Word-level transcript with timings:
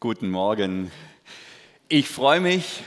Guten 0.00 0.30
Morgen. 0.30 0.92
Ich 1.88 2.08
freue 2.08 2.38
mich 2.38 2.84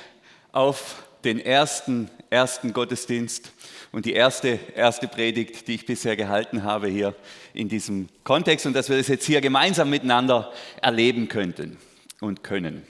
auf 0.53 1.03
den 1.25 1.41
ersten, 1.41 2.09
ersten 2.29 2.71
Gottesdienst 2.71 3.51
und 3.91 4.05
die 4.05 4.13
erste, 4.13 4.57
erste 4.77 5.09
Predigt, 5.09 5.67
die 5.67 5.75
ich 5.75 5.85
bisher 5.85 6.15
gehalten 6.15 6.63
habe 6.63 6.87
hier 6.87 7.13
in 7.53 7.67
diesem 7.67 8.07
Kontext 8.23 8.65
und 8.65 8.71
dass 8.71 8.87
wir 8.87 8.95
das 8.95 9.09
jetzt 9.09 9.25
hier 9.25 9.41
gemeinsam 9.41 9.89
miteinander 9.89 10.53
erleben 10.81 11.27
könnten 11.27 11.75
und 12.21 12.45
können. 12.45 12.87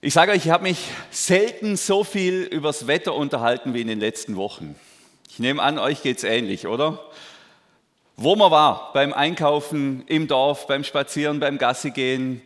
Ich 0.00 0.14
sage 0.14 0.30
euch, 0.30 0.46
ich 0.46 0.52
habe 0.52 0.62
mich 0.62 0.78
selten 1.10 1.76
so 1.76 2.04
viel 2.04 2.44
übers 2.44 2.86
Wetter 2.86 3.12
unterhalten 3.12 3.74
wie 3.74 3.80
in 3.80 3.88
den 3.88 3.98
letzten 3.98 4.36
Wochen. 4.36 4.76
Ich 5.28 5.40
nehme 5.40 5.60
an, 5.60 5.80
euch 5.80 6.04
geht 6.04 6.18
es 6.18 6.22
ähnlich, 6.22 6.68
oder? 6.68 7.04
Wo 8.20 8.34
man 8.34 8.50
war, 8.50 8.90
beim 8.94 9.12
Einkaufen 9.12 10.02
im 10.08 10.26
Dorf, 10.26 10.66
beim 10.66 10.82
Spazieren, 10.82 11.38
beim 11.38 11.56
Gassi 11.56 11.92
gehen, 11.92 12.42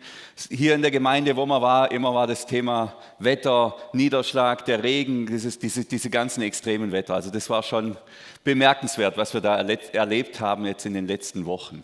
hier 0.51 0.75
in 0.75 0.83
der 0.83 0.91
Gemeinde, 0.91 1.35
wo 1.35 1.47
man 1.47 1.63
war, 1.63 1.91
immer 1.93 2.13
war 2.15 2.27
das 2.27 2.45
Thema 2.45 2.93
Wetter, 3.19 3.75
Niederschlag, 3.95 4.67
der 4.67 4.83
Regen, 4.83 5.25
dieses, 5.25 5.59
diese, 5.59 5.87
diese 5.87 6.11
ganzen 6.11 6.43
extremen 6.43 6.93
Wetter. 6.93 7.15
Also 7.15 7.31
das 7.31 7.49
war 7.49 7.63
schon 7.63 7.97
bemerkenswert, 8.45 9.17
was 9.17 9.33
wir 9.33 9.41
da 9.41 9.57
erlebt 9.57 10.41
haben 10.41 10.67
jetzt 10.67 10.85
in 10.85 10.93
den 10.93 11.07
letzten 11.07 11.47
Wochen. 11.47 11.83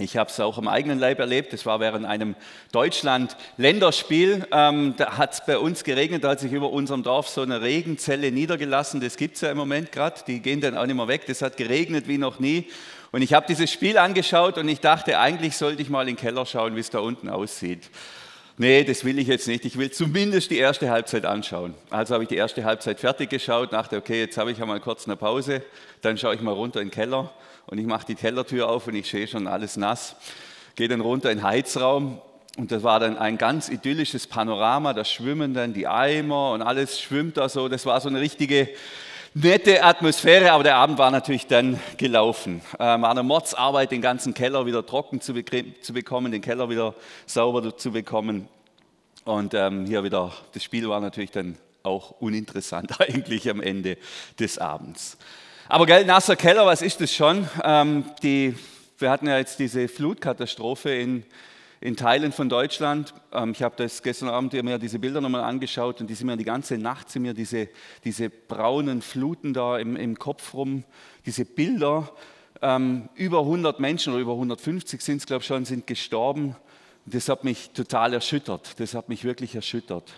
Ich 0.00 0.16
habe 0.16 0.30
es 0.30 0.38
auch 0.38 0.58
im 0.58 0.68
eigenen 0.68 0.98
Leib 0.98 1.18
erlebt. 1.18 1.52
Das 1.52 1.66
war 1.66 1.80
während 1.80 2.06
einem 2.06 2.36
Deutschland-Länderspiel. 2.72 4.46
Ähm, 4.52 4.94
da 4.96 5.16
hat 5.16 5.32
es 5.32 5.44
bei 5.44 5.58
uns 5.58 5.82
geregnet, 5.82 6.24
da 6.24 6.30
hat 6.30 6.40
sich 6.40 6.52
über 6.52 6.70
unserem 6.70 7.02
Dorf 7.02 7.28
so 7.28 7.40
eine 7.40 7.62
Regenzelle 7.62 8.30
niedergelassen. 8.30 9.00
Das 9.00 9.16
gibt 9.16 9.36
es 9.36 9.40
ja 9.40 9.50
im 9.50 9.56
Moment 9.56 9.90
gerade. 9.92 10.20
Die 10.26 10.40
gehen 10.40 10.60
dann 10.60 10.76
auch 10.76 10.86
nicht 10.86 10.94
mehr 10.94 11.08
weg. 11.08 11.26
Das 11.26 11.42
hat 11.42 11.56
geregnet 11.56 12.06
wie 12.06 12.18
noch 12.18 12.38
nie. 12.38 12.66
Und 13.10 13.22
ich 13.22 13.32
habe 13.32 13.46
dieses 13.46 13.72
Spiel 13.72 13.96
angeschaut 13.96 14.58
und 14.58 14.68
ich 14.68 14.80
dachte, 14.80 15.18
eigentlich 15.18 15.56
sollte 15.56 15.80
ich 15.80 15.88
mal 15.88 16.02
in 16.02 16.08
den 16.08 16.16
Keller 16.16 16.44
schauen, 16.44 16.76
wie 16.76 16.80
es 16.80 16.90
da 16.90 16.98
unten 16.98 17.28
aussieht. 17.28 17.90
Nee, 18.60 18.82
das 18.82 19.04
will 19.04 19.18
ich 19.20 19.28
jetzt 19.28 19.46
nicht. 19.46 19.64
Ich 19.64 19.78
will 19.78 19.90
zumindest 19.90 20.50
die 20.50 20.58
erste 20.58 20.90
Halbzeit 20.90 21.24
anschauen. 21.24 21.74
Also 21.90 22.14
habe 22.14 22.24
ich 22.24 22.28
die 22.28 22.36
erste 22.36 22.64
Halbzeit 22.64 22.98
fertig 22.98 23.30
geschaut, 23.30 23.72
dachte, 23.72 23.96
okay, 23.96 24.20
jetzt 24.20 24.36
habe 24.36 24.50
ich 24.50 24.60
einmal 24.60 24.80
kurz 24.80 25.06
eine 25.06 25.16
Pause, 25.16 25.62
dann 26.02 26.18
schaue 26.18 26.34
ich 26.34 26.40
mal 26.40 26.52
runter 26.52 26.80
in 26.80 26.88
den 26.88 26.92
Keller 26.92 27.30
und 27.66 27.78
ich 27.78 27.86
mache 27.86 28.04
die 28.06 28.16
Kellertür 28.16 28.68
auf 28.68 28.88
und 28.88 28.96
ich 28.96 29.08
sehe 29.08 29.28
schon 29.28 29.46
alles 29.46 29.76
nass. 29.76 30.16
Gehe 30.74 30.88
dann 30.88 31.00
runter 31.00 31.30
in 31.30 31.38
den 31.38 31.44
Heizraum 31.44 32.20
und 32.56 32.72
das 32.72 32.82
war 32.82 32.98
dann 32.98 33.16
ein 33.16 33.38
ganz 33.38 33.68
idyllisches 33.68 34.26
Panorama, 34.26 34.92
da 34.92 35.04
schwimmen 35.04 35.54
dann 35.54 35.72
die 35.72 35.86
Eimer 35.86 36.50
und 36.50 36.60
alles 36.60 37.00
schwimmt 37.00 37.36
da 37.36 37.48
so. 37.48 37.68
Das 37.68 37.86
war 37.86 38.00
so 38.00 38.08
eine 38.08 38.20
richtige 38.20 38.68
nette 39.34 39.84
Atmosphäre, 39.84 40.52
aber 40.52 40.64
der 40.64 40.76
Abend 40.76 40.98
war 40.98 41.10
natürlich 41.10 41.46
dann 41.46 41.78
gelaufen. 41.96 42.60
Ähm, 42.78 43.02
war 43.02 43.10
eine 43.10 43.22
Mordsarbeit, 43.22 43.90
den 43.90 44.02
ganzen 44.02 44.34
Keller 44.34 44.66
wieder 44.66 44.84
trocken 44.84 45.20
zu, 45.20 45.34
zu 45.82 45.92
bekommen, 45.92 46.32
den 46.32 46.42
Keller 46.42 46.68
wieder 46.70 46.94
sauber 47.26 47.76
zu 47.76 47.92
bekommen. 47.92 48.48
Und 49.24 49.54
ähm, 49.54 49.86
hier 49.86 50.02
wieder, 50.04 50.32
das 50.52 50.64
Spiel 50.64 50.88
war 50.88 51.00
natürlich 51.00 51.30
dann 51.30 51.56
auch 51.82 52.12
uninteressant 52.20 53.00
eigentlich 53.00 53.48
am 53.50 53.60
Ende 53.60 53.98
des 54.38 54.58
Abends. 54.58 55.18
Aber 55.68 55.84
gell, 55.84 56.04
nasser 56.04 56.36
Keller, 56.36 56.64
was 56.64 56.80
ist 56.80 57.00
das 57.00 57.12
schon? 57.12 57.46
Ähm, 57.62 58.04
die, 58.22 58.54
wir 58.98 59.10
hatten 59.10 59.26
ja 59.26 59.36
jetzt 59.36 59.58
diese 59.58 59.86
Flutkatastrophe 59.86 60.90
in 60.90 61.24
in 61.80 61.96
Teilen 61.96 62.32
von 62.32 62.48
Deutschland. 62.48 63.14
Ähm, 63.32 63.52
ich 63.52 63.62
habe 63.62 63.76
das 63.76 64.02
gestern 64.02 64.28
Abend 64.28 64.52
mir 64.52 64.78
diese 64.78 64.98
Bilder 64.98 65.20
nochmal 65.20 65.44
angeschaut 65.44 66.00
und 66.00 66.08
die 66.08 66.14
sind 66.14 66.26
mir 66.26 66.36
die 66.36 66.44
ganze 66.44 66.78
Nacht 66.78 67.10
sind 67.10 67.22
mir 67.22 67.34
diese, 67.34 67.68
diese 68.04 68.30
braunen 68.30 69.02
Fluten 69.02 69.52
da 69.52 69.78
im, 69.78 69.96
im 69.96 70.18
Kopf 70.18 70.54
rum, 70.54 70.84
diese 71.26 71.44
Bilder. 71.44 72.10
Ähm, 72.60 73.08
über 73.14 73.40
100 73.40 73.78
Menschen 73.78 74.12
oder 74.12 74.22
über 74.22 74.32
150 74.32 75.00
sind 75.00 75.18
es, 75.18 75.26
glaube 75.26 75.42
ich, 75.42 75.46
schon, 75.46 75.64
sind 75.64 75.86
gestorben. 75.86 76.56
Das 77.06 77.28
hat 77.28 77.44
mich 77.44 77.70
total 77.70 78.12
erschüttert. 78.12 78.80
Das 78.80 78.94
hat 78.94 79.08
mich 79.08 79.24
wirklich 79.24 79.54
erschüttert. 79.54 80.12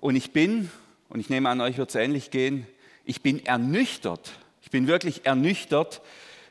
Und 0.00 0.16
ich 0.16 0.32
bin, 0.32 0.70
und 1.08 1.20
ich 1.20 1.28
nehme 1.28 1.48
an, 1.48 1.60
euch 1.60 1.76
wird 1.78 1.90
es 1.90 1.94
ähnlich 1.94 2.30
gehen, 2.30 2.66
ich 3.04 3.22
bin 3.22 3.44
ernüchtert. 3.44 4.32
Ich 4.62 4.70
bin 4.70 4.88
wirklich 4.88 5.26
ernüchtert, 5.26 6.00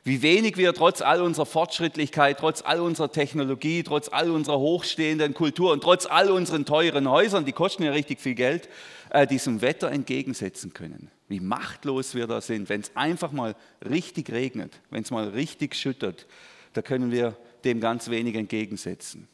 wie 0.06 0.22
wenig 0.22 0.56
wir 0.56 0.72
trotz 0.74 1.02
all 1.02 1.24
unserer 1.24 1.48
Fortschrittlichkeit, 1.48 2.38
trotz 2.40 2.62
all 2.62 2.80
unserer 2.80 3.12
Technologie, 3.12 3.82
trotz 3.82 4.08
all 4.08 4.30
unserer 4.30 4.60
hochstehenden 4.60 5.34
Kultur 5.34 5.74
und 5.74 5.82
trotz 5.82 6.06
all 6.06 6.30
unseren 6.30 6.64
teuren 6.64 7.10
Häusern, 7.10 7.44
die 7.44 7.54
kosten 7.54 7.82
ja 7.82 7.92
richtig 7.92 8.22
viel 8.22 8.36
Geld, 8.36 8.70
äh, 9.10 9.26
diesem 9.26 9.62
Wetter 9.62 9.92
entgegensetzen 9.92 10.74
können. 10.74 11.10
Wie 11.28 11.40
machtlos 11.40 12.14
wir 12.14 12.28
da 12.28 12.40
sind, 12.40 12.70
wenn 12.70 12.82
es 12.82 12.96
einfach 12.96 13.32
mal 13.32 13.56
richtig 13.84 14.32
regnet, 14.32 14.80
wenn 14.92 15.02
es 15.02 15.10
mal 15.10 15.28
richtig 15.30 15.74
schüttert, 15.74 16.28
da 16.74 16.84
können 16.84 17.12
wir 17.12 17.36
dem 17.64 17.80
ganz 17.80 18.12
wenig 18.12 18.36
entgegensetzen. 18.36 19.28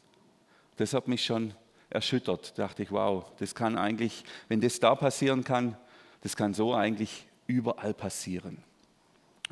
Das 0.76 0.94
hat 0.94 1.06
mich 1.06 1.22
schon 1.22 1.52
erschüttert. 1.90 2.56
Da 2.56 2.68
dachte 2.68 2.82
ich, 2.82 2.90
wow, 2.90 3.30
das 3.38 3.54
kann 3.54 3.76
eigentlich, 3.76 4.24
wenn 4.48 4.62
das 4.62 4.80
da 4.80 4.94
passieren 4.94 5.44
kann, 5.44 5.76
das 6.22 6.34
kann 6.34 6.54
so 6.54 6.72
eigentlich 6.72 7.26
überall 7.46 7.92
passieren. 7.92 8.64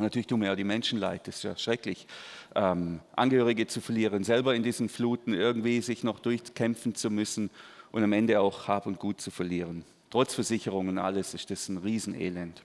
Natürlich 0.00 0.26
tun 0.26 0.40
mir 0.40 0.46
ja 0.46 0.56
die 0.56 0.64
Menschen 0.64 0.98
leid, 0.98 1.26
das 1.26 1.36
ist 1.36 1.42
ja 1.44 1.56
schrecklich, 1.56 2.06
ähm, 2.54 3.00
Angehörige 3.14 3.66
zu 3.66 3.80
verlieren, 3.80 4.24
selber 4.24 4.54
in 4.54 4.62
diesen 4.62 4.88
Fluten 4.88 5.34
irgendwie 5.34 5.80
sich 5.80 6.04
noch 6.04 6.18
durchkämpfen 6.18 6.94
zu 6.94 7.10
müssen 7.10 7.50
und 7.92 8.02
am 8.02 8.12
Ende 8.12 8.40
auch 8.40 8.68
Hab 8.68 8.86
und 8.86 8.98
Gut 8.98 9.20
zu 9.20 9.30
verlieren. 9.30 9.84
Trotz 10.10 10.34
Versicherungen 10.34 10.98
und 10.98 10.98
alles 10.98 11.34
ist 11.34 11.50
das 11.50 11.68
ein 11.68 11.78
Riesenelend. 11.78 12.62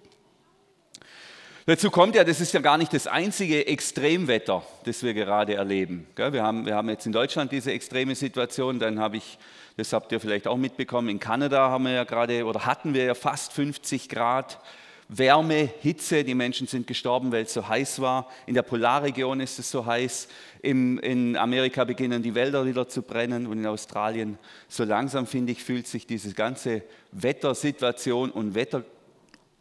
Dazu 1.67 1.89
kommt 1.89 2.15
ja, 2.15 2.23
das 2.23 2.41
ist 2.41 2.53
ja 2.53 2.59
gar 2.59 2.77
nicht 2.77 2.93
das 2.93 3.07
einzige 3.07 3.65
Extremwetter, 3.65 4.61
das 4.83 5.01
wir 5.01 5.15
gerade 5.15 5.55
erleben. 5.55 6.05
Wir 6.15 6.43
haben, 6.43 6.67
wir 6.67 6.75
haben 6.75 6.89
jetzt 6.89 7.07
in 7.07 7.11
Deutschland 7.11 7.51
diese 7.51 7.71
extreme 7.71 8.13
Situation, 8.13 8.77
dann 8.77 8.99
habe 8.99 9.17
ich, 9.17 9.39
das 9.75 9.91
habt 9.91 10.11
ihr 10.11 10.19
vielleicht 10.19 10.45
auch 10.45 10.57
mitbekommen, 10.57 11.09
in 11.09 11.19
Kanada 11.19 11.69
haben 11.71 11.85
wir 11.85 11.93
ja 11.93 12.03
gerade 12.03 12.45
oder 12.45 12.67
hatten 12.67 12.93
wir 12.93 13.05
ja 13.05 13.15
fast 13.15 13.51
50 13.51 14.09
Grad. 14.09 14.59
Wärme, 15.07 15.69
Hitze, 15.81 16.23
die 16.23 16.33
Menschen 16.33 16.65
sind 16.65 16.87
gestorben, 16.87 17.31
weil 17.31 17.43
es 17.43 17.53
so 17.53 17.67
heiß 17.67 18.01
war. 18.01 18.27
In 18.47 18.55
der 18.55 18.63
Polarregion 18.63 19.39
ist 19.39 19.59
es 19.59 19.69
so 19.69 19.85
heiß. 19.85 20.27
Im, 20.61 20.97
in 20.99 21.37
Amerika 21.37 21.83
beginnen 21.83 22.23
die 22.23 22.33
Wälder 22.33 22.65
wieder 22.65 22.87
zu 22.87 23.03
brennen 23.03 23.45
und 23.45 23.59
in 23.59 23.67
Australien. 23.67 24.39
So 24.67 24.83
langsam, 24.83 25.27
finde 25.27 25.51
ich, 25.51 25.63
fühlt 25.63 25.87
sich 25.87 26.07
diese 26.07 26.33
ganze 26.33 26.81
Wettersituation 27.11 28.31
und 28.31 28.55
Wetter, 28.55 28.83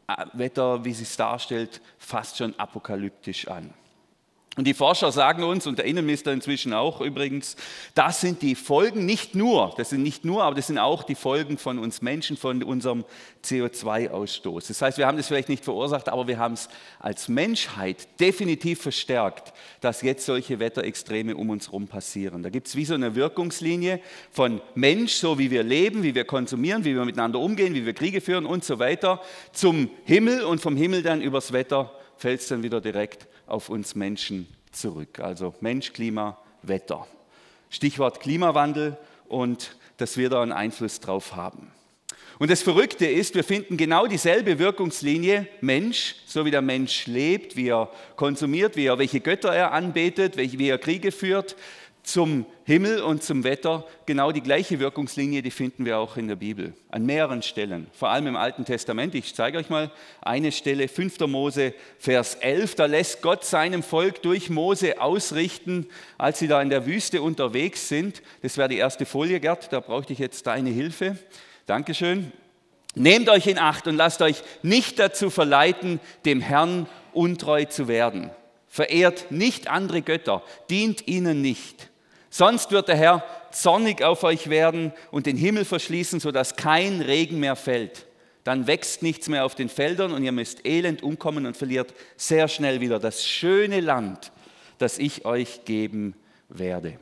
äh, 0.08 0.24
Wetter, 0.32 0.84
wie 0.84 0.94
sie 0.94 1.02
es 1.02 1.16
darstellt, 1.16 1.82
fast 1.98 2.38
schon 2.38 2.58
apokalyptisch 2.58 3.46
an. 3.48 3.72
Und 4.56 4.68
die 4.68 4.74
Forscher 4.74 5.10
sagen 5.10 5.42
uns, 5.42 5.66
und 5.66 5.78
der 5.78 5.84
Innenminister 5.84 6.32
inzwischen 6.32 6.72
auch 6.74 7.00
übrigens, 7.00 7.56
das 7.96 8.20
sind 8.20 8.40
die 8.40 8.54
Folgen 8.54 9.04
nicht 9.04 9.34
nur, 9.34 9.74
das 9.76 9.90
sind 9.90 10.04
nicht 10.04 10.24
nur, 10.24 10.44
aber 10.44 10.54
das 10.54 10.68
sind 10.68 10.78
auch 10.78 11.02
die 11.02 11.16
Folgen 11.16 11.58
von 11.58 11.80
uns 11.80 12.02
Menschen, 12.02 12.36
von 12.36 12.62
unserem 12.62 13.04
CO2-Ausstoß. 13.44 14.68
Das 14.68 14.80
heißt, 14.80 14.98
wir 14.98 15.08
haben 15.08 15.16
das 15.16 15.26
vielleicht 15.26 15.48
nicht 15.48 15.64
verursacht, 15.64 16.08
aber 16.08 16.28
wir 16.28 16.38
haben 16.38 16.54
es 16.54 16.68
als 17.00 17.26
Menschheit 17.26 18.06
definitiv 18.20 18.80
verstärkt, 18.80 19.52
dass 19.80 20.02
jetzt 20.02 20.24
solche 20.24 20.60
Wetterextreme 20.60 21.36
um 21.36 21.50
uns 21.50 21.66
herum 21.66 21.88
passieren. 21.88 22.44
Da 22.44 22.48
gibt 22.48 22.68
es 22.68 22.76
wie 22.76 22.84
so 22.84 22.94
eine 22.94 23.16
Wirkungslinie 23.16 23.98
von 24.30 24.60
Mensch, 24.76 25.14
so 25.14 25.36
wie 25.36 25.50
wir 25.50 25.64
leben, 25.64 26.04
wie 26.04 26.14
wir 26.14 26.24
konsumieren, 26.24 26.84
wie 26.84 26.94
wir 26.94 27.04
miteinander 27.04 27.40
umgehen, 27.40 27.74
wie 27.74 27.86
wir 27.86 27.92
Kriege 27.92 28.20
führen 28.20 28.46
und 28.46 28.62
so 28.62 28.78
weiter, 28.78 29.20
zum 29.52 29.90
Himmel 30.04 30.44
und 30.44 30.60
vom 30.60 30.76
Himmel 30.76 31.02
dann 31.02 31.20
übers 31.20 31.52
Wetter 31.52 31.90
fällt 32.16 32.40
es 32.40 32.46
dann 32.46 32.62
wieder 32.62 32.80
direkt 32.80 33.26
auf 33.46 33.68
uns 33.68 33.94
Menschen 33.94 34.46
zurück. 34.72 35.20
Also 35.20 35.54
Mensch, 35.60 35.92
Klima, 35.92 36.38
Wetter. 36.62 37.06
Stichwort 37.70 38.20
Klimawandel 38.20 38.96
und 39.28 39.76
dass 39.96 40.16
wir 40.16 40.30
da 40.30 40.42
einen 40.42 40.52
Einfluss 40.52 41.00
drauf 41.00 41.34
haben. 41.34 41.70
Und 42.38 42.50
das 42.50 42.62
Verrückte 42.62 43.06
ist, 43.06 43.36
wir 43.36 43.44
finden 43.44 43.76
genau 43.76 44.06
dieselbe 44.06 44.58
Wirkungslinie 44.58 45.46
Mensch, 45.60 46.16
so 46.26 46.44
wie 46.44 46.50
der 46.50 46.62
Mensch 46.62 47.06
lebt, 47.06 47.54
wie 47.54 47.68
er 47.68 47.90
konsumiert, 48.16 48.76
wie 48.76 48.86
er 48.86 48.98
welche 48.98 49.20
Götter 49.20 49.54
er 49.54 49.72
anbetet, 49.72 50.36
wie 50.36 50.68
er 50.68 50.78
Kriege 50.78 51.12
führt, 51.12 51.54
zum 52.04 52.44
Himmel 52.64 53.02
und 53.02 53.22
zum 53.22 53.44
Wetter 53.44 53.86
genau 54.06 54.30
die 54.30 54.42
gleiche 54.42 54.78
Wirkungslinie, 54.78 55.42
die 55.42 55.50
finden 55.50 55.84
wir 55.84 55.98
auch 55.98 56.16
in 56.16 56.28
der 56.28 56.36
Bibel, 56.36 56.74
an 56.90 57.04
mehreren 57.06 57.42
Stellen, 57.42 57.88
vor 57.92 58.10
allem 58.10 58.26
im 58.26 58.36
Alten 58.36 58.64
Testament. 58.64 59.14
Ich 59.14 59.34
zeige 59.34 59.58
euch 59.58 59.70
mal 59.70 59.90
eine 60.20 60.52
Stelle, 60.52 60.88
5. 60.88 61.20
Mose, 61.20 61.74
Vers 61.98 62.36
11, 62.36 62.74
da 62.74 62.86
lässt 62.86 63.22
Gott 63.22 63.44
seinem 63.44 63.82
Volk 63.82 64.22
durch 64.22 64.50
Mose 64.50 65.00
ausrichten, 65.00 65.86
als 66.18 66.38
sie 66.38 66.48
da 66.48 66.60
in 66.60 66.70
der 66.70 66.86
Wüste 66.86 67.22
unterwegs 67.22 67.88
sind. 67.88 68.22
Das 68.42 68.58
wäre 68.58 68.68
die 68.68 68.78
erste 68.78 69.06
Folie, 69.06 69.40
Gerd, 69.40 69.72
da 69.72 69.80
brauchte 69.80 70.12
ich 70.12 70.18
jetzt 70.18 70.46
deine 70.46 70.70
Hilfe. 70.70 71.16
Dankeschön. 71.66 72.32
Nehmt 72.94 73.28
euch 73.28 73.46
in 73.46 73.58
Acht 73.58 73.88
und 73.88 73.96
lasst 73.96 74.22
euch 74.22 74.42
nicht 74.62 74.98
dazu 74.98 75.30
verleiten, 75.30 76.00
dem 76.24 76.40
Herrn 76.40 76.86
untreu 77.12 77.64
zu 77.64 77.88
werden. 77.88 78.30
Verehrt 78.68 79.30
nicht 79.30 79.68
andere 79.68 80.02
Götter, 80.02 80.42
dient 80.68 81.08
ihnen 81.08 81.40
nicht. 81.40 81.90
Sonst 82.36 82.72
wird 82.72 82.88
der 82.88 82.96
Herr 82.96 83.24
zornig 83.52 84.02
auf 84.02 84.24
euch 84.24 84.50
werden 84.50 84.92
und 85.12 85.26
den 85.26 85.36
Himmel 85.36 85.64
verschließen, 85.64 86.18
sodass 86.18 86.56
kein 86.56 87.00
Regen 87.00 87.38
mehr 87.38 87.54
fällt. 87.54 88.06
Dann 88.42 88.66
wächst 88.66 89.04
nichts 89.04 89.28
mehr 89.28 89.44
auf 89.44 89.54
den 89.54 89.68
Feldern 89.68 90.10
und 90.10 90.24
ihr 90.24 90.32
müsst 90.32 90.66
elend 90.66 91.04
umkommen 91.04 91.46
und 91.46 91.56
verliert 91.56 91.94
sehr 92.16 92.48
schnell 92.48 92.80
wieder 92.80 92.98
das 92.98 93.24
schöne 93.24 93.78
Land, 93.78 94.32
das 94.78 94.98
ich 94.98 95.24
euch 95.24 95.64
geben 95.64 96.16
werde. 96.48 96.98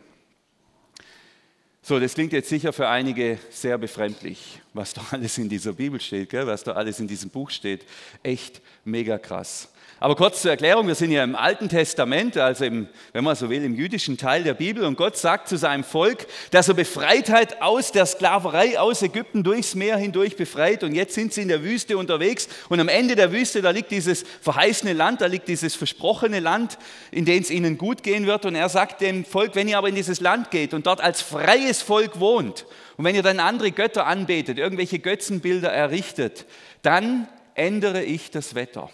So, 1.81 1.99
das 1.99 2.13
klingt 2.13 2.35
jetzt 2.35 2.51
sicher 2.51 2.75
für 2.75 2.89
einige 2.89 3.39
sehr 3.49 3.79
befremdlich, 3.79 4.61
was 4.75 4.93
da 4.93 5.01
alles 5.13 5.39
in 5.39 5.49
dieser 5.49 5.73
Bibel 5.73 5.99
steht, 5.99 6.29
gell? 6.29 6.47
was 6.47 6.63
da 6.63 6.73
alles 6.73 7.01
in 7.01 7.09
diesem 7.09 7.31
Buch 7.31 7.49
steht. 7.49 7.87
Echt 8.23 8.61
mega 8.85 9.17
krass. 9.17 9.72
Aber 10.03 10.17
kurz 10.17 10.43
zur 10.43 10.51
Erklärung, 10.51 10.89
wir 10.89 10.97
sind 10.97 11.13
ja 11.13 11.23
im 11.23 11.37
Alten 11.37 11.69
Testament, 11.69 12.37
also 12.37 12.65
im, 12.65 12.89
wenn 13.13 13.23
man 13.23 13.37
so 13.37 13.49
will, 13.51 13.63
im 13.63 13.77
jüdischen 13.77 14.19
Teil 14.19 14.43
der 14.43 14.55
Bibel. 14.55 14.83
Und 14.83 14.97
Gott 14.97 15.17
sagt 15.17 15.47
zu 15.47 15.57
seinem 15.57 15.85
Volk, 15.85 16.27
dass 16.51 16.67
er 16.67 16.75
befreit 16.75 17.31
hat 17.31 17.63
aus 17.63 17.93
der 17.93 18.05
Sklaverei 18.05 18.81
aus 18.81 19.01
Ägypten 19.03 19.45
durchs 19.45 19.77
Meer 19.77 19.97
hindurch 19.97 20.35
befreit. 20.35 20.83
Und 20.83 20.93
jetzt 20.93 21.15
sind 21.15 21.33
sie 21.33 21.43
in 21.43 21.47
der 21.47 21.63
Wüste 21.63 21.97
unterwegs. 21.97 22.49
Und 22.69 22.81
am 22.81 22.89
Ende 22.89 23.15
der 23.15 23.31
Wüste, 23.31 23.63
da 23.63 23.71
liegt 23.71 23.93
dieses 23.93 24.25
verheißene 24.41 24.93
Land, 24.93 25.21
da 25.21 25.27
liegt 25.27 25.47
dieses 25.47 25.77
versprochene 25.77 26.41
Land, 26.41 26.79
in 27.13 27.25
dem 27.25 27.41
es 27.41 27.53
ihnen 27.53 27.79
gut 27.79 28.03
gehen 28.03 28.27
wird. 28.27 28.45
Und 28.45 28.57
er 28.57 28.69
sagt 28.69 29.03
dem 29.03 29.25
Volk, 29.25 29.55
wenn 29.55 29.69
ihr 29.69 29.79
aber 29.79 29.89
in 29.89 29.95
dieses 29.95 30.19
Land 30.19 30.51
geht 30.51 30.75
und 30.75 30.89
dort 30.89 31.01
als 31.01 31.23
freies 31.23 31.81
Volk 31.81 32.19
wohnt 32.19 32.67
und 32.97 33.05
wenn 33.05 33.15
ihr 33.15 33.23
dann 33.23 33.39
andere 33.39 33.71
Götter 33.71 34.05
anbetet, 34.09 34.59
irgendwelche 34.59 34.99
Götzenbilder 34.99 35.73
errichtet, 35.73 36.47
dann 36.83 37.29
ändere 37.55 38.03
ich 38.03 38.33
das 38.33 38.57
Wetter 38.57 38.91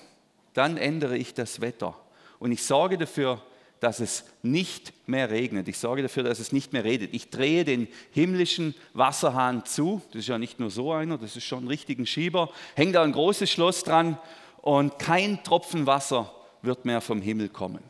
dann 0.59 0.77
ändere 0.77 1.17
ich 1.17 1.35
das 1.35 1.61
Wetter. 1.61 1.97
Und 2.41 2.51
ich 2.51 2.65
sorge 2.65 2.99
dafür, 2.99 3.41
dass 3.81 4.01
es 4.01 4.25
nicht 4.43 4.93
mehr 5.07 5.31
regnet. 5.31 5.69
Ich 5.69 5.79
sorge 5.79 6.03
dafür, 6.03 6.25
dass 6.25 6.41
es 6.41 6.51
nicht 6.51 6.73
mehr 6.73 6.83
redet. 6.83 7.15
Ich 7.15 7.31
drehe 7.31 7.65
den 7.65 7.87
himmlischen 8.11 8.75
Wasserhahn 8.93 9.65
zu. 9.65 10.03
Das 10.09 10.21
ist 10.21 10.29
ja 10.29 10.37
nicht 10.37 10.59
nur 10.59 10.71
so 10.71 10.93
einer, 10.93 11.17
das 11.17 11.37
ist 11.37 11.45
schon 11.45 11.65
ein 11.65 11.69
richtiger 11.69 12.05
Schieber. 12.07 12.51
Hängt 12.75 12.97
da 12.97 13.05
ein 13.05 13.13
großes 13.13 13.49
Schloss 13.49 13.85
dran 13.85 14.19
und 14.61 14.99
kein 14.99 15.43
Tropfen 15.45 15.87
Wasser 15.87 16.35
wird 16.63 16.85
mehr 16.85 17.01
vom 17.01 17.23
Himmel 17.23 17.51
kommen. 17.51 17.85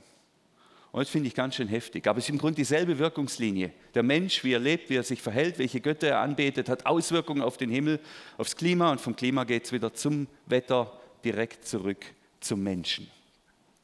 Und 0.93 1.01
das 1.01 1.09
finde 1.09 1.29
ich 1.29 1.35
ganz 1.35 1.55
schön 1.55 1.69
heftig. 1.69 2.07
Aber 2.07 2.19
es 2.19 2.25
ist 2.25 2.31
im 2.31 2.39
Grunde 2.39 2.57
dieselbe 2.57 2.99
Wirkungslinie. 2.99 3.73
Der 3.95 4.03
Mensch, 4.03 4.45
wie 4.45 4.53
er 4.53 4.59
lebt, 4.59 4.91
wie 4.91 4.97
er 4.97 5.03
sich 5.03 5.23
verhält, 5.23 5.59
welche 5.59 5.81
Götter 5.81 6.09
er 6.09 6.21
anbetet, 6.21 6.69
hat 6.69 6.85
Auswirkungen 6.85 7.43
auf 7.43 7.57
den 7.57 7.71
Himmel, 7.71 7.99
aufs 8.37 8.57
Klima 8.57 8.91
und 8.93 9.01
vom 9.01 9.17
Klima 9.17 9.45
geht 9.45 9.65
es 9.65 9.73
wieder 9.73 9.95
zum 9.95 10.27
Wetter 10.47 10.93
direkt 11.25 11.67
zurück 11.67 12.05
zum 12.41 12.63
Menschen. 12.63 13.11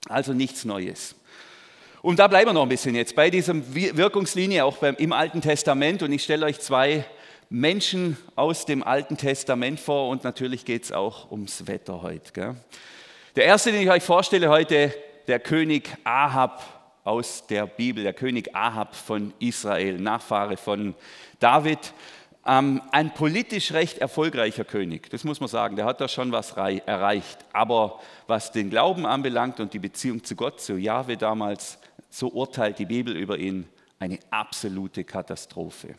Also 0.09 0.33
nichts 0.33 0.65
Neues. 0.65 1.15
Und 2.03 2.19
da 2.19 2.29
bleiben 2.29 2.51
wir 2.51 2.53
noch 2.53 2.65
ein 2.65 2.69
bisschen 2.69 2.95
jetzt 2.95 3.17
bei 3.17 3.31
dieser 3.31 3.55
Wirkungslinie, 3.55 4.65
auch 4.65 4.83
im 4.83 5.13
Alten 5.13 5.41
Testament. 5.41 6.03
Und 6.03 6.13
ich 6.13 6.23
stelle 6.23 6.45
euch 6.45 6.61
zwei 6.61 7.07
Menschen 7.49 8.17
aus 8.37 8.67
dem 8.67 8.83
Alten 8.83 9.17
Testament 9.17 9.81
vor 9.81 10.09
und 10.09 10.25
natürlich 10.25 10.65
geht 10.65 10.85
es 10.85 10.93
auch 10.93 11.31
ums 11.31 11.67
Wetter 11.67 12.03
heute. 12.03 12.33
Gell? 12.33 12.57
Der 13.37 13.45
erste, 13.45 13.73
den 13.73 13.83
ich 13.83 13.91
euch 13.91 14.03
vorstelle 14.03 14.49
heute, 14.49 14.95
der 15.27 15.41
König 15.41 15.91
Ahab 16.05 16.63
aus 17.05 17.47
der 17.47 17.67
Bibel, 17.67 18.03
der 18.03 18.15
König 18.15 18.55
Ahab 18.55 18.95
von 18.95 19.33
Israel, 19.39 19.99
Nachfahre 19.99 20.57
von 20.57 20.95
David. 21.39 21.93
Ähm, 22.47 22.83
ein 22.93 23.15
politisch 23.15 23.73
recht 23.73 23.99
erfolgreicher 23.99 24.65
König, 24.65 25.09
das 25.11 25.25
muss 25.25 25.41
man 25.41 25.49
sagen, 25.49 25.77
der 25.77 25.87
hat 25.87 26.01
da 26.01 26.09
schon 26.09 26.31
was 26.31 26.53
erreicht. 26.53 27.39
Aber 27.53 28.01
was 28.27 28.53
den 28.53 28.71
Glauben 28.71 29.07
anbelangt 29.07 29.61
und 29.61 29.73
die 29.73 29.79
Beziehung 29.79 30.23
zu 30.25 30.37
Gott, 30.37 30.61
zu 30.61 30.77
Jahwe 30.77 31.17
damals, 31.17 31.79
so 32.11 32.29
urteilt 32.29 32.79
die 32.79 32.87
Bibel 32.87 33.17
über 33.17 33.39
ihn 33.39 33.67
eine 33.99 34.19
absolute 34.31 35.05
Katastrophe. 35.05 35.95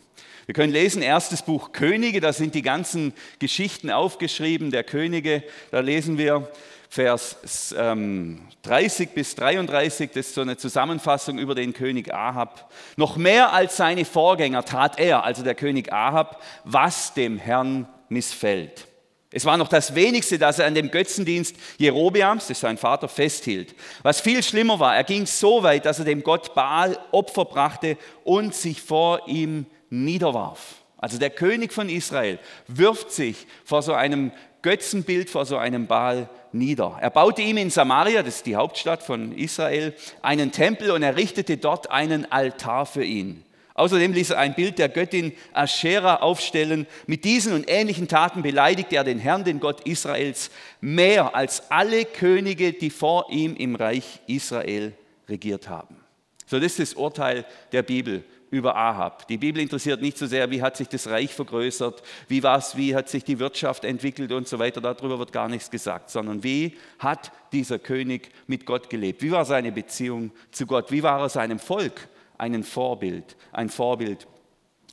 Wir 0.46 0.54
können 0.54 0.72
lesen, 0.72 1.02
erstes 1.02 1.42
Buch 1.42 1.72
Könige, 1.72 2.22
da 2.22 2.34
sind 2.34 2.54
die 2.54 2.62
ganzen 2.62 3.14
Geschichten 3.40 3.90
aufgeschrieben 3.90 4.70
der 4.70 4.84
Könige. 4.84 5.44
Da 5.72 5.80
lesen 5.80 6.18
wir, 6.18 6.52
Vers 6.90 7.38
30 7.72 7.76
ähm, 7.78 9.14
bis 9.14 9.36
33, 9.36 10.12
das 10.12 10.28
ist 10.28 10.36
so 10.36 10.42
eine 10.42 10.58
Zusammenfassung 10.58 11.40
über 11.40 11.56
den 11.56 11.74
König 11.74 12.14
Ahab. 12.14 12.72
Noch 12.96 13.18
mehr 13.18 13.54
als 13.54 13.78
seine 13.78 14.06
Vorgänger 14.06 14.64
tat 14.66 15.00
er, 15.00 15.24
also 15.24 15.44
der 15.44 15.56
König 15.56 15.92
Ahab, 15.92 16.42
was 16.64 17.14
dem 17.14 17.38
Herrn 17.38 17.88
missfällt. 18.10 18.88
Es 19.32 19.44
war 19.44 19.58
noch 19.58 19.68
das 19.68 19.96
Wenigste, 19.96 20.40
dass 20.40 20.60
er 20.60 20.68
an 20.68 20.76
dem 20.76 20.92
Götzendienst 20.92 21.58
Jerobeams, 21.78 22.48
das 22.48 22.62
sein 22.62 22.78
Vater, 22.78 23.10
festhielt. 23.10 23.76
Was 24.02 24.22
viel 24.22 24.42
schlimmer 24.42 24.80
war, 24.80 24.96
er 24.96 25.04
ging 25.04 25.26
so 25.26 25.62
weit, 25.62 25.86
dass 25.86 26.00
er 26.00 26.06
dem 26.06 26.24
Gott 26.24 26.56
Baal 26.56 26.98
Opfer 27.12 27.44
brachte 27.44 27.98
und 28.24 28.56
sich 28.56 28.82
vor 28.82 29.28
ihm 29.28 29.66
niederwarf. 29.90 30.76
Also 30.98 31.18
der 31.18 31.32
König 31.32 31.74
von 31.74 31.90
Israel 31.90 32.40
wirft 32.68 33.12
sich 33.12 33.46
vor 33.66 33.82
so 33.82 33.94
einem 33.94 34.32
Götzenbild, 34.62 35.30
vor 35.30 35.46
so 35.46 35.58
einem 35.58 35.86
Baal 35.86 36.30
nieder. 36.56 36.98
Er 37.00 37.10
baute 37.10 37.42
ihm 37.42 37.58
in 37.58 37.70
Samaria, 37.70 38.24
das 38.24 38.38
ist 38.38 38.46
die 38.46 38.56
Hauptstadt 38.56 39.04
von 39.04 39.32
Israel, 39.38 39.94
einen 40.22 40.52
Tempel 40.52 40.92
und 40.92 41.04
errichtete 41.04 41.58
dort 41.58 41.92
einen 41.92 42.32
Altar 42.32 42.86
für 42.86 43.04
ihn. 43.04 43.44
Außerdem 43.76 44.14
ließ 44.14 44.30
er 44.30 44.40
ein 44.40 44.56
Bild 44.56 44.80
der 44.80 44.88
Göttin 44.88 45.34
Aschera 45.52 46.18
aufstellen. 46.18 46.88
Mit 47.08 47.26
diesen 47.26 47.52
und 47.52 47.66
ähnlichen 47.68 48.08
Taten 48.08 48.42
beleidigte 48.42 48.96
er 48.96 49.04
den 49.04 49.20
Herrn, 49.20 49.44
den 49.44 49.60
Gott 49.60 49.82
Israels, 49.82 50.50
mehr 50.80 51.36
als 51.36 51.70
alle 51.70 52.06
Könige, 52.06 52.72
die 52.72 52.90
vor 52.90 53.28
ihm 53.30 53.54
im 53.58 53.76
Reich 53.76 54.22
Israel 54.28 54.94
regiert 55.28 55.68
haben. 55.68 55.98
So, 56.46 56.58
das 56.58 56.80
ist 56.80 56.80
das 56.80 56.94
Urteil 56.94 57.46
der 57.74 57.84
Bibel 57.84 58.24
über 58.56 58.76
Ahab. 58.76 59.28
Die 59.28 59.38
Bibel 59.38 59.62
interessiert 59.62 60.02
nicht 60.02 60.18
so 60.18 60.26
sehr, 60.26 60.50
wie 60.50 60.62
hat 60.62 60.78
sich 60.78 60.88
das 60.88 61.10
Reich 61.10 61.34
vergrößert, 61.34 62.02
wie 62.30 62.42
war's, 62.42 62.78
wie 62.78 62.96
hat 62.96 63.10
sich 63.10 63.24
die 63.26 63.40
Wirtschaft 63.40 63.84
entwickelt 63.84 64.32
und 64.32 64.48
so 64.48 64.60
weiter. 64.60 64.80
Darüber 64.80 65.20
wird 65.20 65.34
gar 65.34 65.50
nichts 65.50 65.70
gesagt, 65.70 66.10
sondern 66.10 66.42
wie 66.44 66.78
hat 67.00 67.32
dieser 67.52 67.80
König 67.80 68.30
mit 68.48 68.66
Gott 68.66 68.90
gelebt? 68.90 69.22
Wie 69.22 69.32
war 69.32 69.44
seine 69.44 69.72
Beziehung 69.72 70.32
zu 70.52 70.66
Gott? 70.66 70.92
Wie 70.92 71.04
war 71.04 71.20
er 71.20 71.30
seinem 71.30 71.60
Volk 71.60 72.08
ein 72.38 72.64
Vorbild? 72.64 73.36
Ein 73.52 73.70
Vorbild 73.70 74.26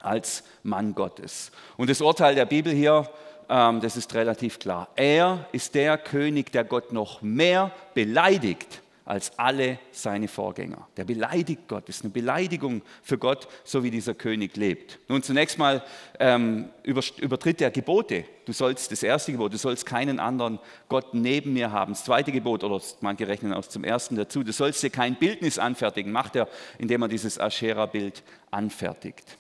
als 0.00 0.42
Mann 0.64 0.94
Gottes. 0.94 1.52
Und 1.76 1.88
das 1.88 2.00
Urteil 2.00 2.34
der 2.34 2.46
Bibel 2.46 2.72
hier, 2.72 3.08
ähm, 3.48 3.80
das 3.80 3.96
ist 3.96 4.12
relativ 4.14 4.58
klar. 4.58 4.88
Er 4.96 5.46
ist 5.52 5.76
der 5.76 5.98
König, 5.98 6.50
der 6.50 6.64
Gott 6.64 6.92
noch 6.92 7.22
mehr 7.22 7.70
beleidigt 7.94 8.82
als 9.12 9.38
alle 9.38 9.78
seine 9.90 10.26
Vorgänger. 10.26 10.88
Der 10.96 11.04
beleidigt 11.04 11.68
Gott, 11.68 11.86
ist 11.90 12.02
eine 12.02 12.10
Beleidigung 12.10 12.80
für 13.02 13.18
Gott, 13.18 13.46
so 13.62 13.84
wie 13.84 13.90
dieser 13.90 14.14
König 14.14 14.56
lebt. 14.56 14.98
Nun 15.06 15.22
zunächst 15.22 15.58
mal 15.58 15.82
ähm, 16.18 16.70
übertritt 16.82 17.60
er 17.60 17.70
Gebote. 17.70 18.24
Du 18.46 18.54
sollst 18.54 18.90
das 18.90 19.02
erste 19.02 19.32
Gebot, 19.32 19.52
du 19.52 19.58
sollst 19.58 19.84
keinen 19.84 20.18
anderen 20.18 20.58
Gott 20.88 21.12
neben 21.12 21.52
mir 21.52 21.72
haben. 21.72 21.92
Das 21.92 22.04
zweite 22.04 22.32
Gebot, 22.32 22.64
oder 22.64 22.80
manche 23.02 23.28
rechnen 23.28 23.52
auch 23.52 23.66
zum 23.66 23.84
ersten 23.84 24.16
dazu, 24.16 24.44
du 24.44 24.52
sollst 24.54 24.82
dir 24.82 24.88
kein 24.88 25.16
Bildnis 25.16 25.58
anfertigen, 25.58 26.10
macht 26.10 26.34
er, 26.34 26.48
indem 26.78 27.02
er 27.02 27.08
dieses 27.08 27.38
Aschera-Bild 27.38 28.22
anfertigt. 28.50 29.36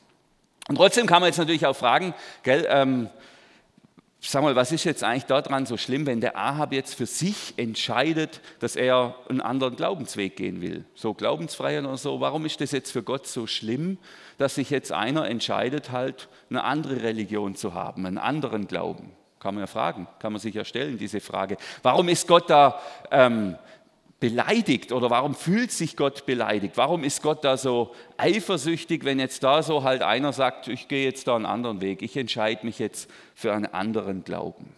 Und 0.68 0.76
trotzdem 0.76 1.06
kann 1.06 1.22
man 1.22 1.28
jetzt 1.28 1.38
natürlich 1.38 1.64
auch 1.64 1.76
fragen, 1.76 2.12
gell, 2.42 2.66
ähm, 2.68 3.08
Sag 4.24 4.44
mal, 4.44 4.54
was 4.54 4.70
ist 4.70 4.84
jetzt 4.84 5.02
eigentlich 5.02 5.24
daran 5.24 5.66
so 5.66 5.76
schlimm, 5.76 6.06
wenn 6.06 6.20
der 6.20 6.36
Ahab 6.38 6.72
jetzt 6.72 6.94
für 6.94 7.06
sich 7.06 7.54
entscheidet, 7.56 8.40
dass 8.60 8.76
er 8.76 9.16
einen 9.28 9.40
anderen 9.40 9.74
Glaubensweg 9.74 10.36
gehen 10.36 10.60
will? 10.60 10.84
So 10.94 11.12
glaubensfrei 11.12 11.80
oder 11.80 11.96
so. 11.96 12.20
Warum 12.20 12.46
ist 12.46 12.60
das 12.60 12.70
jetzt 12.70 12.92
für 12.92 13.02
Gott 13.02 13.26
so 13.26 13.48
schlimm, 13.48 13.98
dass 14.38 14.54
sich 14.54 14.70
jetzt 14.70 14.92
einer 14.92 15.28
entscheidet, 15.28 15.90
halt 15.90 16.28
eine 16.50 16.62
andere 16.62 17.02
Religion 17.02 17.56
zu 17.56 17.74
haben, 17.74 18.06
einen 18.06 18.16
anderen 18.16 18.68
Glauben? 18.68 19.10
Kann 19.40 19.56
man 19.56 19.62
ja 19.62 19.66
fragen, 19.66 20.06
kann 20.20 20.32
man 20.32 20.40
sich 20.40 20.54
ja 20.54 20.64
stellen, 20.64 20.98
diese 20.98 21.18
Frage. 21.18 21.56
Warum 21.82 22.08
ist 22.08 22.28
Gott 22.28 22.48
da 22.48 22.80
ähm, 23.10 23.56
beleidigt 24.22 24.92
oder 24.92 25.10
warum 25.10 25.34
fühlt 25.34 25.72
sich 25.72 25.96
Gott 25.96 26.26
beleidigt? 26.26 26.76
Warum 26.76 27.02
ist 27.02 27.22
Gott 27.22 27.42
da 27.44 27.56
so 27.56 27.92
eifersüchtig, 28.16 29.04
wenn 29.04 29.18
jetzt 29.18 29.42
da 29.42 29.64
so 29.64 29.82
halt 29.82 30.02
einer 30.02 30.32
sagt, 30.32 30.68
ich 30.68 30.86
gehe 30.86 31.04
jetzt 31.04 31.26
da 31.26 31.34
einen 31.34 31.44
anderen 31.44 31.80
Weg, 31.80 32.02
ich 32.02 32.16
entscheide 32.16 32.64
mich 32.64 32.78
jetzt 32.78 33.10
für 33.34 33.52
einen 33.52 33.66
anderen 33.66 34.22
Glauben? 34.22 34.76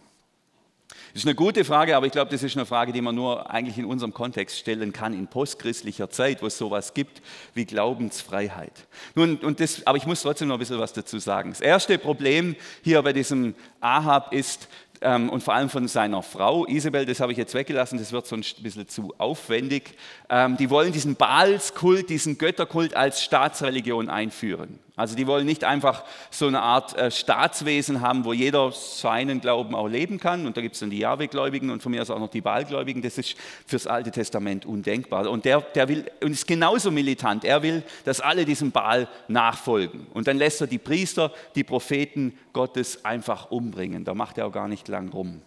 Das 1.13 1.21
ist 1.21 1.27
eine 1.27 1.35
gute 1.35 1.63
Frage, 1.63 1.95
aber 1.95 2.07
ich 2.07 2.11
glaube, 2.11 2.31
das 2.31 2.41
ist 2.41 2.57
eine 2.57 2.65
Frage, 2.65 2.91
die 2.91 3.01
man 3.01 3.13
nur 3.13 3.51
eigentlich 3.51 3.77
in 3.77 3.85
unserem 3.85 4.13
Kontext 4.13 4.57
stellen 4.57 4.91
kann, 4.91 5.13
in 5.13 5.27
postchristlicher 5.27 6.09
Zeit, 6.09 6.41
wo 6.41 6.47
es 6.47 6.57
sowas 6.57 6.95
gibt 6.95 7.21
wie 7.53 7.65
Glaubensfreiheit. 7.65 8.87
Nun, 9.13 9.37
und 9.37 9.59
das, 9.59 9.85
aber 9.85 9.97
ich 9.97 10.07
muss 10.07 10.23
trotzdem 10.23 10.47
noch 10.47 10.55
ein 10.55 10.59
bisschen 10.59 10.79
was 10.79 10.91
dazu 10.91 11.19
sagen. 11.19 11.51
Das 11.51 11.61
erste 11.61 11.99
Problem 11.99 12.55
hier 12.83 13.01
bei 13.03 13.13
diesem 13.13 13.53
Ahab 13.79 14.33
ist, 14.33 14.67
ähm, 15.01 15.29
und 15.29 15.41
vor 15.41 15.53
allem 15.53 15.69
von 15.69 15.87
seiner 15.87 16.23
Frau 16.23 16.65
Isabel, 16.65 17.05
das 17.05 17.19
habe 17.19 17.31
ich 17.31 17.37
jetzt 17.37 17.53
weggelassen, 17.53 17.99
das 17.99 18.11
wird 18.11 18.27
sonst 18.27 18.59
ein 18.59 18.63
bisschen 18.63 18.87
zu 18.87 19.13
aufwendig. 19.17 19.95
Ähm, 20.29 20.57
die 20.57 20.69
wollen 20.69 20.91
diesen 20.91 21.15
Baalskult, 21.15 22.09
diesen 22.09 22.37
Götterkult 22.37 22.95
als 22.95 23.23
Staatsreligion 23.23 24.09
einführen. 24.09 24.79
Also 24.97 25.15
die 25.15 25.27
wollen 25.27 25.45
nicht 25.45 25.65
einfach 25.65 26.03
so 26.29 26.47
eine 26.47 26.61
Art 26.61 26.95
äh, 26.95 27.11
Staatswesen 27.11 27.99
haben, 27.99 28.23
wo 28.23 28.31
jeder 28.31 28.71
seinen 28.71 29.41
Glauben 29.41 29.75
auch 29.75 29.87
leben 29.87 30.19
kann. 30.19 30.45
Und 30.47 30.55
da 30.55 30.61
gibt 30.61 30.75
es 30.75 30.79
dann 30.79 30.89
die 30.89 30.99
Jahwe-Gläubigen 30.99 31.69
und 31.69 31.83
von 31.83 31.91
mir 31.91 32.01
aus 32.01 32.09
auch 32.09 32.19
noch 32.19 32.29
die 32.29 32.41
Baal-Gläubigen. 32.41 33.01
Das 33.01 33.17
ist 33.17 33.35
fürs 33.65 33.87
Alte 33.87 34.11
Testament 34.11 34.65
undenkbar. 34.65 35.29
Und 35.29 35.43
der, 35.43 35.61
der 35.61 35.89
will 35.89 36.05
und 36.21 36.31
ist 36.31 36.47
genauso 36.47 36.91
militant. 36.91 37.43
Er 37.43 37.61
will, 37.61 37.83
dass 38.05 38.21
alle 38.21 38.45
diesem 38.45 38.71
Baal 38.71 39.09
nachfolgen. 39.27 40.07
Und 40.13 40.27
dann 40.27 40.37
lässt 40.37 40.61
er 40.61 40.67
die 40.67 40.77
Priester, 40.77 41.33
die 41.55 41.65
Propheten 41.65 42.37
Gottes 42.53 43.03
einfach 43.03 43.51
umbringen. 43.51 44.05
Da 44.05 44.13
macht 44.13 44.37
er 44.37 44.47
auch 44.47 44.53
gar 44.53 44.69
nicht 44.69 44.87
lang 44.87 45.09
rum. 45.09 45.41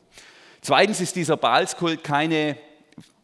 Zweitens 0.61 1.01
ist 1.01 1.17
dieser 1.17 1.39
Baalskult 1.39 2.05
keine 2.05 2.57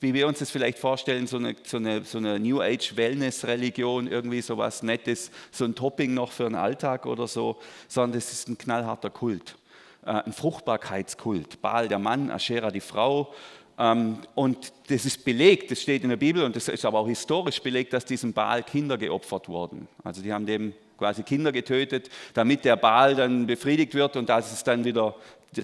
wie 0.05 0.15
wir 0.15 0.29
uns 0.29 0.39
das 0.39 0.51
vielleicht 0.51 0.79
vorstellen, 0.79 1.27
so 1.27 1.39
eine, 1.39 1.57
so 1.65 1.79
eine, 1.79 2.05
so 2.05 2.19
eine 2.19 2.39
New 2.39 2.61
Age 2.61 2.97
Wellness-Religion, 2.97 4.07
irgendwie 4.07 4.41
so 4.43 4.57
was 4.57 4.83
Nettes, 4.83 5.31
so 5.51 5.65
ein 5.65 5.75
Topping 5.75 6.15
noch 6.15 6.31
für 6.31 6.45
den 6.45 6.55
Alltag 6.55 7.07
oder 7.07 7.27
so, 7.27 7.57
sondern 7.89 8.13
das 8.13 8.33
ist 8.33 8.49
ein 8.49 8.57
knallharter 8.57 9.11
Kult, 9.11 9.57
äh, 10.05 10.11
ein 10.11 10.33
Fruchtbarkeitskult. 10.33 11.61
Baal 11.61 11.89
der 11.89 11.99
Mann, 11.99 12.31
Aschera 12.31 12.71
die 12.71 12.81
Frau. 12.81 13.35
Ähm, 13.79 14.19
und 14.35 14.73
das 14.89 15.05
ist 15.05 15.25
belegt, 15.25 15.71
das 15.71 15.83
steht 15.83 16.05
in 16.05 16.11
der 16.11 16.17
Bibel 16.17 16.45
und 16.45 16.55
das 16.55 16.69
ist 16.69 16.85
aber 16.85 17.01
auch 17.01 17.09
historisch 17.09 17.61
belegt, 17.61 17.93
dass 17.93 18.05
diesem 18.05 18.33
Baal 18.33 18.63
Kinder 18.63 18.97
geopfert 18.99 19.49
wurden. 19.49 19.89
Also 20.05 20.23
die 20.23 20.33
haben 20.33 20.47
dem 20.47 20.75
quasi 20.99 21.23
Kinder 21.23 21.51
getötet, 21.51 22.09
damit 22.35 22.65
der 22.65 22.77
Baal 22.77 23.15
dann 23.15 23.47
befriedigt 23.47 23.95
wird 23.95 24.17
und 24.17 24.29
dass 24.29 24.53
es 24.53 24.63
dann 24.63 24.85
wieder 24.85 25.17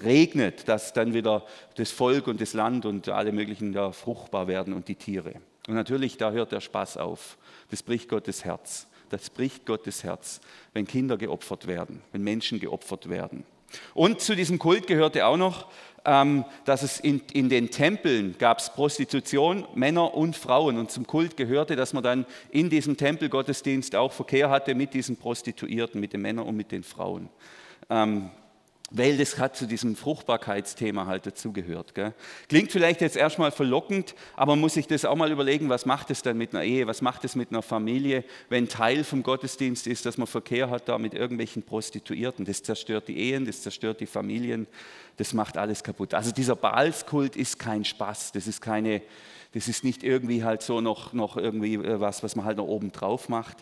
regnet, 0.03 0.67
dass 0.67 0.93
dann 0.93 1.13
wieder 1.13 1.45
das 1.75 1.91
Volk 1.91 2.27
und 2.27 2.41
das 2.41 2.53
Land 2.53 2.85
und 2.85 3.09
alle 3.09 3.31
möglichen 3.31 3.73
da 3.73 3.91
fruchtbar 3.91 4.47
werden 4.47 4.73
und 4.73 4.87
die 4.87 4.95
Tiere. 4.95 5.35
Und 5.67 5.75
natürlich, 5.75 6.17
da 6.17 6.31
hört 6.31 6.51
der 6.51 6.61
Spaß 6.61 6.97
auf. 6.97 7.37
Das 7.69 7.83
bricht 7.83 8.09
Gottes 8.09 8.43
Herz. 8.45 8.87
Das 9.09 9.29
bricht 9.29 9.65
Gottes 9.65 10.03
Herz, 10.03 10.39
wenn 10.73 10.87
Kinder 10.87 11.17
geopfert 11.17 11.67
werden, 11.67 12.01
wenn 12.11 12.23
Menschen 12.23 12.59
geopfert 12.59 13.09
werden. 13.09 13.43
Und 13.93 14.21
zu 14.21 14.35
diesem 14.35 14.59
Kult 14.59 14.87
gehörte 14.87 15.25
auch 15.25 15.37
noch, 15.37 15.67
ähm, 16.05 16.45
dass 16.65 16.81
es 16.81 16.99
in, 16.99 17.21
in 17.31 17.49
den 17.49 17.69
Tempeln 17.69 18.35
gab 18.37 18.59
es 18.59 18.69
Prostitution, 18.69 19.65
Männer 19.75 20.13
und 20.13 20.35
Frauen. 20.35 20.77
Und 20.77 20.91
zum 20.91 21.05
Kult 21.05 21.37
gehörte, 21.37 21.75
dass 21.75 21.93
man 21.93 22.03
dann 22.03 22.25
in 22.49 22.69
diesem 22.69 22.97
Tempelgottesdienst 22.97 23.95
auch 23.95 24.11
Verkehr 24.11 24.49
hatte 24.49 24.75
mit 24.75 24.93
diesen 24.93 25.17
Prostituierten, 25.17 26.01
mit 26.01 26.13
den 26.13 26.21
Männern 26.21 26.47
und 26.47 26.55
mit 26.55 26.71
den 26.71 26.83
Frauen. 26.83 27.29
Weil 28.93 29.17
das 29.17 29.39
hat 29.39 29.55
zu 29.55 29.67
diesem 29.67 29.95
Fruchtbarkeitsthema 29.95 31.05
halt 31.05 31.25
dazugehört. 31.25 31.93
Klingt 32.49 32.73
vielleicht 32.73 32.99
jetzt 32.99 33.15
erstmal 33.15 33.51
verlockend, 33.51 34.15
aber 34.35 34.51
man 34.51 34.59
muss 34.59 34.73
sich 34.73 34.85
das 34.85 35.05
auch 35.05 35.15
mal 35.15 35.31
überlegen, 35.31 35.69
was 35.69 35.85
macht 35.85 36.11
es 36.11 36.21
dann 36.21 36.37
mit 36.37 36.53
einer 36.53 36.65
Ehe, 36.65 36.87
was 36.87 37.01
macht 37.01 37.23
es 37.23 37.35
mit 37.35 37.51
einer 37.51 37.61
Familie, 37.61 38.25
wenn 38.49 38.67
Teil 38.67 39.05
vom 39.05 39.23
Gottesdienst 39.23 39.87
ist, 39.87 40.05
dass 40.05 40.17
man 40.17 40.27
Verkehr 40.27 40.69
hat 40.69 40.89
da 40.89 40.97
mit 40.97 41.13
irgendwelchen 41.13 41.63
Prostituierten. 41.63 42.43
Das 42.43 42.63
zerstört 42.63 43.07
die 43.07 43.17
Ehen, 43.17 43.45
das 43.45 43.61
zerstört 43.61 44.01
die 44.01 44.05
Familien, 44.05 44.67
das 45.15 45.33
macht 45.33 45.57
alles 45.57 45.83
kaputt. 45.83 46.13
Also 46.13 46.31
dieser 46.31 46.57
Baalskult 46.57 47.37
ist 47.37 47.59
kein 47.59 47.85
Spaß, 47.85 48.33
das 48.33 48.45
ist 48.45 48.61
keine 48.61 49.01
das 49.53 49.67
ist 49.67 49.83
nicht 49.83 50.03
irgendwie 50.03 50.43
halt 50.43 50.61
so 50.61 50.81
noch, 50.81 51.13
noch 51.13 51.37
irgendwie 51.37 51.75
äh, 51.75 51.99
was, 51.99 52.23
was 52.23 52.35
man 52.35 52.45
halt 52.45 52.57
noch 52.57 52.67
oben 52.67 52.91
drauf 52.91 53.29
macht, 53.29 53.57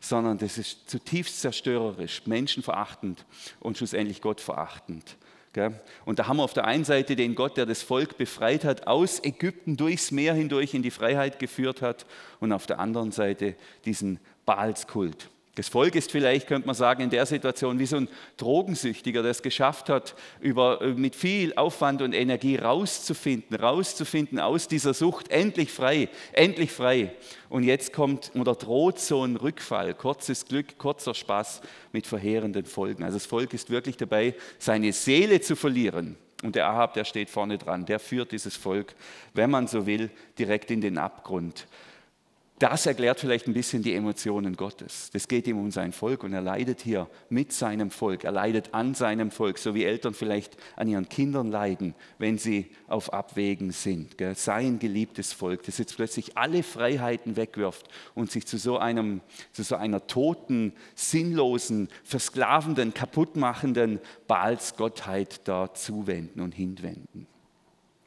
sondern 0.00 0.38
das 0.38 0.58
ist 0.58 0.88
zutiefst 0.88 1.40
zerstörerisch, 1.40 2.22
menschenverachtend 2.26 3.24
und 3.60 3.76
schlussendlich 3.76 4.20
gottverachtend. 4.20 5.16
Und 6.04 6.18
da 6.18 6.26
haben 6.26 6.38
wir 6.38 6.42
auf 6.42 6.52
der 6.52 6.64
einen 6.64 6.84
Seite 6.84 7.14
den 7.14 7.36
Gott, 7.36 7.56
der 7.56 7.64
das 7.66 7.82
Volk 7.82 8.16
befreit 8.16 8.64
hat, 8.64 8.88
aus 8.88 9.22
Ägypten 9.22 9.76
durchs 9.76 10.10
Meer 10.10 10.34
hindurch 10.34 10.74
in 10.74 10.82
die 10.82 10.90
Freiheit 10.90 11.38
geführt 11.38 11.80
hat, 11.80 12.06
und 12.40 12.52
auf 12.52 12.66
der 12.66 12.80
anderen 12.80 13.12
Seite 13.12 13.54
diesen 13.84 14.18
Baalskult. 14.46 15.30
Das 15.56 15.68
Volk 15.68 15.94
ist 15.94 16.10
vielleicht, 16.10 16.48
könnte 16.48 16.66
man 16.66 16.74
sagen, 16.74 17.02
in 17.02 17.10
der 17.10 17.26
Situation 17.26 17.78
wie 17.78 17.86
so 17.86 17.96
ein 17.96 18.08
Drogensüchtiger, 18.38 19.22
der 19.22 19.30
es 19.30 19.42
geschafft 19.42 19.88
hat, 19.88 20.16
über, 20.40 20.82
äh, 20.82 20.94
mit 20.94 21.14
viel 21.14 21.54
Aufwand 21.54 22.02
und 22.02 22.12
Energie 22.12 22.56
rauszufinden, 22.56 23.56
rauszufinden 23.56 24.40
aus 24.40 24.66
dieser 24.66 24.94
Sucht, 24.94 25.30
endlich 25.30 25.70
frei, 25.70 26.08
endlich 26.32 26.72
frei. 26.72 27.12
Und 27.48 27.62
jetzt 27.62 27.92
kommt 27.92 28.32
oder 28.34 28.56
droht 28.56 28.98
so 28.98 29.22
ein 29.22 29.36
Rückfall, 29.36 29.94
kurzes 29.94 30.46
Glück, 30.46 30.76
kurzer 30.76 31.14
Spaß 31.14 31.60
mit 31.92 32.08
verheerenden 32.08 32.64
Folgen. 32.64 33.04
Also 33.04 33.16
das 33.16 33.26
Volk 33.26 33.54
ist 33.54 33.70
wirklich 33.70 33.96
dabei, 33.96 34.34
seine 34.58 34.92
Seele 34.92 35.40
zu 35.40 35.54
verlieren. 35.54 36.16
Und 36.42 36.56
der 36.56 36.66
Ahab, 36.66 36.94
der 36.94 37.04
steht 37.04 37.30
vorne 37.30 37.58
dran, 37.58 37.86
der 37.86 38.00
führt 38.00 38.32
dieses 38.32 38.56
Volk, 38.56 38.96
wenn 39.34 39.50
man 39.50 39.68
so 39.68 39.86
will, 39.86 40.10
direkt 40.36 40.72
in 40.72 40.80
den 40.80 40.98
Abgrund 40.98 41.66
das 42.60 42.86
erklärt 42.86 43.18
vielleicht 43.18 43.48
ein 43.48 43.52
bisschen 43.52 43.82
die 43.82 43.94
Emotionen 43.94 44.54
Gottes. 44.54 45.10
Das 45.12 45.26
geht 45.26 45.48
ihm 45.48 45.58
um 45.58 45.72
sein 45.72 45.92
Volk 45.92 46.22
und 46.22 46.32
er 46.32 46.40
leidet 46.40 46.80
hier 46.80 47.08
mit 47.28 47.52
seinem 47.52 47.90
Volk. 47.90 48.22
Er 48.22 48.30
leidet 48.30 48.72
an 48.72 48.94
seinem 48.94 49.32
Volk, 49.32 49.58
so 49.58 49.74
wie 49.74 49.82
Eltern 49.84 50.14
vielleicht 50.14 50.56
an 50.76 50.86
ihren 50.86 51.08
Kindern 51.08 51.50
leiden, 51.50 51.96
wenn 52.18 52.38
sie 52.38 52.70
auf 52.86 53.12
Abwägen 53.12 53.72
sind. 53.72 54.14
Sein 54.34 54.78
geliebtes 54.78 55.32
Volk, 55.32 55.64
das 55.64 55.78
jetzt 55.78 55.96
plötzlich 55.96 56.36
alle 56.36 56.62
Freiheiten 56.62 57.36
wegwirft 57.36 57.88
und 58.14 58.30
sich 58.30 58.46
zu 58.46 58.56
so, 58.56 58.78
einem, 58.78 59.20
zu 59.50 59.64
so 59.64 59.74
einer 59.74 60.06
toten, 60.06 60.74
sinnlosen, 60.94 61.88
versklavenden, 62.04 62.94
kaputtmachenden 62.94 63.98
Baalsgottheit 64.28 65.40
da 65.48 65.74
zuwenden 65.74 66.40
und 66.40 66.54
hinwenden. 66.54 67.26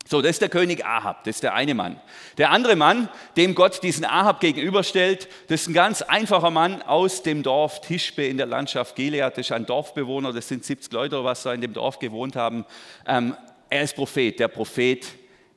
So, 0.09 0.21
das 0.21 0.31
ist 0.31 0.41
der 0.41 0.49
König 0.49 0.85
Ahab, 0.85 1.25
das 1.25 1.35
ist 1.35 1.43
der 1.43 1.53
eine 1.53 1.73
Mann. 1.73 1.99
Der 2.37 2.51
andere 2.51 2.77
Mann, 2.77 3.09
dem 3.35 3.55
Gott 3.55 3.83
diesen 3.83 4.05
Ahab 4.05 4.39
gegenüberstellt, 4.39 5.27
das 5.49 5.61
ist 5.61 5.67
ein 5.67 5.73
ganz 5.73 6.01
einfacher 6.01 6.49
Mann 6.49 6.81
aus 6.81 7.23
dem 7.23 7.43
Dorf 7.43 7.81
Tischbe 7.81 8.25
in 8.25 8.37
der 8.37 8.45
Landschaft 8.45 8.95
Gilead. 8.95 9.33
Das 9.33 9.47
ist 9.47 9.51
ein 9.51 9.65
Dorfbewohner, 9.65 10.31
das 10.31 10.47
sind 10.47 10.63
70 10.63 10.93
Leute, 10.93 11.23
was 11.25 11.43
da 11.43 11.53
in 11.53 11.59
dem 11.59 11.73
Dorf 11.73 11.99
gewohnt 11.99 12.37
haben. 12.37 12.65
Ähm, 13.05 13.35
er 13.69 13.81
ist 13.81 13.95
Prophet, 13.95 14.39
der 14.39 14.47
Prophet 14.47 15.05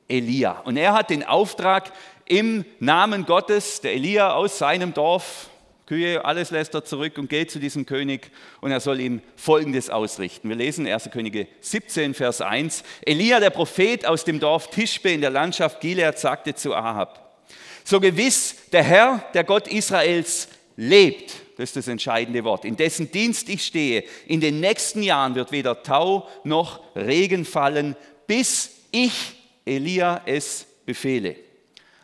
Elia. 0.09 0.59
Und 0.65 0.75
er 0.75 0.93
hat 0.93 1.09
den 1.09 1.23
Auftrag, 1.23 1.93
im 2.25 2.65
Namen 2.79 3.25
Gottes, 3.25 3.81
der 3.81 3.93
Elia 3.93 4.33
aus 4.33 4.57
seinem 4.57 4.93
Dorf, 4.93 5.49
Kühe, 5.85 6.23
alles 6.23 6.51
lässt 6.51 6.73
er 6.73 6.85
zurück 6.85 7.17
und 7.17 7.29
geht 7.29 7.51
zu 7.51 7.59
diesem 7.59 7.85
König 7.85 8.31
und 8.61 8.71
er 8.71 8.79
soll 8.79 8.99
ihm 8.99 9.21
Folgendes 9.35 9.89
ausrichten. 9.89 10.47
Wir 10.49 10.55
lesen 10.55 10.87
1. 10.87 11.09
Könige 11.11 11.47
17, 11.59 12.13
Vers 12.13 12.41
1. 12.41 12.83
Elia, 13.01 13.39
der 13.39 13.49
Prophet 13.49 14.05
aus 14.05 14.23
dem 14.23 14.39
Dorf 14.39 14.69
Tischbe 14.69 15.11
in 15.11 15.21
der 15.21 15.31
Landschaft 15.31 15.81
Gilead, 15.81 16.17
sagte 16.17 16.55
zu 16.55 16.73
Ahab, 16.73 17.41
so 17.83 17.99
gewiss 17.99 18.55
der 18.71 18.83
Herr, 18.83 19.25
der 19.33 19.43
Gott 19.43 19.67
Israels, 19.67 20.47
lebt, 20.77 21.33
das 21.57 21.69
ist 21.69 21.75
das 21.75 21.87
entscheidende 21.87 22.43
Wort, 22.43 22.65
in 22.65 22.77
dessen 22.77 23.11
Dienst 23.11 23.49
ich 23.49 23.65
stehe, 23.65 24.03
in 24.27 24.39
den 24.39 24.59
nächsten 24.59 25.03
Jahren 25.03 25.35
wird 25.35 25.51
weder 25.51 25.83
Tau 25.83 26.27
noch 26.43 26.81
Regen 26.95 27.43
fallen, 27.43 27.95
bis 28.27 28.71
ich, 28.91 29.33
Elia, 29.65 30.21
es 30.25 30.65
befehle. 30.85 31.35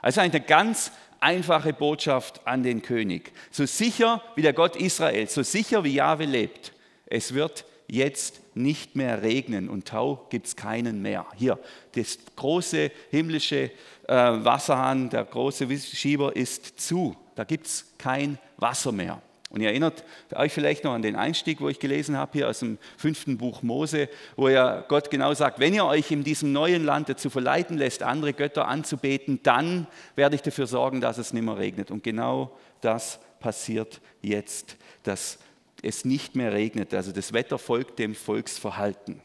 Also 0.01 0.21
eine 0.21 0.41
ganz 0.41 0.91
einfache 1.19 1.73
Botschaft 1.73 2.45
an 2.45 2.63
den 2.63 2.81
König. 2.81 3.31
So 3.51 3.65
sicher 3.65 4.21
wie 4.35 4.41
der 4.41 4.53
Gott 4.53 4.75
Israel, 4.75 5.27
so 5.27 5.43
sicher 5.43 5.83
wie 5.83 5.93
Jahwe 5.93 6.25
lebt, 6.25 6.73
es 7.05 7.33
wird 7.33 7.65
jetzt 7.87 8.41
nicht 8.55 8.95
mehr 8.95 9.21
regnen 9.21 9.69
und 9.69 9.87
Tau 9.87 10.27
gibt 10.29 10.47
es 10.47 10.55
keinen 10.55 11.01
mehr. 11.01 11.25
Hier, 11.35 11.57
das 11.95 12.17
große 12.35 12.91
himmlische 13.09 13.71
äh, 14.07 14.13
Wasserhahn, 14.13 15.09
der 15.09 15.23
große 15.23 15.67
Schieber 15.79 16.35
ist 16.35 16.79
zu. 16.79 17.15
Da 17.35 17.43
gibt 17.43 17.67
es 17.67 17.85
kein 17.97 18.37
Wasser 18.57 18.91
mehr. 18.91 19.21
Und 19.49 19.61
ihr 19.61 19.69
erinnert 19.69 20.03
euch 20.35 20.51
vielleicht 20.51 20.83
noch 20.83 20.93
an 20.93 21.01
den 21.01 21.15
Einstieg, 21.15 21.61
wo 21.61 21.69
ich 21.69 21.79
gelesen 21.79 22.17
habe, 22.17 22.33
hier 22.33 22.49
aus 22.49 22.59
dem 22.59 22.77
fünften 22.97 23.37
Buch 23.37 23.63
Mose, 23.63 24.09
wo 24.35 24.49
ja 24.49 24.81
Gott 24.81 25.09
genau 25.09 25.33
sagt, 25.33 25.59
wenn 25.59 25.73
ihr 25.73 25.85
euch 25.85 26.11
in 26.11 26.23
diesem 26.25 26.51
neuen 26.51 26.83
Land 26.83 27.07
dazu 27.07 27.29
verleiten 27.29 27.77
lässt, 27.77 28.03
andere 28.03 28.33
Götter 28.33 28.67
anzubeten, 28.67 29.39
dann 29.43 29.87
werde 30.15 30.35
ich 30.35 30.41
dafür 30.41 30.67
sorgen, 30.67 30.99
dass 30.99 31.17
es 31.17 31.31
nicht 31.31 31.43
mehr 31.43 31.57
regnet. 31.57 31.91
Und 31.91 32.03
genau 32.03 32.51
das 32.81 33.19
passiert 33.39 34.01
jetzt, 34.21 34.75
dass 35.03 35.39
es 35.81 36.03
nicht 36.03 36.35
mehr 36.35 36.51
regnet. 36.51 36.93
Also 36.93 37.13
das 37.13 37.31
Wetter 37.31 37.57
folgt 37.57 37.99
dem 37.99 38.15
Volksverhalten. 38.15 39.21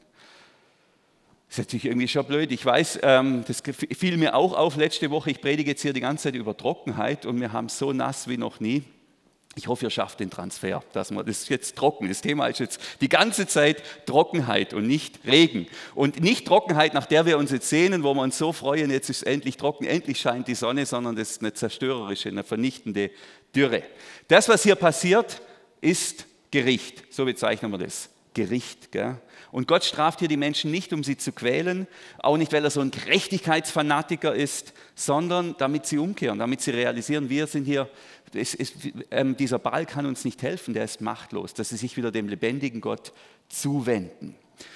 Das 1.48 1.58
ist 1.58 1.66
natürlich 1.66 1.86
irgendwie 1.86 2.08
schon 2.08 2.24
blöd. 2.24 2.52
Ich 2.52 2.64
weiß, 2.64 3.00
ähm, 3.02 3.44
das 3.46 3.62
fiel 3.64 4.16
mir 4.16 4.36
auch 4.36 4.54
auf 4.54 4.76
letzte 4.76 5.10
Woche. 5.10 5.32
Ich 5.32 5.40
predige 5.40 5.72
jetzt 5.72 5.82
hier 5.82 5.92
die 5.92 6.00
ganze 6.00 6.24
Zeit 6.24 6.34
über 6.34 6.56
Trockenheit 6.56 7.26
und 7.26 7.40
wir 7.40 7.52
haben 7.52 7.68
so 7.68 7.92
nass 7.92 8.28
wie 8.28 8.38
noch 8.38 8.60
nie. 8.60 8.84
Ich 9.54 9.66
hoffe, 9.66 9.84
ihr 9.84 9.90
schafft 9.90 10.20
den 10.20 10.30
Transfer. 10.30 10.82
Dass 10.92 11.10
man, 11.10 11.26
das 11.26 11.40
ist 11.40 11.48
jetzt 11.50 11.76
trocken. 11.76 12.08
Das 12.08 12.22
Thema 12.22 12.46
ist 12.46 12.60
jetzt 12.60 12.80
die 13.00 13.08
ganze 13.08 13.46
Zeit 13.46 13.82
Trockenheit 14.06 14.72
und 14.72 14.86
nicht 14.86 15.20
Regen. 15.26 15.66
Und 15.94 16.20
nicht 16.20 16.46
Trockenheit, 16.46 16.94
nach 16.94 17.06
der 17.06 17.26
wir 17.26 17.36
uns 17.36 17.50
jetzt 17.50 17.68
sehnen, 17.68 18.02
wo 18.02 18.14
wir 18.14 18.22
uns 18.22 18.38
so 18.38 18.52
freuen, 18.52 18.90
jetzt 18.90 19.10
ist 19.10 19.18
es 19.18 19.22
endlich 19.24 19.58
trocken, 19.58 19.84
endlich 19.84 20.20
scheint 20.20 20.48
die 20.48 20.54
Sonne, 20.54 20.86
sondern 20.86 21.16
das 21.16 21.32
ist 21.32 21.40
eine 21.42 21.52
zerstörerische, 21.52 22.30
eine 22.30 22.44
vernichtende 22.44 23.10
Dürre. 23.54 23.82
Das, 24.28 24.48
was 24.48 24.62
hier 24.62 24.76
passiert, 24.76 25.42
ist 25.82 26.26
Gericht. 26.50 27.04
So 27.10 27.26
bezeichnen 27.26 27.70
wir 27.72 27.78
das. 27.78 28.11
Gericht. 28.34 28.92
Gell? 28.92 29.16
Und 29.50 29.68
Gott 29.68 29.84
straft 29.84 30.20
hier 30.20 30.28
die 30.28 30.36
Menschen 30.36 30.70
nicht, 30.70 30.92
um 30.92 31.04
sie 31.04 31.16
zu 31.16 31.32
quälen, 31.32 31.86
auch 32.18 32.36
nicht, 32.36 32.52
weil 32.52 32.64
er 32.64 32.70
so 32.70 32.80
ein 32.80 32.90
Gerechtigkeitsfanatiker 32.90 34.34
ist, 34.34 34.72
sondern 34.94 35.54
damit 35.58 35.86
sie 35.86 35.98
umkehren, 35.98 36.38
damit 36.38 36.60
sie 36.60 36.70
realisieren, 36.70 37.28
wir 37.28 37.46
sind 37.46 37.64
hier 37.64 37.88
es, 38.34 38.54
es, 38.54 38.72
ähm, 39.10 39.36
dieser 39.36 39.58
Baal 39.58 39.86
kann 39.86 40.06
uns 40.06 40.24
nicht 40.24 40.42
helfen, 40.42 40.74
der 40.74 40.84
ist 40.84 41.00
machtlos, 41.00 41.54
dass 41.54 41.68
sie 41.68 41.76
sich 41.76 41.96
wieder 41.96 42.10
dem 42.10 42.28
lebendigen 42.28 42.80
Gott 42.80 43.12
zuwenden. 43.48 44.34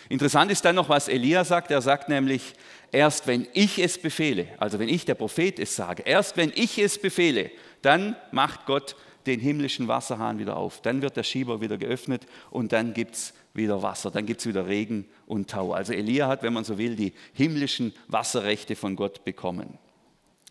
Interessant 0.09 0.51
ist 0.51 0.65
dann 0.65 0.75
noch, 0.75 0.89
was 0.89 1.09
Elia 1.09 1.45
sagt. 1.45 1.71
Er 1.71 1.81
sagt 1.81 2.09
nämlich, 2.09 2.55
erst 2.93 3.27
wenn 3.27 3.47
ich 3.53 3.79
es 3.79 3.99
befehle, 3.99 4.49
also 4.59 4.79
wenn 4.79 4.89
ich 4.89 5.05
der 5.05 5.15
Prophet 5.15 5.59
es 5.59 5.77
sage, 5.77 6.03
erst 6.05 6.37
wenn 6.37 6.53
ich 6.55 6.79
es 6.79 6.99
befehle, 6.99 7.51
dann 7.83 8.17
macht 8.33 8.67
Gott 8.67 8.97
den 9.27 9.41
himmlischen 9.41 9.89
Wasserhahn 9.89 10.39
wieder 10.39 10.57
auf. 10.57 10.83
Dann 10.83 11.03
wird 11.03 11.17
der 11.17 11.25
Schieber 11.25 11.61
wieder 11.61 11.79
geöffnet 11.79 12.27
und 12.51 12.73
dann 12.73 12.95
gibt 12.95 13.15
es 13.15 13.35
wieder 13.57 13.83
Wasser, 13.83 14.11
dann 14.11 14.27
gibt 14.27 14.41
es 14.41 14.47
wieder 14.47 14.67
Regen 14.67 15.07
und 15.27 15.51
Tau. 15.51 15.73
Also 15.73 15.93
Elia 15.93 16.29
hat, 16.29 16.43
wenn 16.43 16.53
man 16.53 16.65
so 16.65 16.79
will, 16.79 16.97
die 16.97 17.13
himmlischen 17.33 17.93
Wasserrechte 18.09 18.77
von 18.77 18.97
Gott 18.97 19.25
bekommen. 19.25 19.79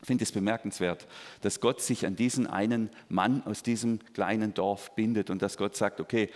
Ich 0.02 0.08
finde 0.08 0.24
es 0.24 0.32
bemerkenswert, 0.32 1.08
dass 1.42 1.60
Gott 1.60 1.82
sich 1.82 2.06
an 2.06 2.16
diesen 2.16 2.46
einen 2.46 2.90
Mann 3.10 3.42
aus 3.46 3.64
diesem 3.64 4.00
kleinen 4.14 4.54
Dorf 4.54 4.94
bindet 4.96 5.30
und 5.30 5.42
dass 5.42 5.58
Gott 5.58 5.76
sagt, 5.76 6.00
okay, 6.00 6.30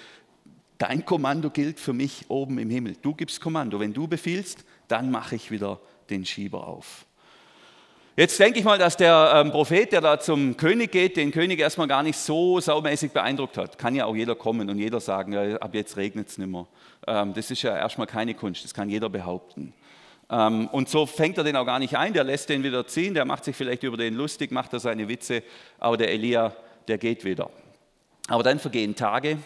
dein 0.79 1.05
Kommando 1.05 1.51
gilt 1.51 1.79
für 1.79 1.93
mich 1.93 2.25
oben 2.29 2.57
im 2.57 2.69
Himmel. 2.69 2.95
Du 3.01 3.13
gibst 3.13 3.41
Kommando. 3.41 3.79
Wenn 3.79 3.93
du 3.93 4.07
befiehlst, 4.07 4.65
dann 4.87 5.11
mache 5.11 5.35
ich 5.35 5.51
wieder 5.51 5.79
den 6.09 6.25
Schieber 6.25 6.67
auf. 6.67 7.05
Jetzt 8.19 8.37
denke 8.37 8.59
ich 8.59 8.65
mal, 8.65 8.77
dass 8.77 8.97
der 8.97 9.31
ähm, 9.33 9.49
Prophet, 9.49 9.93
der 9.93 10.01
da 10.01 10.19
zum 10.19 10.57
König 10.57 10.91
geht, 10.91 11.15
den 11.15 11.31
König 11.31 11.57
erstmal 11.57 11.87
gar 11.87 12.03
nicht 12.03 12.17
so 12.17 12.59
saumäßig 12.59 13.13
beeindruckt 13.13 13.55
hat. 13.55 13.77
Kann 13.77 13.95
ja 13.95 14.03
auch 14.03 14.13
jeder 14.13 14.35
kommen 14.35 14.69
und 14.69 14.77
jeder 14.77 14.99
sagen, 14.99 15.31
ja, 15.31 15.55
ab 15.55 15.73
jetzt 15.73 15.95
regnet 15.95 16.27
es 16.27 16.37
nicht 16.37 16.49
mehr. 16.49 16.67
Ähm, 17.07 17.33
das 17.33 17.49
ist 17.49 17.61
ja 17.61 17.77
erstmal 17.77 18.07
keine 18.07 18.33
Kunst, 18.33 18.65
das 18.65 18.73
kann 18.73 18.89
jeder 18.89 19.07
behaupten. 19.07 19.71
Ähm, 20.29 20.67
und 20.67 20.89
so 20.89 21.05
fängt 21.05 21.37
er 21.37 21.45
den 21.45 21.55
auch 21.55 21.65
gar 21.65 21.79
nicht 21.79 21.95
ein, 21.95 22.11
der 22.11 22.25
lässt 22.25 22.49
den 22.49 22.61
wieder 22.61 22.85
ziehen, 22.85 23.13
der 23.13 23.23
macht 23.23 23.45
sich 23.45 23.55
vielleicht 23.55 23.83
über 23.83 23.95
den 23.95 24.15
lustig, 24.15 24.51
macht 24.51 24.73
er 24.73 24.81
seine 24.81 25.07
Witze, 25.07 25.41
aber 25.79 25.95
der 25.95 26.11
Elia, 26.11 26.53
der 26.89 26.97
geht 26.97 27.23
wieder. 27.23 27.49
Aber 28.27 28.43
dann 28.43 28.59
vergehen 28.59 28.95
Tage, 28.95 29.37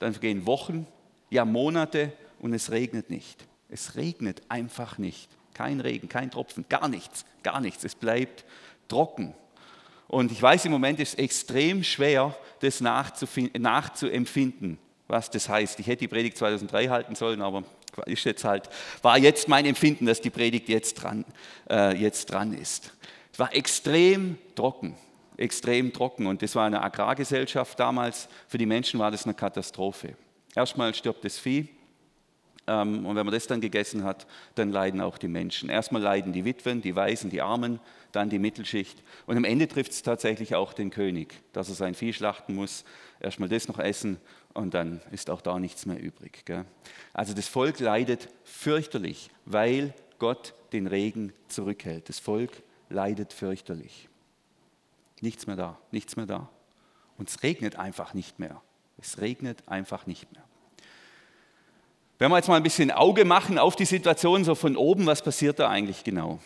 dann 0.00 0.12
vergehen 0.12 0.44
Wochen, 0.44 0.88
ja 1.30 1.44
Monate 1.44 2.10
und 2.40 2.52
es 2.52 2.72
regnet 2.72 3.10
nicht. 3.10 3.46
Es 3.68 3.94
regnet 3.94 4.42
einfach 4.48 4.98
nicht. 4.98 5.37
Kein 5.58 5.80
Regen, 5.80 6.08
kein 6.08 6.30
Tropfen, 6.30 6.64
gar 6.68 6.86
nichts, 6.86 7.24
gar 7.42 7.60
nichts. 7.60 7.82
Es 7.82 7.96
bleibt 7.96 8.44
trocken. 8.86 9.34
Und 10.06 10.30
ich 10.30 10.40
weiß, 10.40 10.66
im 10.66 10.70
Moment 10.70 11.00
ist 11.00 11.14
es 11.14 11.18
extrem 11.18 11.82
schwer, 11.82 12.36
das 12.60 12.80
nachzuempfinden, 12.80 14.78
was 15.08 15.30
das 15.30 15.48
heißt. 15.48 15.80
Ich 15.80 15.88
hätte 15.88 15.98
die 15.98 16.06
Predigt 16.06 16.38
2003 16.38 16.86
halten 16.86 17.16
sollen, 17.16 17.42
aber 17.42 17.64
ist 18.06 18.22
jetzt 18.22 18.44
halt, 18.44 18.70
war 19.02 19.18
jetzt 19.18 19.48
mein 19.48 19.66
Empfinden, 19.66 20.06
dass 20.06 20.20
die 20.20 20.30
Predigt 20.30 20.68
jetzt 20.68 20.94
dran, 20.94 21.24
äh, 21.68 21.96
jetzt 21.96 22.26
dran 22.26 22.52
ist. 22.54 22.92
Es 23.32 23.40
war 23.40 23.52
extrem 23.52 24.38
trocken, 24.54 24.94
extrem 25.36 25.92
trocken 25.92 26.28
und 26.28 26.40
das 26.40 26.54
war 26.54 26.66
eine 26.66 26.80
Agrargesellschaft 26.84 27.80
damals. 27.80 28.28
Für 28.46 28.58
die 28.58 28.66
Menschen 28.66 29.00
war 29.00 29.10
das 29.10 29.24
eine 29.24 29.34
Katastrophe. 29.34 30.14
Erstmal 30.54 30.94
stirbt 30.94 31.24
das 31.24 31.36
Vieh 31.36 31.68
und 32.68 33.16
wenn 33.16 33.26
man 33.26 33.32
das 33.32 33.46
dann 33.46 33.60
gegessen 33.60 34.04
hat, 34.04 34.26
dann 34.54 34.70
leiden 34.70 35.00
auch 35.00 35.18
die 35.18 35.28
Menschen. 35.28 35.70
Erstmal 35.70 36.02
leiden 36.02 36.32
die 36.32 36.44
Witwen, 36.44 36.82
die 36.82 36.94
Waisen, 36.94 37.30
die 37.30 37.40
Armen, 37.40 37.80
dann 38.12 38.30
die 38.30 38.38
Mittelschicht 38.38 39.02
und 39.26 39.36
am 39.36 39.44
Ende 39.44 39.68
trifft 39.68 39.92
es 39.92 40.02
tatsächlich 40.02 40.54
auch 40.54 40.72
den 40.72 40.90
König, 40.90 41.34
dass 41.52 41.68
er 41.68 41.74
sein 41.74 41.94
Vieh 41.94 42.12
schlachten 42.12 42.54
muss, 42.54 42.84
erstmal 43.20 43.48
das 43.48 43.68
noch 43.68 43.78
essen 43.78 44.18
und 44.54 44.74
dann 44.74 45.00
ist 45.12 45.30
auch 45.30 45.40
da 45.40 45.58
nichts 45.58 45.86
mehr 45.86 46.00
übrig. 46.00 46.44
Gell? 46.44 46.64
Also 47.12 47.34
das 47.34 47.48
Volk 47.48 47.80
leidet 47.80 48.28
fürchterlich, 48.44 49.30
weil 49.44 49.94
Gott 50.18 50.54
den 50.72 50.86
Regen 50.86 51.32
zurückhält. 51.48 52.08
Das 52.08 52.18
Volk 52.18 52.62
leidet 52.88 53.32
fürchterlich. 53.32 54.08
Nichts 55.20 55.46
mehr 55.46 55.56
da, 55.56 55.78
nichts 55.90 56.16
mehr 56.16 56.26
da. 56.26 56.48
Und 57.16 57.28
es 57.28 57.42
regnet 57.42 57.76
einfach 57.76 58.14
nicht 58.14 58.38
mehr. 58.38 58.62
Es 58.98 59.20
regnet 59.20 59.68
einfach 59.68 60.06
nicht 60.06 60.32
mehr. 60.32 60.47
Wenn 62.18 62.30
wir 62.32 62.36
jetzt 62.36 62.48
mal 62.48 62.56
ein 62.56 62.64
bisschen 62.64 62.90
Auge 62.90 63.24
machen 63.24 63.58
auf 63.58 63.76
die 63.76 63.84
Situation 63.84 64.42
so 64.44 64.56
von 64.56 64.76
oben, 64.76 65.06
was 65.06 65.22
passiert 65.22 65.60
da 65.60 65.68
eigentlich 65.68 66.02
genau? 66.02 66.40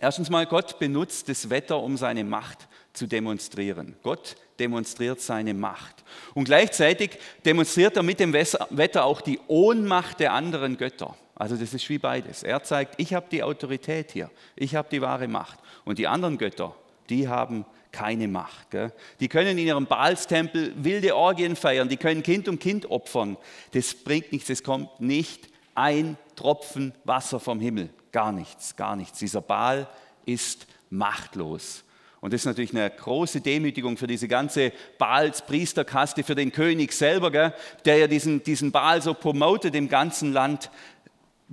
Erstens 0.00 0.30
mal, 0.30 0.46
Gott 0.46 0.78
benutzt 0.78 1.28
das 1.28 1.50
Wetter, 1.50 1.80
um 1.80 1.96
seine 1.96 2.24
Macht 2.24 2.68
zu 2.92 3.06
demonstrieren. 3.06 3.96
Gott 4.02 4.36
demonstriert 4.58 5.20
seine 5.20 5.54
Macht. 5.54 6.04
Und 6.34 6.44
gleichzeitig 6.44 7.18
demonstriert 7.44 7.96
er 7.96 8.02
mit 8.02 8.20
dem 8.20 8.32
Wetter 8.32 9.04
auch 9.04 9.20
die 9.20 9.40
Ohnmacht 9.48 10.20
der 10.20 10.32
anderen 10.32 10.76
Götter. 10.76 11.16
Also 11.34 11.56
das 11.56 11.74
ist 11.74 11.88
wie 11.88 11.98
beides. 11.98 12.42
Er 12.44 12.62
zeigt, 12.62 12.94
ich 12.98 13.14
habe 13.14 13.26
die 13.30 13.42
Autorität 13.42 14.12
hier, 14.12 14.30
ich 14.54 14.76
habe 14.76 14.88
die 14.90 15.02
wahre 15.02 15.26
Macht. 15.26 15.58
Und 15.84 15.98
die 15.98 16.06
anderen 16.06 16.38
Götter, 16.38 16.74
die 17.08 17.26
haben 17.26 17.64
keine 17.92 18.26
Macht. 18.26 18.70
Gell? 18.70 18.92
Die 19.20 19.28
können 19.28 19.58
in 19.58 19.66
ihrem 19.66 19.86
Baalstempel 19.86 20.72
wilde 20.76 21.14
Orgien 21.14 21.54
feiern, 21.54 21.88
die 21.88 21.96
können 21.96 22.22
Kind 22.22 22.48
um 22.48 22.58
Kind 22.58 22.90
opfern. 22.90 23.36
Das 23.72 23.94
bringt 23.94 24.32
nichts, 24.32 24.50
es 24.50 24.62
kommt 24.62 25.00
nicht 25.00 25.48
ein 25.74 26.16
Tropfen 26.34 26.92
Wasser 27.04 27.38
vom 27.38 27.60
Himmel. 27.60 27.90
Gar 28.10 28.32
nichts, 28.32 28.76
gar 28.76 28.96
nichts. 28.96 29.18
Dieser 29.18 29.40
Baal 29.40 29.88
ist 30.26 30.66
machtlos. 30.90 31.84
Und 32.20 32.32
das 32.32 32.42
ist 32.42 32.46
natürlich 32.46 32.70
eine 32.70 32.88
große 32.88 33.40
Demütigung 33.40 33.96
für 33.96 34.06
diese 34.06 34.28
ganze 34.28 34.72
Baals 34.96 35.42
Priesterkaste, 35.42 36.22
für 36.22 36.36
den 36.36 36.52
König 36.52 36.92
selber, 36.92 37.32
gell, 37.32 37.52
der 37.84 37.96
ja 37.96 38.06
diesen, 38.06 38.44
diesen 38.44 38.70
Baal 38.70 39.02
so 39.02 39.12
promotet 39.12 39.74
im 39.74 39.88
ganzen 39.88 40.32
Land. 40.32 40.70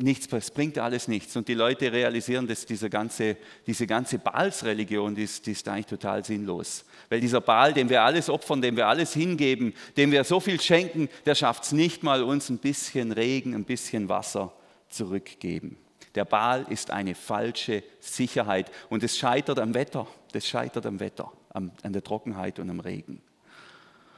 Nichts, 0.02 0.32
es 0.32 0.52
bringt 0.52 0.78
alles 0.78 1.10
nichts. 1.10 1.36
Und 1.36 1.48
die 1.50 1.54
Leute 1.54 1.92
realisieren, 1.92 2.48
dass 2.48 2.66
diese 2.66 2.90
ganze, 2.90 3.36
diese 3.68 3.86
ganze 3.86 4.18
Baalsreligion, 4.18 5.14
die 5.14 5.24
ist, 5.24 5.46
ist 5.48 5.68
eigentlich 5.68 5.88
total 5.88 6.24
sinnlos. 6.24 6.86
Weil 7.10 7.20
dieser 7.20 7.42
Baal, 7.42 7.74
dem 7.74 7.90
wir 7.90 8.02
alles 8.02 8.30
opfern, 8.30 8.62
dem 8.62 8.78
wir 8.78 8.88
alles 8.88 9.14
hingeben, 9.14 9.74
dem 9.98 10.12
wir 10.12 10.24
so 10.24 10.40
viel 10.40 10.62
schenken, 10.62 11.10
der 11.26 11.36
schafft 11.36 11.64
es 11.64 11.72
nicht 11.74 12.02
mal, 12.02 12.24
uns 12.24 12.50
ein 12.50 12.60
bisschen 12.60 13.12
Regen, 13.12 13.54
ein 13.54 13.66
bisschen 13.66 14.08
Wasser 14.08 14.54
zurückgeben. 14.88 15.78
Der 16.16 16.24
Baal 16.24 16.66
ist 16.70 16.92
eine 16.92 17.14
falsche 17.14 17.84
Sicherheit 18.00 18.72
und 18.90 19.04
es 19.04 19.18
scheitert 19.18 19.60
am 19.60 19.74
Wetter. 19.74 20.08
Das 20.32 20.48
scheitert 20.48 20.86
am 20.86 21.00
Wetter, 21.00 21.32
an 21.52 21.72
der 21.84 22.04
Trockenheit 22.04 22.60
und 22.60 22.70
am 22.70 22.80
Regen. 22.80 23.22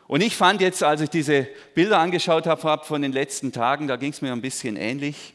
Und 0.08 0.22
ich 0.22 0.36
fand 0.36 0.62
jetzt, 0.62 0.84
als 0.84 1.02
ich 1.02 1.10
diese 1.10 1.48
Bilder 1.74 1.98
angeschaut 2.00 2.46
habe 2.46 2.86
von 2.86 3.02
den 3.02 3.14
letzten 3.14 3.52
Tagen, 3.52 3.88
da 3.88 3.96
ging 3.96 4.12
es 4.12 4.22
mir 4.22 4.32
ein 4.34 4.42
bisschen 4.42 4.76
ähnlich. 4.76 5.34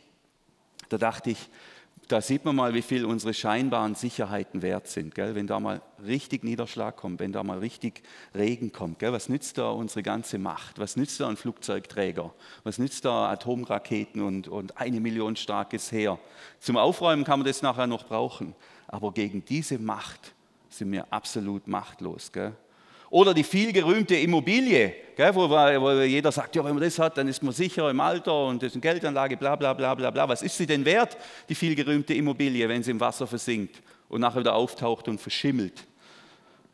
Da 0.89 0.99
dachte 0.99 1.31
ich, 1.31 1.49
da 2.09 2.21
sieht 2.21 2.45
man 2.45 2.55
mal, 2.55 2.73
wie 2.75 2.83
viel 2.83 3.05
unsere 3.05 3.35
scheinbaren 3.35 3.97
Sicherheiten 3.97 4.63
wert 4.63 4.87
sind. 4.87 5.15
Gell? 5.15 5.35
Wenn 5.35 5.49
da 5.49 5.59
mal 5.59 5.83
richtig 6.05 6.45
Niederschlag 6.45 6.97
kommt, 6.97 7.19
wenn 7.19 7.33
da 7.33 7.43
mal 7.43 7.59
richtig 7.59 8.03
Regen 8.35 8.71
kommt, 8.71 9.01
gell? 9.01 9.13
was 9.13 9.29
nützt 9.29 9.59
da 9.59 9.71
unsere 9.71 10.03
ganze 10.03 10.39
Macht? 10.39 10.79
Was 10.79 10.97
nützt 10.97 11.19
da 11.19 11.29
ein 11.29 11.37
Flugzeugträger? 11.37 12.33
Was 12.63 12.79
nützt 12.79 13.05
da 13.05 13.29
Atomraketen 13.31 14.23
und, 14.23 14.47
und 14.47 14.79
eine 14.79 15.01
Million 15.01 15.35
starkes 15.35 15.91
Heer? 15.91 16.19
Zum 16.61 16.77
Aufräumen 16.77 17.25
kann 17.25 17.41
man 17.41 17.47
das 17.47 17.63
nachher 17.63 17.89
noch 17.89 18.05
brauchen. 18.05 18.55
Aber 18.87 19.13
gegen 19.13 19.45
diese 19.45 19.79
Macht 19.79 20.33
sind 20.69 20.93
wir 20.93 21.13
absolut 21.13 21.67
machtlos. 21.67 22.31
Gell? 22.31 22.55
Oder 23.11 23.35
die 23.35 23.45
vielgerühmte 23.45 24.17
Immobilie, 24.17 24.95
wo, 25.17 26.03
jeder 26.03 26.33
sagt, 26.33 26.57
ja, 26.57 26.65
wenn 26.65 26.75
man 26.75 26.83
das 26.83 26.99
hat, 26.99 27.17
dann 27.17 27.29
ist 27.29 27.43
man 27.43 27.53
sicher 27.53 27.89
im 27.89 28.01
Alter 28.01 28.47
und 28.47 28.63
das 28.63 28.69
ist 28.69 28.75
eine 28.75 28.81
Geldanlage, 28.83 29.37
bla 29.37 29.57
bla 29.57 29.73
bla 29.73 29.95
bla 29.95 30.11
bla. 30.11 30.29
Was 30.29 30.43
ist 30.43 30.57
sie 30.57 30.67
denn 30.67 30.85
wert, 30.85 31.17
die 31.49 31.55
vielgerühmte 31.55 32.15
Immobilie, 32.15 32.69
wenn 32.69 32.83
sie 32.83 32.91
im 32.91 33.01
Wasser 33.01 33.27
versinkt 33.27 33.81
und 34.09 34.21
nachher 34.21 34.41
wieder 34.41 34.55
auftaucht 34.55 35.09
und 35.09 35.21
verschimmelt? 35.21 35.87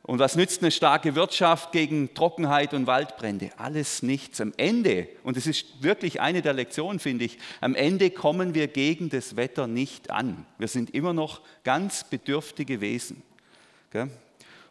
Und 0.05 0.19
was 0.19 0.35
nützt 0.35 0.63
eine 0.63 0.73
starke 0.73 1.15
Wirtschaft 1.15 1.71
gegen 1.71 2.13
Trockenheit 2.13 2.75
und 2.75 2.89
Waldbrände? 2.89 3.51
Alles 3.57 4.03
nichts. 4.03 4.41
Am 4.41 4.53
Ende, 4.57 5.07
und 5.23 5.37
das 5.37 5.47
ist 5.47 5.81
wirklich 5.81 6.21
eine 6.21 6.43
der 6.43 6.55
Lektionen, 6.55 6.99
finde 6.99 7.25
ich, 7.25 7.39
am 7.61 7.77
Ende 7.77 8.11
kommen 8.11 8.53
wir 8.55 8.67
gegen 8.67 9.11
das 9.11 9.37
Wetter 9.37 9.69
nicht 9.69 10.11
an. 10.11 10.45
Wir 10.59 10.67
sind 10.67 10.91
immer 10.93 11.13
noch 11.13 11.41
ganz 11.63 12.03
bedürftige 12.03 12.81
Wesen. 12.81 13.23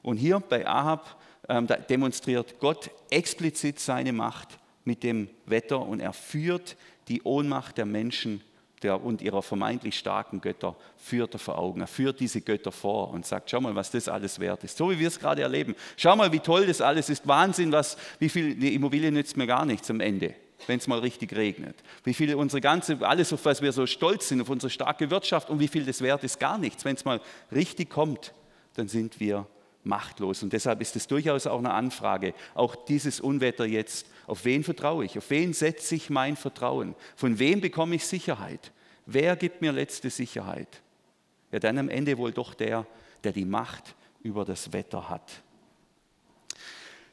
Und 0.01 0.17
hier 0.17 0.41
bei 0.41 0.67
Ahab 0.67 1.17
ähm, 1.49 1.67
demonstriert 1.89 2.59
Gott 2.59 2.89
explizit 3.09 3.79
seine 3.79 4.13
Macht 4.13 4.59
mit 4.83 5.03
dem 5.03 5.29
Wetter 5.45 5.79
und 5.81 5.99
er 5.99 6.13
führt 6.13 6.75
die 7.07 7.21
Ohnmacht 7.23 7.77
der 7.77 7.85
Menschen 7.85 8.41
der, 8.83 9.03
und 9.03 9.21
ihrer 9.21 9.41
vermeintlich 9.41 9.97
starken 9.97 10.41
Götter 10.41 10.75
führt 10.97 11.35
er 11.35 11.39
vor 11.39 11.57
Augen. 11.57 11.81
Er 11.81 11.87
führt 11.87 12.19
diese 12.19 12.41
Götter 12.41 12.71
vor 12.71 13.11
und 13.11 13.25
sagt, 13.25 13.49
schau 13.49 13.61
mal, 13.61 13.75
was 13.75 13.91
das 13.91 14.07
alles 14.07 14.39
wert 14.39 14.63
ist. 14.63 14.77
So 14.77 14.89
wie 14.89 14.97
wir 14.97 15.07
es 15.07 15.19
gerade 15.19 15.43
erleben. 15.43 15.75
Schau 15.97 16.15
mal, 16.15 16.31
wie 16.31 16.39
toll 16.39 16.65
das 16.65 16.81
alles 16.81 17.09
ist. 17.09 17.27
Wahnsinn, 17.27 17.71
was, 17.71 17.97
wie 18.19 18.29
viel, 18.29 18.55
die 18.55 18.73
Immobilie 18.73 19.11
nützt 19.11 19.37
mir 19.37 19.45
gar 19.45 19.65
nichts 19.65 19.89
am 19.91 19.99
Ende, 19.99 20.33
wenn 20.65 20.79
es 20.79 20.87
mal 20.87 20.99
richtig 20.99 21.35
regnet. 21.35 21.75
Wie 22.03 22.13
viel 22.13 22.33
unsere 22.33 22.61
ganze, 22.61 22.97
alles, 23.07 23.31
auf 23.33 23.45
was 23.45 23.61
wir 23.61 23.71
so 23.71 23.85
stolz 23.85 24.29
sind, 24.29 24.41
auf 24.41 24.49
unsere 24.49 24.71
starke 24.71 25.11
Wirtschaft 25.11 25.49
und 25.49 25.59
wie 25.59 25.67
viel 25.67 25.85
das 25.85 26.01
wert 26.01 26.23
ist, 26.23 26.39
gar 26.39 26.57
nichts. 26.57 26.83
Wenn 26.83 26.95
es 26.95 27.05
mal 27.05 27.21
richtig 27.51 27.89
kommt, 27.89 28.33
dann 28.75 28.87
sind 28.87 29.19
wir 29.19 29.45
machtlos. 29.83 30.43
Und 30.43 30.53
deshalb 30.53 30.81
ist 30.81 30.95
es 30.95 31.07
durchaus 31.07 31.47
auch 31.47 31.59
eine 31.59 31.73
Anfrage, 31.73 32.33
auch 32.53 32.75
dieses 32.75 33.19
Unwetter 33.19 33.65
jetzt, 33.65 34.07
auf 34.27 34.45
wen 34.45 34.63
vertraue 34.63 35.05
ich? 35.05 35.17
Auf 35.17 35.29
wen 35.29 35.53
setze 35.53 35.95
ich 35.95 36.09
mein 36.09 36.35
Vertrauen? 36.35 36.95
Von 37.15 37.39
wem 37.39 37.61
bekomme 37.61 37.95
ich 37.95 38.05
Sicherheit? 38.05 38.71
Wer 39.05 39.35
gibt 39.35 39.61
mir 39.61 39.71
letzte 39.71 40.09
Sicherheit? 40.09 40.81
Ja, 41.51 41.59
dann 41.59 41.77
am 41.77 41.89
Ende 41.89 42.17
wohl 42.17 42.31
doch 42.31 42.53
der, 42.53 42.85
der 43.23 43.31
die 43.33 43.45
Macht 43.45 43.95
über 44.23 44.45
das 44.45 44.71
Wetter 44.71 45.09
hat. 45.09 45.41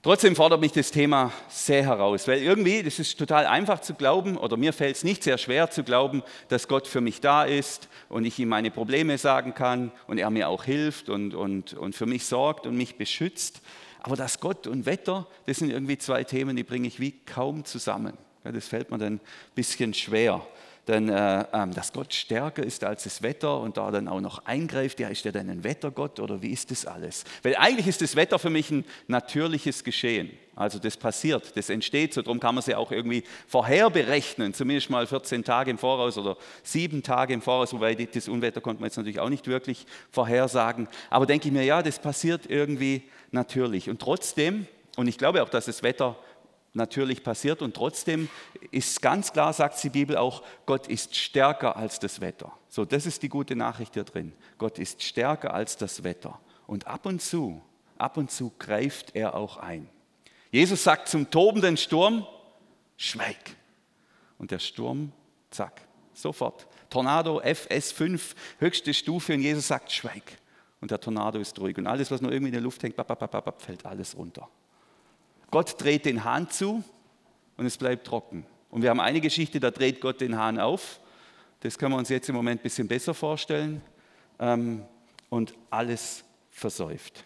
Trotzdem 0.00 0.36
fordert 0.36 0.60
mich 0.60 0.70
das 0.70 0.92
Thema 0.92 1.32
sehr 1.48 1.82
heraus, 1.82 2.28
weil 2.28 2.40
irgendwie, 2.40 2.84
das 2.84 3.00
ist 3.00 3.18
total 3.18 3.46
einfach 3.46 3.80
zu 3.80 3.94
glauben, 3.94 4.36
oder 4.36 4.56
mir 4.56 4.72
fällt 4.72 4.94
es 4.94 5.02
nicht 5.02 5.24
sehr 5.24 5.38
schwer 5.38 5.70
zu 5.70 5.82
glauben, 5.82 6.22
dass 6.48 6.68
Gott 6.68 6.86
für 6.86 7.00
mich 7.00 7.20
da 7.20 7.42
ist 7.42 7.88
und 8.08 8.24
ich 8.24 8.38
ihm 8.38 8.48
meine 8.48 8.70
Probleme 8.70 9.18
sagen 9.18 9.54
kann 9.54 9.90
und 10.06 10.18
er 10.18 10.30
mir 10.30 10.48
auch 10.50 10.62
hilft 10.62 11.08
und, 11.08 11.34
und, 11.34 11.74
und 11.74 11.96
für 11.96 12.06
mich 12.06 12.26
sorgt 12.26 12.64
und 12.64 12.76
mich 12.76 12.96
beschützt. 12.96 13.60
Aber 14.00 14.14
dass 14.14 14.38
Gott 14.38 14.68
und 14.68 14.86
Wetter, 14.86 15.26
das 15.46 15.56
sind 15.56 15.70
irgendwie 15.70 15.98
zwei 15.98 16.22
Themen, 16.22 16.54
die 16.54 16.62
bringe 16.62 16.86
ich 16.86 17.00
wie 17.00 17.12
kaum 17.26 17.64
zusammen. 17.64 18.16
Das 18.44 18.68
fällt 18.68 18.92
mir 18.92 18.98
dann 18.98 19.14
ein 19.14 19.20
bisschen 19.56 19.94
schwer. 19.94 20.46
Denn 20.88 21.10
äh, 21.10 21.44
ähm, 21.52 21.74
dass 21.74 21.92
Gott 21.92 22.14
stärker 22.14 22.62
ist 22.62 22.82
als 22.82 23.04
das 23.04 23.22
Wetter 23.22 23.60
und 23.60 23.76
da 23.76 23.90
dann 23.90 24.08
auch 24.08 24.22
noch 24.22 24.46
eingreift, 24.46 24.98
ja, 25.00 25.08
ist 25.08 25.22
der 25.24 25.32
dann 25.32 25.50
ein 25.50 25.62
Wettergott 25.62 26.18
oder 26.18 26.40
wie 26.40 26.50
ist 26.50 26.70
das 26.70 26.86
alles? 26.86 27.24
Weil 27.42 27.56
eigentlich 27.56 27.86
ist 27.86 28.00
das 28.00 28.16
Wetter 28.16 28.38
für 28.38 28.48
mich 28.48 28.70
ein 28.70 28.86
natürliches 29.06 29.84
Geschehen. 29.84 30.30
Also 30.56 30.78
das 30.78 30.96
passiert, 30.96 31.56
das 31.56 31.68
entsteht, 31.68 32.14
so 32.14 32.22
darum 32.22 32.40
kann 32.40 32.54
man 32.54 32.60
es 32.60 32.66
ja 32.66 32.78
auch 32.78 32.90
irgendwie 32.90 33.22
vorherberechnen, 33.46 34.54
zumindest 34.54 34.90
mal 34.90 35.06
14 35.06 35.44
Tage 35.44 35.70
im 35.70 35.78
Voraus 35.78 36.18
oder 36.18 36.36
sieben 36.64 37.02
Tage 37.02 37.34
im 37.34 37.42
Voraus, 37.42 37.72
wobei 37.72 37.94
das 37.94 38.26
Unwetter 38.26 38.60
konnte 38.60 38.80
man 38.80 38.88
jetzt 38.88 38.96
natürlich 38.96 39.20
auch 39.20 39.28
nicht 39.28 39.46
wirklich 39.46 39.86
vorhersagen. 40.10 40.88
Aber 41.10 41.26
denke 41.26 41.46
ich 41.46 41.52
mir, 41.52 41.62
ja, 41.62 41.80
das 41.82 42.00
passiert 42.00 42.46
irgendwie 42.48 43.02
natürlich. 43.30 43.88
Und 43.88 44.00
trotzdem, 44.00 44.66
und 44.96 45.06
ich 45.06 45.18
glaube 45.18 45.44
auch, 45.44 45.48
dass 45.48 45.66
das 45.66 45.84
Wetter 45.84 46.16
natürlich 46.78 47.22
passiert. 47.22 47.60
Und 47.60 47.76
trotzdem 47.76 48.30
ist 48.70 49.02
ganz 49.02 49.32
klar, 49.32 49.52
sagt 49.52 49.82
die 49.84 49.90
Bibel 49.90 50.16
auch, 50.16 50.42
Gott 50.64 50.86
ist 50.86 51.14
stärker 51.14 51.76
als 51.76 51.98
das 51.98 52.22
Wetter. 52.22 52.50
So, 52.68 52.86
das 52.86 53.04
ist 53.04 53.22
die 53.22 53.28
gute 53.28 53.54
Nachricht 53.54 53.94
hier 53.94 54.04
drin. 54.04 54.32
Gott 54.56 54.78
ist 54.78 55.02
stärker 55.02 55.52
als 55.52 55.76
das 55.76 56.02
Wetter. 56.04 56.40
Und 56.66 56.86
ab 56.86 57.04
und 57.04 57.20
zu, 57.20 57.60
ab 57.98 58.16
und 58.16 58.30
zu 58.30 58.52
greift 58.58 59.14
er 59.14 59.34
auch 59.34 59.58
ein. 59.58 59.88
Jesus 60.50 60.82
sagt 60.82 61.08
zum 61.08 61.30
tobenden 61.30 61.76
Sturm, 61.76 62.26
schweig. 62.96 63.36
Und 64.38 64.50
der 64.50 64.58
Sturm, 64.58 65.12
zack, 65.50 65.82
sofort. 66.14 66.66
Tornado 66.88 67.40
FS5, 67.40 68.34
höchste 68.58 68.94
Stufe 68.94 69.34
und 69.34 69.42
Jesus 69.42 69.68
sagt, 69.68 69.92
schweig. 69.92 70.38
Und 70.80 70.90
der 70.90 71.00
Tornado 71.00 71.38
ist 71.38 71.58
ruhig. 71.58 71.76
Und 71.76 71.86
alles, 71.86 72.10
was 72.10 72.20
noch 72.20 72.30
irgendwie 72.30 72.48
in 72.48 72.54
der 72.54 72.62
Luft 72.62 72.82
hängt, 72.82 72.94
fällt 73.58 73.84
alles 73.84 74.16
runter. 74.16 74.48
Gott 75.50 75.80
dreht 75.82 76.04
den 76.04 76.24
Hahn 76.24 76.50
zu 76.50 76.84
und 77.56 77.66
es 77.66 77.76
bleibt 77.76 78.06
trocken. 78.06 78.44
Und 78.70 78.82
wir 78.82 78.90
haben 78.90 79.00
eine 79.00 79.20
Geschichte, 79.20 79.60
da 79.60 79.70
dreht 79.70 80.00
Gott 80.00 80.20
den 80.20 80.36
Hahn 80.36 80.58
auf. 80.58 81.00
Das 81.60 81.78
können 81.78 81.92
wir 81.92 81.98
uns 81.98 82.08
jetzt 82.08 82.28
im 82.28 82.34
Moment 82.34 82.60
ein 82.60 82.62
bisschen 82.62 82.86
besser 82.86 83.14
vorstellen. 83.14 83.80
Ähm, 84.38 84.84
und 85.30 85.54
alles 85.70 86.24
versäuft. 86.50 87.24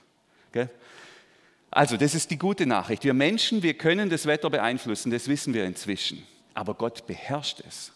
Also, 1.71 1.97
das 1.97 2.15
ist 2.15 2.31
die 2.31 2.39
gute 2.39 2.67
Nachricht. 2.67 3.05
Wir 3.05 3.15
Menschen, 3.15 3.63
wir 3.63 3.75
können 3.75 4.11
das 4.11 4.27
Wetter 4.27 4.51
beeinflussen, 4.51 5.11
das 5.11 5.29
wissen 5.29 5.55
wir 5.55 5.65
inzwischen. 5.65 6.27
Aber 6.53 6.75
Gott 6.75 7.07
beherrscht 7.07 7.63
es. 7.67 7.93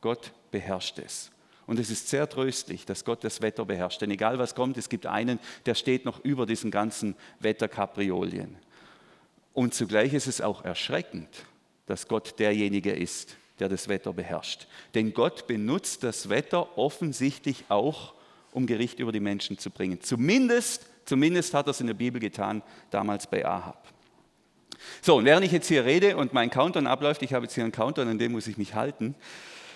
Gott 0.00 0.32
beherrscht 0.50 0.98
es. 0.98 1.30
Und 1.66 1.78
es 1.78 1.90
ist 1.90 2.08
sehr 2.08 2.28
tröstlich, 2.28 2.84
dass 2.86 3.04
Gott 3.04 3.22
das 3.22 3.42
Wetter 3.42 3.64
beherrscht. 3.64 4.00
Denn 4.00 4.10
egal 4.10 4.40
was 4.40 4.56
kommt, 4.56 4.76
es 4.76 4.88
gibt 4.88 5.06
einen, 5.06 5.38
der 5.66 5.76
steht 5.76 6.04
noch 6.04 6.24
über 6.24 6.44
diesen 6.44 6.72
ganzen 6.72 7.14
Wetterkapriolien. 7.38 8.56
Und 9.60 9.74
zugleich 9.74 10.14
ist 10.14 10.26
es 10.26 10.40
auch 10.40 10.64
erschreckend, 10.64 11.28
dass 11.84 12.08
Gott 12.08 12.38
derjenige 12.38 12.92
ist, 12.92 13.36
der 13.58 13.68
das 13.68 13.88
Wetter 13.88 14.14
beherrscht. 14.14 14.66
Denn 14.94 15.12
Gott 15.12 15.46
benutzt 15.46 16.02
das 16.02 16.30
Wetter 16.30 16.78
offensichtlich 16.78 17.64
auch, 17.68 18.14
um 18.52 18.66
Gericht 18.66 19.00
über 19.00 19.12
die 19.12 19.20
Menschen 19.20 19.58
zu 19.58 19.68
bringen. 19.68 20.00
Zumindest, 20.00 20.86
zumindest 21.04 21.52
hat 21.52 21.66
er 21.66 21.72
es 21.72 21.80
in 21.82 21.88
der 21.88 21.94
Bibel 21.94 22.22
getan, 22.22 22.62
damals 22.90 23.26
bei 23.26 23.44
Ahab. 23.44 23.86
So, 25.02 25.16
und 25.16 25.26
während 25.26 25.44
ich 25.44 25.52
jetzt 25.52 25.68
hier 25.68 25.84
rede 25.84 26.16
und 26.16 26.32
mein 26.32 26.48
Countdown 26.48 26.86
abläuft, 26.86 27.20
ich 27.20 27.34
habe 27.34 27.44
jetzt 27.44 27.54
hier 27.54 27.64
einen 27.64 27.70
Countdown, 27.70 28.08
an 28.08 28.18
dem 28.18 28.32
muss 28.32 28.46
ich 28.46 28.56
mich 28.56 28.74
halten, 28.74 29.14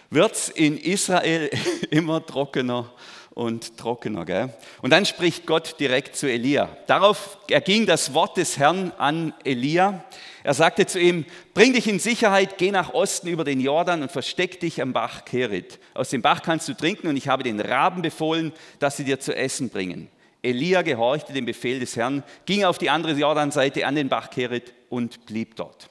wird 0.09 0.33
es 0.33 0.49
in 0.49 0.79
Israel 0.79 1.51
immer 1.91 2.25
trockener 2.25 2.91
und 3.35 3.77
trockener. 3.77 4.25
Gell? 4.25 4.55
Und 4.81 4.91
dann 4.91 5.05
spricht 5.05 5.47
Gott 5.47 5.79
direkt 5.81 6.17
zu 6.17 6.31
Elia. 6.31 6.77
Darauf 6.87 7.39
erging 7.51 7.87
das 7.87 8.15
Wort 8.15 8.37
des 8.37 8.59
Herrn 8.59 8.93
an 8.99 9.35
Elia. 9.45 10.05
Er 10.45 10.55
sagte 10.55 10.87
zu 10.87 11.01
ihm, 11.01 11.25
bring 11.53 11.73
dich 11.73 11.89
in 11.89 11.99
Sicherheit, 11.99 12.59
geh 12.59 12.71
nach 12.71 12.95
Osten 12.95 13.29
über 13.29 13.45
den 13.45 13.61
Jordan 13.61 14.03
und 14.03 14.13
versteck 14.13 14.61
dich 14.61 14.81
am 14.81 14.93
Bach 14.93 15.25
Kerit. 15.25 15.79
Aus 15.95 16.11
dem 16.11 16.23
Bach 16.23 16.43
kannst 16.43 16.69
du 16.69 16.75
trinken 16.75 17.09
und 17.09 17.17
ich 17.17 17.29
habe 17.29 17.43
den 17.43 17.61
Raben 17.61 18.03
befohlen, 18.03 18.53
dass 18.79 18.97
sie 18.97 19.05
dir 19.05 19.19
zu 19.19 19.35
essen 19.35 19.71
bringen. 19.71 20.09
Elia 20.43 20.83
gehorchte 20.83 21.33
dem 21.33 21.47
Befehl 21.47 21.81
des 21.81 21.97
Herrn, 21.97 22.23
ging 22.45 22.65
auf 22.65 22.77
die 22.77 22.91
andere 22.91 23.13
Jordanseite 23.15 23.87
an 23.87 23.95
den 23.95 24.11
Bach 24.11 24.29
Kerit 24.29 24.75
und 24.91 25.25
blieb 25.25 25.57
dort. 25.57 25.89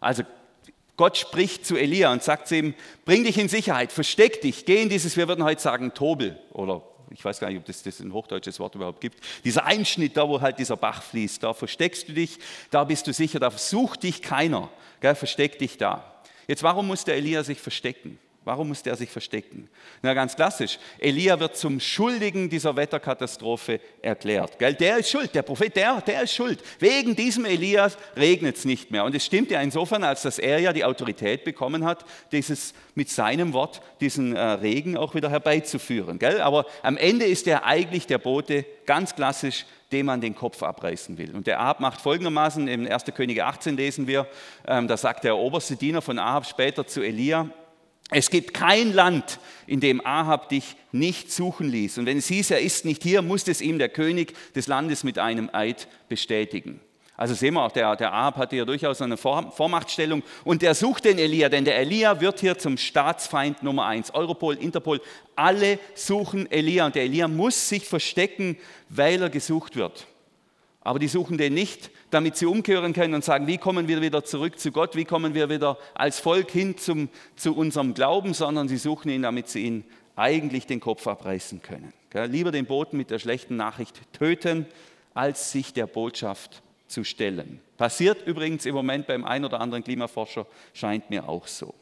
Also 0.00 0.22
Gott 0.98 1.16
spricht 1.16 1.64
zu 1.64 1.76
Elia 1.76 2.12
und 2.12 2.22
sagt 2.22 2.48
zu 2.48 2.56
ihm, 2.56 2.74
bring 3.04 3.24
dich 3.24 3.38
in 3.38 3.48
Sicherheit, 3.48 3.92
versteck 3.92 4.42
dich, 4.42 4.66
geh 4.66 4.82
in 4.82 4.88
dieses, 4.88 5.16
wir 5.16 5.28
würden 5.28 5.44
heute 5.44 5.62
sagen, 5.62 5.94
Tobel 5.94 6.38
oder 6.52 6.82
ich 7.10 7.24
weiß 7.24 7.38
gar 7.38 7.48
nicht, 7.48 7.58
ob 7.58 7.64
das, 7.64 7.84
das 7.84 8.00
ein 8.00 8.12
hochdeutsches 8.12 8.58
Wort 8.58 8.74
überhaupt 8.74 9.00
gibt, 9.00 9.22
dieser 9.44 9.64
Einschnitt, 9.64 10.16
da 10.16 10.28
wo 10.28 10.40
halt 10.40 10.58
dieser 10.58 10.76
Bach 10.76 11.02
fließt, 11.02 11.42
da 11.42 11.54
versteckst 11.54 12.08
du 12.08 12.12
dich, 12.12 12.38
da 12.70 12.82
bist 12.82 13.06
du 13.06 13.12
sicher, 13.12 13.38
da 13.38 13.50
sucht 13.52 14.02
dich 14.02 14.22
keiner, 14.22 14.68
gell, 15.00 15.14
versteck 15.14 15.58
dich 15.60 15.78
da. 15.78 16.20
Jetzt, 16.48 16.64
warum 16.64 16.88
muss 16.88 17.04
der 17.04 17.14
Elia 17.14 17.44
sich 17.44 17.60
verstecken? 17.60 18.18
Warum 18.48 18.68
musste 18.68 18.88
er 18.88 18.96
sich 18.96 19.10
verstecken? 19.10 19.68
Na, 20.00 20.14
ganz 20.14 20.34
klassisch. 20.34 20.78
Elia 20.98 21.38
wird 21.38 21.54
zum 21.58 21.80
Schuldigen 21.80 22.48
dieser 22.48 22.74
Wetterkatastrophe 22.74 23.78
erklärt. 24.00 24.58
Gell? 24.58 24.72
Der 24.72 24.96
ist 24.96 25.10
schuld, 25.10 25.34
der 25.34 25.42
Prophet, 25.42 25.76
der, 25.76 26.00
der 26.00 26.22
ist 26.22 26.32
schuld. 26.32 26.62
Wegen 26.78 27.14
diesem 27.14 27.44
Elias 27.44 27.98
regnet 28.16 28.56
es 28.56 28.64
nicht 28.64 28.90
mehr. 28.90 29.04
Und 29.04 29.14
es 29.14 29.26
stimmt 29.26 29.50
ja 29.50 29.60
insofern, 29.60 30.02
als 30.02 30.22
dass 30.22 30.38
er 30.38 30.60
ja 30.60 30.72
die 30.72 30.82
Autorität 30.82 31.44
bekommen 31.44 31.84
hat, 31.84 32.06
dieses 32.32 32.72
mit 32.94 33.10
seinem 33.10 33.52
Wort 33.52 33.82
diesen 34.00 34.34
äh, 34.34 34.40
Regen 34.40 34.96
auch 34.96 35.14
wieder 35.14 35.28
herbeizuführen. 35.28 36.18
Gell? 36.18 36.40
Aber 36.40 36.64
am 36.82 36.96
Ende 36.96 37.26
ist 37.26 37.46
er 37.46 37.66
eigentlich 37.66 38.06
der 38.06 38.16
Bote, 38.16 38.64
ganz 38.86 39.14
klassisch, 39.14 39.66
dem 39.92 40.06
man 40.06 40.22
den 40.22 40.34
Kopf 40.34 40.62
abreißen 40.62 41.18
will. 41.18 41.36
Und 41.36 41.46
der 41.46 41.60
Ahab 41.60 41.80
macht 41.80 42.00
folgendermaßen, 42.00 42.66
im 42.66 42.90
1. 42.90 43.04
Könige 43.14 43.44
18 43.44 43.76
lesen 43.76 44.06
wir, 44.06 44.26
ähm, 44.66 44.88
da 44.88 44.96
sagt 44.96 45.24
der 45.24 45.36
oberste 45.36 45.76
Diener 45.76 46.00
von 46.00 46.18
Ahab 46.18 46.46
später 46.46 46.86
zu 46.86 47.02
Elia, 47.02 47.50
es 48.10 48.30
gibt 48.30 48.54
kein 48.54 48.92
Land, 48.92 49.38
in 49.66 49.80
dem 49.80 50.04
Ahab 50.04 50.48
dich 50.48 50.76
nicht 50.92 51.30
suchen 51.30 51.68
ließ. 51.68 51.98
Und 51.98 52.06
wenn 52.06 52.18
es 52.18 52.28
hieß, 52.28 52.50
er 52.52 52.60
ist 52.60 52.84
nicht 52.84 53.02
hier, 53.02 53.20
musste 53.20 53.50
es 53.50 53.60
ihm 53.60 53.78
der 53.78 53.90
König 53.90 54.34
des 54.54 54.66
Landes 54.66 55.04
mit 55.04 55.18
einem 55.18 55.50
Eid 55.52 55.88
bestätigen. 56.08 56.80
Also 57.18 57.34
sehen 57.34 57.54
wir 57.54 57.64
auch, 57.64 57.72
der, 57.72 57.96
der 57.96 58.12
Ahab 58.14 58.36
hatte 58.36 58.54
ja 58.54 58.64
durchaus 58.64 59.02
eine 59.02 59.16
Vormachtstellung 59.16 60.22
und 60.44 60.62
der 60.62 60.76
sucht 60.76 61.04
den 61.04 61.18
Elia, 61.18 61.48
denn 61.48 61.64
der 61.64 61.76
Elia 61.76 62.20
wird 62.20 62.38
hier 62.38 62.56
zum 62.56 62.78
Staatsfeind 62.78 63.62
Nummer 63.64 63.86
eins. 63.86 64.14
Europol, 64.14 64.54
Interpol, 64.54 65.00
alle 65.34 65.80
suchen 65.94 66.50
Elia 66.50 66.86
und 66.86 66.94
der 66.94 67.02
Elia 67.02 67.26
muss 67.26 67.68
sich 67.68 67.84
verstecken, 67.84 68.56
weil 68.88 69.20
er 69.20 69.30
gesucht 69.30 69.74
wird. 69.74 70.06
Aber 70.80 71.00
die 71.00 71.08
suchen 71.08 71.38
den 71.38 71.54
nicht, 71.54 71.90
damit 72.10 72.36
sie 72.36 72.46
umkehren 72.46 72.92
können 72.92 73.14
und 73.14 73.24
sagen, 73.24 73.46
wie 73.46 73.58
kommen 73.58 73.88
wir 73.88 74.00
wieder 74.00 74.24
zurück 74.24 74.58
zu 74.58 74.72
Gott, 74.72 74.96
wie 74.96 75.04
kommen 75.04 75.34
wir 75.34 75.50
wieder 75.50 75.78
als 75.94 76.20
Volk 76.20 76.50
hin 76.50 76.76
zum, 76.78 77.08
zu 77.36 77.54
unserem 77.54 77.94
Glauben, 77.94 78.34
sondern 78.34 78.68
sie 78.68 78.78
suchen 78.78 79.10
ihn, 79.10 79.22
damit 79.22 79.48
sie 79.48 79.60
ihn 79.60 79.84
eigentlich 80.16 80.66
den 80.66 80.80
Kopf 80.80 81.06
abreißen 81.06 81.62
können. 81.62 81.92
Lieber 82.12 82.50
den 82.50 82.66
Boten 82.66 82.96
mit 82.96 83.10
der 83.10 83.18
schlechten 83.18 83.56
Nachricht 83.56 84.00
töten, 84.12 84.66
als 85.14 85.52
sich 85.52 85.72
der 85.72 85.86
Botschaft 85.86 86.62
zu 86.86 87.04
stellen. 87.04 87.60
Passiert 87.76 88.26
übrigens 88.26 88.66
im 88.66 88.74
Moment 88.74 89.06
beim 89.06 89.24
einen 89.24 89.44
oder 89.44 89.60
anderen 89.60 89.84
Klimaforscher, 89.84 90.46
scheint 90.72 91.10
mir 91.10 91.28
auch 91.28 91.46
so. 91.46 91.74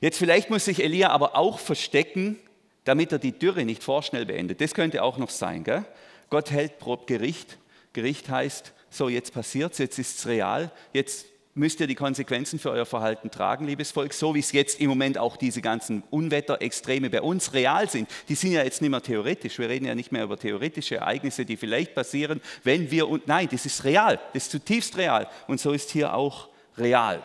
Jetzt 0.00 0.18
vielleicht 0.18 0.50
muss 0.50 0.64
sich 0.64 0.82
Elia 0.82 1.10
aber 1.10 1.36
auch 1.36 1.58
verstecken, 1.58 2.38
damit 2.84 3.12
er 3.12 3.18
die 3.18 3.32
Dürre 3.32 3.64
nicht 3.64 3.82
vorschnell 3.82 4.26
beendet. 4.26 4.60
Das 4.60 4.74
könnte 4.74 5.02
auch 5.02 5.18
noch 5.18 5.30
sein. 5.30 5.64
Gell? 5.64 5.84
Gott 6.30 6.50
hält 6.50 6.74
Gericht. 7.06 7.58
Gericht 7.92 8.28
heißt, 8.28 8.72
so 8.90 9.08
jetzt 9.08 9.32
passiert 9.32 9.72
es, 9.72 9.78
jetzt 9.78 9.98
ist 9.98 10.18
es 10.18 10.26
real, 10.26 10.70
jetzt 10.92 11.26
müsst 11.58 11.80
ihr 11.80 11.86
die 11.86 11.94
Konsequenzen 11.94 12.58
für 12.58 12.70
euer 12.70 12.86
Verhalten 12.86 13.30
tragen, 13.30 13.66
liebes 13.66 13.90
Volk, 13.90 14.14
so 14.14 14.34
wie 14.34 14.38
es 14.38 14.52
jetzt 14.52 14.80
im 14.80 14.88
Moment 14.88 15.18
auch 15.18 15.36
diese 15.36 15.60
ganzen 15.60 16.02
Unwetterextreme 16.10 17.10
bei 17.10 17.20
uns 17.20 17.52
real 17.52 17.90
sind. 17.90 18.08
Die 18.28 18.36
sind 18.36 18.52
ja 18.52 18.62
jetzt 18.62 18.80
nicht 18.80 18.90
mehr 18.90 19.02
theoretisch. 19.02 19.58
Wir 19.58 19.68
reden 19.68 19.86
ja 19.86 19.94
nicht 19.94 20.12
mehr 20.12 20.24
über 20.24 20.38
theoretische 20.38 20.96
Ereignisse, 20.96 21.44
die 21.44 21.56
vielleicht 21.56 21.94
passieren, 21.94 22.40
wenn 22.62 22.90
wir 22.90 23.08
und 23.08 23.26
nein, 23.26 23.48
das 23.50 23.66
ist 23.66 23.84
real, 23.84 24.20
das 24.32 24.44
ist 24.44 24.52
zutiefst 24.52 24.96
real 24.96 25.28
und 25.48 25.60
so 25.60 25.72
ist 25.72 25.90
hier 25.90 26.14
auch 26.14 26.48
real. 26.78 27.22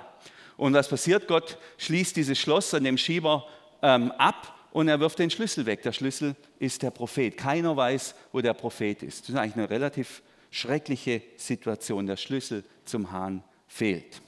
Und 0.58 0.74
was 0.74 0.88
passiert? 0.88 1.28
Gott 1.28 1.58
schließt 1.78 2.16
dieses 2.16 2.40
Schloss 2.40 2.74
an 2.74 2.84
dem 2.84 2.98
Schieber 2.98 3.48
ähm, 3.82 4.12
ab 4.18 4.56
und 4.72 4.88
er 4.88 5.00
wirft 5.00 5.20
den 5.20 5.30
Schlüssel 5.30 5.66
weg. 5.66 5.84
Der 5.84 5.94
Schlüssel 5.94 6.36
ist 6.60 6.82
der 6.82 6.92
Prophet. 6.92 7.38
Keiner 7.38 7.76
weiß, 7.76 8.16
wo 8.32 8.42
der 8.42 8.54
Prophet 8.54 9.04
ist. 9.04 9.24
Das 9.24 9.30
ist 9.30 9.36
eigentlich 9.36 9.56
eine 9.56 9.70
relativ 9.70 10.22
schreckliche 10.54 11.22
Situation. 11.36 12.06
Der 12.06 12.18
Schlüssel 12.18 12.64
zum 12.86 13.12
Hahn 13.12 13.44
fehlt. 13.68 14.22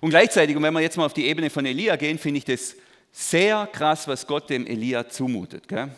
Und 0.00 0.10
gleichzeitig, 0.10 0.56
und 0.56 0.62
wenn 0.62 0.74
wir 0.74 0.80
jetzt 0.80 0.96
mal 0.96 1.06
auf 1.06 1.14
die 1.14 1.26
Ebene 1.26 1.48
von 1.48 1.64
Elia 1.64 1.96
gehen, 1.96 2.18
finde 2.18 2.38
ich 2.38 2.44
das 2.44 2.76
sehr 3.12 3.66
krass, 3.72 4.06
was 4.08 4.26
Gott 4.26 4.50
dem 4.50 4.66
Elia 4.66 5.08
zumutet. 5.08 5.68
Gell? 5.68 5.88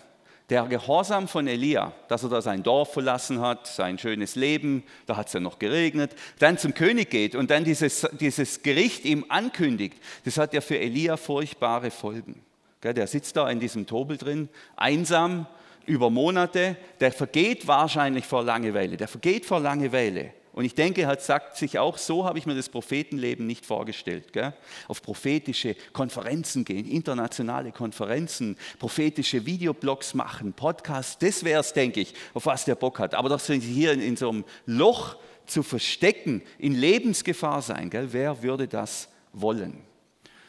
Der 0.50 0.64
Gehorsam 0.64 1.28
von 1.28 1.46
Elia, 1.46 1.92
dass 2.08 2.22
er 2.22 2.30
da 2.30 2.40
sein 2.40 2.62
Dorf 2.62 2.92
verlassen 2.92 3.40
hat, 3.40 3.66
sein 3.66 3.98
schönes 3.98 4.34
Leben, 4.34 4.82
da 5.04 5.16
hat 5.16 5.26
es 5.26 5.34
ja 5.34 5.40
noch 5.40 5.58
geregnet, 5.58 6.12
dann 6.38 6.56
zum 6.56 6.72
König 6.72 7.10
geht 7.10 7.34
und 7.34 7.50
dann 7.50 7.64
dieses, 7.64 8.06
dieses 8.18 8.62
Gericht 8.62 9.04
ihm 9.04 9.26
ankündigt, 9.28 9.98
das 10.24 10.38
hat 10.38 10.54
ja 10.54 10.62
für 10.62 10.78
Elia 10.78 11.18
furchtbare 11.18 11.90
Folgen. 11.90 12.40
Der 12.82 13.06
sitzt 13.08 13.36
da 13.36 13.50
in 13.50 13.60
diesem 13.60 13.86
Tobel 13.86 14.16
drin, 14.16 14.48
einsam, 14.76 15.46
über 15.88 16.10
Monate, 16.10 16.76
der 17.00 17.12
vergeht 17.12 17.66
wahrscheinlich 17.66 18.26
vor 18.26 18.44
Langeweile, 18.44 18.96
der 18.96 19.08
vergeht 19.08 19.46
vor 19.46 19.60
Langeweile. 19.60 20.32
Und 20.52 20.64
ich 20.64 20.74
denke, 20.74 21.02
er 21.02 21.16
sagt 21.20 21.56
sich 21.56 21.78
auch, 21.78 21.98
so 21.98 22.24
habe 22.24 22.36
ich 22.36 22.44
mir 22.44 22.56
das 22.56 22.68
Prophetenleben 22.68 23.46
nicht 23.46 23.64
vorgestellt. 23.64 24.32
Gell? 24.32 24.52
Auf 24.88 25.02
prophetische 25.02 25.76
Konferenzen 25.92 26.64
gehen, 26.64 26.84
internationale 26.84 27.70
Konferenzen, 27.70 28.56
prophetische 28.80 29.46
Videoblogs 29.46 30.14
machen, 30.14 30.52
Podcasts, 30.52 31.16
das 31.18 31.44
wäre 31.44 31.60
es, 31.60 31.74
denke 31.74 32.00
ich, 32.00 32.12
auf 32.34 32.46
was 32.46 32.64
der 32.64 32.74
Bock 32.74 32.98
hat. 32.98 33.14
Aber 33.14 33.38
sie 33.38 33.60
hier 33.60 33.92
in, 33.92 34.00
in 34.00 34.16
so 34.16 34.30
einem 34.30 34.44
Loch 34.66 35.18
zu 35.46 35.62
verstecken, 35.62 36.42
in 36.58 36.74
Lebensgefahr 36.74 37.62
sein, 37.62 37.88
gell? 37.88 38.08
wer 38.12 38.42
würde 38.42 38.66
das 38.66 39.08
wollen? 39.32 39.78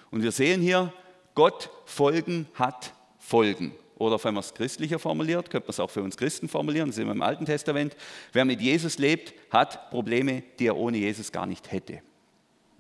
Und 0.10 0.24
wir 0.24 0.32
sehen 0.32 0.62
hier, 0.62 0.92
Gott 1.36 1.70
folgen 1.86 2.48
hat 2.56 2.94
Folgen. 3.20 3.74
Oder 4.00 4.24
wenn 4.24 4.34
man 4.34 4.44
es 4.44 4.54
christlicher 4.54 4.98
formuliert, 4.98 5.50
könnte 5.52 5.68
man 5.68 5.72
es 5.72 5.80
auch 5.80 5.90
für 5.92 6.02
uns 6.02 6.16
Christen 6.16 6.48
formulieren, 6.48 6.88
das 6.88 6.98
ist 6.98 7.04
immer 7.04 7.12
im 7.12 7.22
Alten 7.22 7.46
Testament. 7.46 7.96
Wer 8.32 8.46
mit 8.46 8.62
Jesus 8.62 8.98
lebt, 8.98 9.34
hat 9.52 9.92
Probleme, 9.92 10.42
die 10.58 10.68
er 10.68 10.78
ohne 10.78 10.98
Jesus 10.98 11.32
gar 11.34 11.46
nicht 11.46 11.72
hätte. 11.72 12.02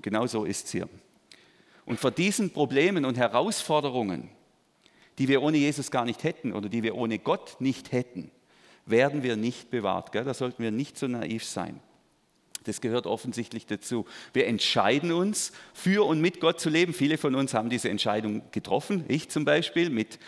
Genau 0.01 0.25
so 0.25 0.45
ist 0.45 0.67
es 0.67 0.71
hier. 0.71 0.87
Und 1.85 1.99
vor 1.99 2.11
diesen 2.11 2.51
Problemen 2.51 3.03
und 3.03 3.17
Herausforderungen, 3.17 4.29
die 5.17 5.27
wir 5.27 5.41
ohne 5.41 5.57
Jesus 5.57 5.91
gar 5.91 6.05
nicht 6.05 6.23
hätten 6.23 6.53
oder 6.53 6.69
die 6.69 6.83
wir 6.83 6.95
ohne 6.95 7.19
Gott 7.19 7.57
nicht 7.59 7.91
hätten, 7.91 8.31
werden 8.85 9.21
wir 9.21 9.35
nicht 9.35 9.69
bewahrt. 9.69 10.13
Gell? 10.13 10.23
Da 10.23 10.33
sollten 10.33 10.63
wir 10.63 10.71
nicht 10.71 10.97
so 10.97 11.07
naiv 11.07 11.43
sein. 11.43 11.81
Das 12.63 12.79
gehört 12.79 13.07
offensichtlich 13.07 13.65
dazu. 13.65 14.05
Wir 14.31 14.47
entscheiden 14.47 15.11
uns, 15.11 15.51
für 15.73 16.05
und 16.05 16.21
mit 16.21 16.39
Gott 16.39 16.59
zu 16.59 16.69
leben. 16.69 16.93
Viele 16.93 17.17
von 17.17 17.35
uns 17.35 17.53
haben 17.53 17.69
diese 17.69 17.89
Entscheidung 17.89 18.43
getroffen. 18.51 19.03
Ich 19.07 19.29
zum 19.29 19.43
Beispiel 19.43 19.89
mit 19.89 20.19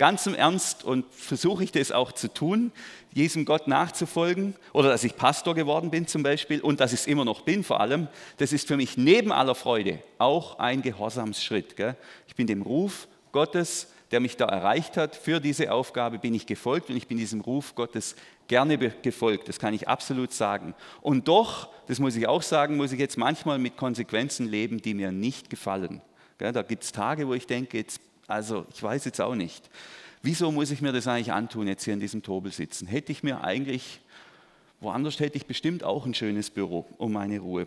ganzem 0.00 0.34
Ernst 0.34 0.82
und 0.82 1.04
versuche 1.12 1.62
ich 1.62 1.72
das 1.72 1.92
auch 1.92 2.12
zu 2.12 2.32
tun, 2.32 2.72
diesem 3.14 3.44
Gott 3.44 3.68
nachzufolgen. 3.68 4.56
Oder 4.72 4.88
dass 4.88 5.04
ich 5.04 5.14
Pastor 5.14 5.54
geworden 5.54 5.90
bin 5.90 6.06
zum 6.06 6.22
Beispiel 6.22 6.62
und 6.62 6.80
dass 6.80 6.94
ich 6.94 7.00
es 7.00 7.06
immer 7.06 7.26
noch 7.26 7.42
bin 7.42 7.62
vor 7.62 7.80
allem. 7.80 8.08
Das 8.38 8.54
ist 8.54 8.66
für 8.66 8.78
mich 8.78 8.96
neben 8.96 9.30
aller 9.30 9.54
Freude 9.54 10.02
auch 10.16 10.58
ein 10.58 10.80
Gehorsamsschritt. 10.80 11.76
Gell? 11.76 11.96
Ich 12.26 12.34
bin 12.34 12.46
dem 12.46 12.62
Ruf 12.62 13.06
Gottes 13.30 13.88
der 14.10 14.18
mich 14.18 14.36
da 14.36 14.46
erreicht 14.46 14.96
hat. 14.96 15.14
Für 15.14 15.38
diese 15.38 15.72
Aufgabe 15.72 16.18
bin 16.18 16.34
ich 16.34 16.46
gefolgt 16.46 16.90
und 16.90 16.96
ich 16.96 17.06
bin 17.06 17.16
diesem 17.16 17.40
Ruf 17.40 17.74
Gottes 17.76 18.16
gerne 18.48 18.76
gefolgt. 18.76 19.48
Das 19.48 19.60
kann 19.60 19.72
ich 19.72 19.86
absolut 19.86 20.32
sagen. 20.32 20.74
Und 21.00 21.28
doch, 21.28 21.68
das 21.86 22.00
muss 22.00 22.16
ich 22.16 22.26
auch 22.26 22.42
sagen, 22.42 22.76
muss 22.76 22.90
ich 22.90 22.98
jetzt 22.98 23.18
manchmal 23.18 23.60
mit 23.60 23.76
Konsequenzen 23.76 24.48
leben, 24.48 24.82
die 24.82 24.94
mir 24.94 25.12
nicht 25.12 25.48
gefallen. 25.48 26.02
Da 26.38 26.62
gibt 26.62 26.82
es 26.82 26.90
Tage, 26.90 27.28
wo 27.28 27.34
ich 27.34 27.46
denke, 27.46 27.76
jetzt, 27.76 28.00
also 28.30 28.66
ich 28.72 28.82
weiß 28.82 29.04
jetzt 29.04 29.20
auch 29.20 29.34
nicht. 29.34 29.68
Wieso 30.22 30.52
muss 30.52 30.70
ich 30.70 30.82
mir 30.82 30.92
das 30.92 31.06
eigentlich 31.06 31.32
antun, 31.32 31.66
jetzt 31.66 31.84
hier 31.84 31.94
in 31.94 32.00
diesem 32.00 32.22
Tobel 32.22 32.52
sitzen? 32.52 32.86
Hätte 32.86 33.10
ich 33.10 33.22
mir 33.22 33.42
eigentlich, 33.42 34.00
woanders 34.80 35.18
hätte 35.18 35.36
ich 35.36 35.46
bestimmt 35.46 35.82
auch 35.82 36.04
ein 36.04 36.14
schönes 36.14 36.50
Büro 36.50 36.86
um 36.98 37.12
meine 37.12 37.38
Ruhe. 37.38 37.66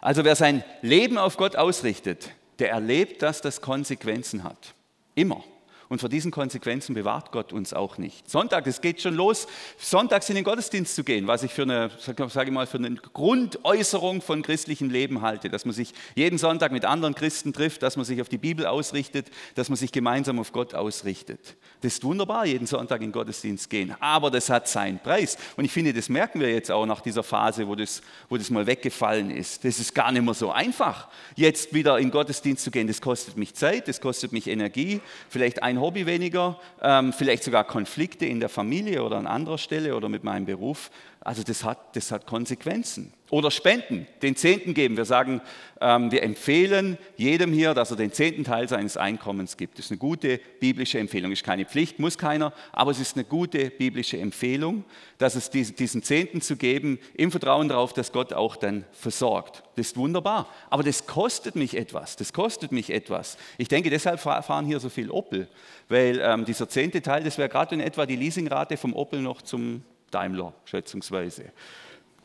Also 0.00 0.24
wer 0.24 0.36
sein 0.36 0.64
Leben 0.82 1.16
auf 1.16 1.36
Gott 1.36 1.56
ausrichtet, 1.56 2.30
der 2.58 2.70
erlebt, 2.70 3.22
dass 3.22 3.40
das 3.40 3.60
Konsequenzen 3.60 4.44
hat. 4.44 4.74
Immer. 5.14 5.42
Und 5.88 6.00
vor 6.00 6.08
diesen 6.08 6.30
Konsequenzen 6.30 6.94
bewahrt 6.94 7.30
Gott 7.32 7.52
uns 7.52 7.74
auch 7.74 7.98
nicht. 7.98 8.28
Sonntag, 8.28 8.66
es 8.66 8.80
geht 8.80 9.00
schon 9.00 9.14
los, 9.14 9.46
sonntags 9.78 10.28
in 10.28 10.34
den 10.34 10.44
Gottesdienst 10.44 10.94
zu 10.94 11.04
gehen, 11.04 11.26
was 11.26 11.42
ich 11.42 11.52
für 11.52 11.62
eine, 11.62 11.90
sage 11.98 12.44
ich 12.44 12.50
mal, 12.50 12.66
für 12.66 12.78
eine 12.78 12.94
Grundäußerung 12.94 14.22
von 14.22 14.42
christlichem 14.42 14.90
Leben 14.90 15.22
halte, 15.22 15.50
dass 15.50 15.64
man 15.64 15.74
sich 15.74 15.92
jeden 16.14 16.38
Sonntag 16.38 16.72
mit 16.72 16.84
anderen 16.84 17.14
Christen 17.14 17.52
trifft, 17.52 17.82
dass 17.82 17.96
man 17.96 18.04
sich 18.04 18.20
auf 18.20 18.28
die 18.28 18.38
Bibel 18.38 18.66
ausrichtet, 18.66 19.30
dass 19.54 19.68
man 19.68 19.76
sich 19.76 19.92
gemeinsam 19.92 20.38
auf 20.38 20.52
Gott 20.52 20.74
ausrichtet. 20.74 21.56
Das 21.80 21.94
ist 21.94 22.04
wunderbar, 22.04 22.46
jeden 22.46 22.66
Sonntag 22.66 23.02
in 23.02 23.08
den 23.08 23.12
Gottesdienst 23.12 23.68
gehen, 23.68 23.94
aber 24.00 24.30
das 24.30 24.50
hat 24.50 24.68
seinen 24.68 24.98
Preis. 24.98 25.36
Und 25.56 25.64
ich 25.64 25.72
finde, 25.72 25.92
das 25.92 26.08
merken 26.08 26.40
wir 26.40 26.50
jetzt 26.50 26.70
auch 26.70 26.86
nach 26.86 27.00
dieser 27.00 27.22
Phase, 27.22 27.68
wo 27.68 27.74
das, 27.74 28.02
wo 28.28 28.36
das 28.36 28.50
mal 28.50 28.66
weggefallen 28.66 29.30
ist. 29.30 29.64
Das 29.64 29.78
ist 29.78 29.94
gar 29.94 30.10
nicht 30.12 30.24
mehr 30.24 30.34
so 30.34 30.50
einfach, 30.50 31.08
jetzt 31.36 31.74
wieder 31.74 31.98
in 31.98 32.06
den 32.06 32.10
Gottesdienst 32.10 32.64
zu 32.64 32.70
gehen. 32.70 32.86
Das 32.86 33.00
kostet 33.00 33.36
mich 33.36 33.54
Zeit, 33.54 33.88
das 33.88 34.00
kostet 34.00 34.32
mich 34.32 34.48
Energie, 34.48 35.00
vielleicht 35.28 35.62
ein 35.62 35.73
Hobby 35.80 36.06
weniger, 36.06 36.58
ähm, 36.82 37.12
vielleicht 37.12 37.44
sogar 37.44 37.64
Konflikte 37.64 38.26
in 38.26 38.40
der 38.40 38.48
Familie 38.48 39.02
oder 39.02 39.16
an 39.16 39.26
anderer 39.26 39.58
Stelle 39.58 39.96
oder 39.96 40.08
mit 40.08 40.24
meinem 40.24 40.46
Beruf. 40.46 40.90
Also 41.20 41.42
das 41.42 41.64
hat, 41.64 41.96
das 41.96 42.10
hat 42.10 42.26
Konsequenzen. 42.26 43.12
Oder 43.34 43.50
Spenden, 43.50 44.06
den 44.22 44.36
Zehnten 44.36 44.74
geben. 44.74 44.96
Wir 44.96 45.04
sagen, 45.04 45.40
ähm, 45.80 46.12
wir 46.12 46.22
empfehlen 46.22 46.98
jedem 47.16 47.52
hier, 47.52 47.74
dass 47.74 47.90
er 47.90 47.96
den 47.96 48.12
zehnten 48.12 48.44
Teil 48.44 48.68
seines 48.68 48.96
Einkommens 48.96 49.56
gibt. 49.56 49.76
Das 49.76 49.86
ist 49.86 49.90
eine 49.90 49.98
gute 49.98 50.38
biblische 50.60 51.00
Empfehlung. 51.00 51.32
Ist 51.32 51.42
keine 51.42 51.64
Pflicht, 51.64 51.98
muss 51.98 52.16
keiner, 52.16 52.52
aber 52.70 52.92
es 52.92 53.00
ist 53.00 53.16
eine 53.16 53.24
gute 53.24 53.70
biblische 53.70 54.18
Empfehlung, 54.18 54.84
dass 55.18 55.34
es 55.34 55.50
diesen 55.50 56.04
Zehnten 56.04 56.42
zu 56.42 56.54
geben, 56.54 57.00
im 57.14 57.32
Vertrauen 57.32 57.68
darauf, 57.68 57.92
dass 57.92 58.12
Gott 58.12 58.32
auch 58.32 58.54
dann 58.54 58.84
versorgt. 58.92 59.64
Das 59.74 59.88
ist 59.88 59.96
wunderbar. 59.96 60.48
Aber 60.70 60.84
das 60.84 61.08
kostet 61.08 61.56
mich 61.56 61.76
etwas. 61.76 62.14
Das 62.14 62.32
kostet 62.32 62.70
mich 62.70 62.90
etwas. 62.90 63.36
Ich 63.58 63.66
denke, 63.66 63.90
deshalb 63.90 64.20
fahren 64.20 64.64
hier 64.64 64.78
so 64.78 64.90
viel 64.90 65.10
Opel, 65.10 65.48
weil 65.88 66.20
ähm, 66.22 66.44
dieser 66.44 66.68
zehnte 66.68 67.02
Teil, 67.02 67.24
das 67.24 67.36
wäre 67.36 67.48
gerade 67.48 67.74
in 67.74 67.80
etwa 67.80 68.06
die 68.06 68.14
Leasingrate 68.14 68.76
vom 68.76 68.94
Opel 68.94 69.20
noch 69.22 69.42
zum 69.42 69.82
Daimler 70.12 70.54
schätzungsweise. 70.66 71.46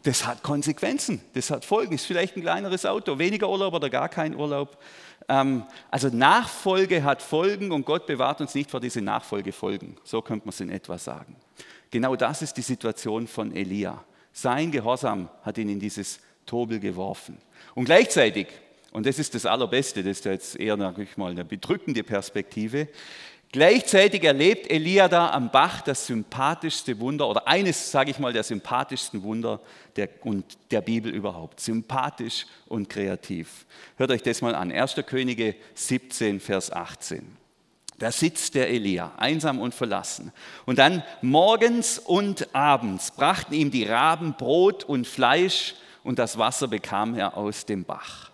Das 0.04 0.26
hat 0.26 0.44
Konsequenzen, 0.44 1.22
das 1.34 1.52
hat 1.52 1.66
Folgen. 1.66 1.96
Ist 1.96 2.06
vielleicht 2.06 2.38
ein 2.38 2.42
kleineres 2.42 2.86
Auto, 2.86 3.20
weniger 3.20 3.50
Urlaub 3.50 3.74
oder 3.74 3.90
gar 3.90 4.08
kein 4.08 4.36
Urlaub. 4.36 4.78
Ähm, 5.28 5.64
also 5.92 6.08
Nachfolge 6.08 7.04
hat 7.04 7.22
Folgen 7.22 7.72
und 7.72 7.86
Gott 7.86 8.06
bewahrt 8.06 8.40
uns 8.40 8.56
nicht 8.56 8.72
vor 8.72 8.80
diese 8.80 9.02
Nachfolgefolgen. 9.02 9.98
So 10.04 10.22
könnte 10.22 10.46
man 10.46 10.54
es 10.54 10.62
in 10.62 10.70
etwa 10.70 10.98
sagen. 10.98 11.36
Genau 11.92 12.16
das 12.16 12.42
ist 12.42 12.56
die 12.56 12.62
Situation 12.62 13.28
von 13.28 13.56
Elia. 13.56 14.04
Sein 14.32 14.72
Gehorsam 14.72 15.30
hat 15.44 15.58
ihn 15.58 15.70
in 15.70 15.80
dieses 15.80 16.20
Tobel 16.46 16.80
geworfen. 16.80 17.38
Und 17.76 17.86
gleichzeitig, 17.86 18.48
und 18.92 19.06
das 19.06 19.20
ist 19.20 19.36
das 19.36 19.46
Allerbeste, 19.46 20.04
das 20.04 20.20
ist 20.20 20.26
jetzt 20.26 20.56
eher 20.60 20.78
natürlich 20.78 21.18
mal 21.18 21.32
eine 21.32 21.46
bedrückende 21.46 22.04
Perspektive, 22.04 22.88
Gleichzeitig 23.52 24.24
erlebt 24.24 24.70
Elia 24.70 25.08
da 25.08 25.32
am 25.32 25.50
Bach 25.50 25.82
das 25.82 26.06
sympathischste 26.06 27.00
Wunder 27.00 27.28
oder 27.28 27.48
eines, 27.48 27.92
sage 27.92 28.12
ich 28.12 28.20
mal, 28.20 28.32
der 28.32 28.44
sympathischsten 28.44 29.24
Wunder 29.24 29.60
der, 29.96 30.10
und 30.22 30.46
der 30.70 30.82
Bibel 30.82 31.12
überhaupt. 31.12 31.60
Sympathisch 31.60 32.46
und 32.68 32.90
kreativ. 32.90 33.66
Hört 33.98 34.12
euch 34.12 34.22
das 34.22 34.42
mal 34.42 34.54
an. 34.54 34.72
1. 34.72 34.96
Könige 35.08 35.56
17, 35.74 36.40
Vers 36.40 36.72
18. 36.72 37.26
Da 37.98 38.12
sitzt 38.12 38.54
der 38.54 38.70
Elia, 38.70 39.14
einsam 39.18 39.60
und 39.60 39.74
verlassen. 39.74 40.32
Und 40.68 40.78
dann 40.78 41.04
morgens 41.22 41.98
und 41.98 42.54
abends 42.56 43.12
brachten 43.12 43.56
ihm 43.56 43.72
die 43.72 43.84
Raben 43.84 44.36
Brot 44.36 44.84
und 44.84 45.08
Fleisch 45.08 45.74
und 46.04 46.20
das 46.20 46.38
Wasser 46.38 46.68
bekam 46.68 47.16
er 47.16 47.36
aus 47.36 47.66
dem 47.66 47.84
Bach. 47.84 48.30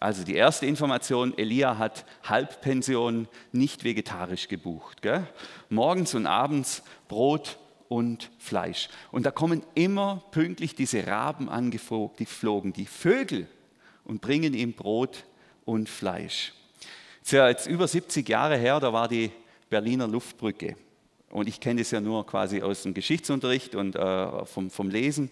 Also 0.00 0.22
die 0.22 0.36
erste 0.36 0.64
Information, 0.64 1.36
Elia 1.36 1.76
hat 1.76 2.04
Halbpension 2.22 3.26
nicht 3.50 3.82
vegetarisch 3.82 4.46
gebucht. 4.46 5.02
Gell? 5.02 5.26
Morgens 5.70 6.14
und 6.14 6.26
abends 6.26 6.84
Brot 7.08 7.58
und 7.88 8.30
Fleisch. 8.38 8.88
Und 9.10 9.26
da 9.26 9.32
kommen 9.32 9.62
immer 9.74 10.22
pünktlich 10.30 10.76
diese 10.76 11.04
Raben 11.06 11.48
angeflogen, 11.48 12.72
die 12.72 12.86
Vögel, 12.86 13.48
und 14.04 14.20
bringen 14.20 14.54
ihm 14.54 14.72
Brot 14.72 15.24
und 15.64 15.88
Fleisch. 15.88 16.54
Das 17.20 17.28
ist 17.28 17.32
ja 17.32 17.48
jetzt 17.48 17.66
über 17.66 17.88
70 17.88 18.26
Jahre 18.28 18.56
her, 18.56 18.78
da 18.80 18.92
war 18.92 19.08
die 19.08 19.32
Berliner 19.68 20.06
Luftbrücke. 20.06 20.76
Und 21.30 21.48
ich 21.48 21.60
kenne 21.60 21.80
das 21.80 21.90
ja 21.90 22.00
nur 22.00 22.24
quasi 22.24 22.62
aus 22.62 22.84
dem 22.84 22.94
Geschichtsunterricht 22.94 23.74
und 23.74 23.96
äh, 23.96 24.46
vom, 24.46 24.70
vom 24.70 24.88
Lesen. 24.88 25.30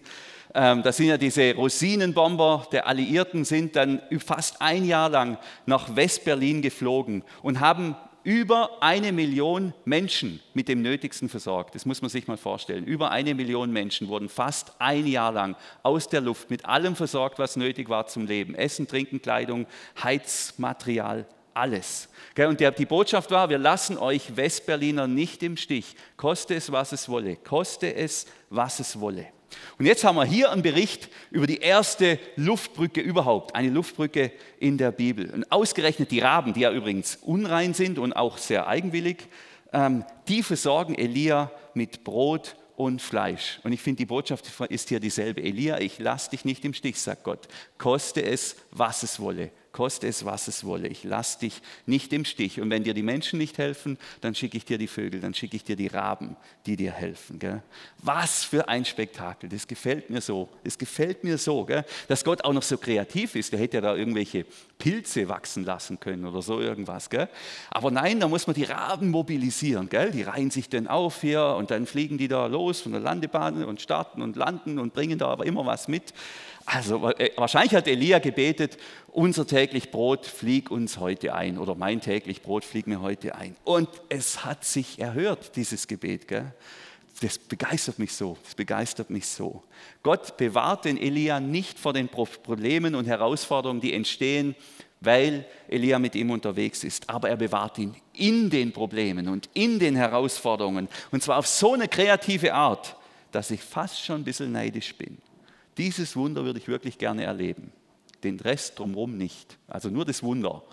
Ähm, 0.57 0.81
das 0.81 0.97
sind 0.97 1.05
ja 1.05 1.19
diese 1.19 1.53
Rosinenbomber 1.53 2.67
der 2.71 2.87
Alliierten, 2.87 3.45
sind 3.45 3.75
dann 3.75 4.01
fast 4.17 4.59
ein 4.59 4.85
Jahr 4.85 5.07
lang 5.07 5.37
nach 5.67 5.95
West-Berlin 5.95 6.63
geflogen 6.63 7.23
und 7.43 7.59
haben 7.59 7.95
über 8.23 8.81
eine 8.81 9.11
Million 9.11 9.73
Menschen 9.85 10.41
mit 10.55 10.67
dem 10.67 10.81
Nötigsten 10.81 11.29
versorgt. 11.29 11.75
Das 11.75 11.85
muss 11.85 12.01
man 12.01 12.09
sich 12.09 12.27
mal 12.27 12.37
vorstellen. 12.37 12.85
Über 12.85 13.11
eine 13.11 13.35
Million 13.35 13.71
Menschen 13.71 14.07
wurden 14.07 14.29
fast 14.29 14.73
ein 14.79 15.05
Jahr 15.05 15.31
lang 15.31 15.55
aus 15.83 16.09
der 16.09 16.21
Luft 16.21 16.49
mit 16.49 16.65
allem 16.65 16.95
versorgt, 16.95 17.37
was 17.37 17.55
nötig 17.55 17.87
war 17.87 18.07
zum 18.07 18.25
Leben. 18.25 18.55
Essen, 18.55 18.87
Trinken, 18.87 19.21
Kleidung, 19.21 19.67
Heizmaterial, 20.03 21.27
alles. 21.53 22.09
Und 22.35 22.59
die 22.59 22.85
Botschaft 22.85 23.29
war, 23.29 23.49
wir 23.49 23.59
lassen 23.59 23.97
euch 23.99 24.35
Westberliner 24.35 25.07
nicht 25.07 25.43
im 25.43 25.55
Stich. 25.55 25.95
Koste 26.17 26.55
es, 26.55 26.71
was 26.71 26.91
es 26.93 27.07
wolle. 27.07 27.35
Koste 27.35 27.93
es, 27.93 28.25
was 28.49 28.79
es 28.79 28.99
wolle. 28.99 29.27
Und 29.77 29.85
jetzt 29.85 30.03
haben 30.03 30.15
wir 30.15 30.25
hier 30.25 30.51
einen 30.51 30.61
Bericht 30.61 31.09
über 31.31 31.47
die 31.47 31.57
erste 31.57 32.19
Luftbrücke 32.35 33.01
überhaupt, 33.01 33.55
eine 33.55 33.69
Luftbrücke 33.69 34.31
in 34.59 34.77
der 34.77 34.91
Bibel. 34.91 35.29
Und 35.29 35.51
ausgerechnet 35.51 36.11
die 36.11 36.19
Raben, 36.19 36.53
die 36.53 36.61
ja 36.61 36.71
übrigens 36.71 37.17
unrein 37.17 37.73
sind 37.73 37.99
und 37.99 38.13
auch 38.13 38.37
sehr 38.37 38.67
eigenwillig, 38.67 39.27
ähm, 39.73 40.03
die 40.27 40.43
versorgen 40.43 40.95
Elia 40.95 41.51
mit 41.73 42.03
Brot 42.03 42.55
und 42.75 43.01
Fleisch. 43.01 43.59
Und 43.63 43.73
ich 43.73 43.81
finde, 43.81 43.97
die 43.97 44.05
Botschaft 44.05 44.51
ist 44.69 44.89
hier 44.89 44.99
dieselbe. 44.99 45.41
Elia, 45.41 45.79
ich 45.79 45.99
lasse 45.99 46.31
dich 46.31 46.45
nicht 46.45 46.63
im 46.65 46.73
Stich, 46.73 46.99
sagt 46.99 47.23
Gott. 47.23 47.47
Koste 47.77 48.23
es, 48.23 48.55
was 48.71 49.03
es 49.03 49.19
wolle 49.19 49.51
koste 49.77 50.07
es, 50.07 50.25
was 50.25 50.47
es 50.47 50.65
wolle. 50.65 50.87
Ich 50.87 51.03
lasse 51.03 51.37
dich 51.37 51.61
nicht 51.85 52.11
im 52.11 52.25
Stich. 52.25 52.59
Und 52.59 52.71
wenn 52.71 52.83
dir 52.83 52.95
die 52.95 53.03
Menschen 53.03 53.37
nicht 53.37 53.59
helfen, 53.59 53.99
dann 54.21 54.33
schicke 54.33 54.57
ich 54.57 54.65
dir 54.65 54.79
die 54.79 54.87
Vögel, 54.87 55.19
dann 55.19 55.35
schicke 55.35 55.55
ich 55.55 55.63
dir 55.63 55.75
die 55.75 55.85
Raben, 55.85 56.35
die 56.65 56.75
dir 56.75 56.91
helfen. 56.91 57.37
Gell? 57.37 57.61
Was 57.99 58.43
für 58.43 58.67
ein 58.69 58.85
Spektakel, 58.85 59.47
das 59.47 59.67
gefällt 59.67 60.09
mir 60.09 60.19
so. 60.19 60.49
Das 60.63 60.79
gefällt 60.79 61.23
mir 61.23 61.37
so, 61.37 61.63
gell? 61.63 61.85
dass 62.07 62.23
Gott 62.23 62.43
auch 62.43 62.53
noch 62.53 62.63
so 62.63 62.79
kreativ 62.79 63.35
ist. 63.35 63.51
Der 63.51 63.59
hätte 63.59 63.77
ja 63.77 63.81
da 63.81 63.95
irgendwelche 63.95 64.47
Pilze 64.79 65.29
wachsen 65.29 65.63
lassen 65.63 65.99
können 65.99 66.25
oder 66.25 66.41
so 66.41 66.59
irgendwas. 66.59 67.11
Gell? 67.11 67.29
Aber 67.69 67.91
nein, 67.91 68.19
da 68.19 68.27
muss 68.27 68.47
man 68.47 68.55
die 68.55 68.63
Raben 68.63 69.11
mobilisieren. 69.11 69.89
Die 69.91 70.23
reihen 70.23 70.49
sich 70.49 70.69
dann 70.69 70.87
auf 70.87 71.21
hier 71.21 71.55
und 71.55 71.69
dann 71.69 71.85
fliegen 71.85 72.17
die 72.17 72.27
da 72.27 72.47
los 72.47 72.81
von 72.81 72.93
der 72.93 73.01
Landebahn 73.01 73.63
und 73.63 73.79
starten 73.79 74.23
und 74.23 74.37
landen 74.37 74.79
und 74.79 74.95
bringen 74.95 75.19
da 75.19 75.27
aber 75.27 75.45
immer 75.45 75.67
was 75.67 75.87
mit. 75.87 76.15
Also 76.67 77.11
äh, 77.11 77.31
wahrscheinlich 77.37 77.73
hat 77.73 77.87
Elia 77.87 78.19
gebetet, 78.19 78.77
unser 79.07 79.47
täglich 79.47 79.89
Brot 79.89 80.25
flieg 80.25 80.69
uns 80.69 80.99
heute 80.99 81.33
ein 81.33 81.57
oder 81.57 81.75
mein 81.75 82.01
täglich 82.01 82.41
Brot 82.41 82.65
flieg 82.65 82.87
mir 82.87 83.01
heute 83.01 83.35
ein. 83.35 83.55
Und 83.63 83.87
es 84.09 84.43
hat 84.43 84.65
sich 84.65 84.99
erhört, 84.99 85.55
dieses 85.55 85.87
Gebet. 85.87 86.27
Gell? 86.27 86.51
Das 87.21 87.39
begeistert 87.39 87.99
mich 87.99 88.13
so, 88.13 88.37
das 88.43 88.53
begeistert 88.53 89.09
mich 89.09 89.27
so. 89.27 89.63
Gott 90.03 90.35
bewahrt 90.35 90.83
den 90.83 90.97
Elia 90.97 91.39
nicht 91.39 91.79
vor 91.79 91.93
den 91.93 92.09
Problemen 92.09 92.95
und 92.95 93.07
Herausforderungen, 93.07 93.79
die 93.79 93.93
entstehen, 93.93 94.53
weil 94.99 95.45
Elia 95.69 95.99
mit 95.99 96.15
ihm 96.15 96.31
unterwegs 96.31 96.83
ist. 96.83 97.09
Aber 97.09 97.29
er 97.29 97.37
bewahrt 97.37 97.77
ihn 97.77 97.95
in 98.11 98.49
den 98.49 98.73
Problemen 98.73 99.29
und 99.29 99.49
in 99.53 99.79
den 99.79 99.95
Herausforderungen. 99.95 100.89
Und 101.11 101.23
zwar 101.23 101.37
auf 101.37 101.47
so 101.47 101.75
eine 101.75 101.87
kreative 101.87 102.53
Art, 102.53 102.97
dass 103.31 103.51
ich 103.51 103.61
fast 103.61 104.03
schon 104.03 104.21
ein 104.21 104.25
bisschen 104.25 104.51
neidisch 104.51 104.93
bin. 104.93 105.17
Dieses 105.77 106.15
Wunder 106.15 106.43
würde 106.43 106.59
ich 106.59 106.67
wirklich 106.67 106.97
gerne 106.97 107.23
erleben. 107.23 107.71
Den 108.23 108.39
Rest 108.39 108.79
drumherum 108.79 109.17
nicht. 109.17 109.57
Also 109.67 109.89
nur 109.89 110.05
das 110.05 110.23
Wunder. 110.23 110.63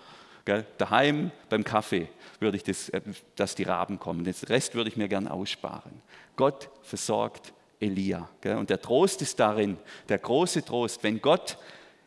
Gell? 0.45 0.65
Daheim 0.77 1.31
beim 1.49 1.63
Kaffee 1.63 2.07
würde 2.39 2.57
ich 2.57 2.63
das, 2.63 2.89
äh, 2.89 3.01
dass 3.35 3.55
die 3.55 3.63
Raben 3.63 3.99
kommen. 3.99 4.23
Den 4.23 4.35
Rest 4.47 4.75
würde 4.75 4.89
ich 4.89 4.97
mir 4.97 5.07
gerne 5.07 5.31
aussparen. 5.31 6.01
Gott 6.35 6.69
versorgt 6.83 7.53
Elia. 7.79 8.29
Gell? 8.41 8.57
Und 8.57 8.69
der 8.69 8.81
Trost 8.81 9.21
ist 9.21 9.39
darin, 9.39 9.77
der 10.09 10.19
große 10.19 10.63
Trost, 10.63 11.03
wenn 11.03 11.21
Gott 11.21 11.57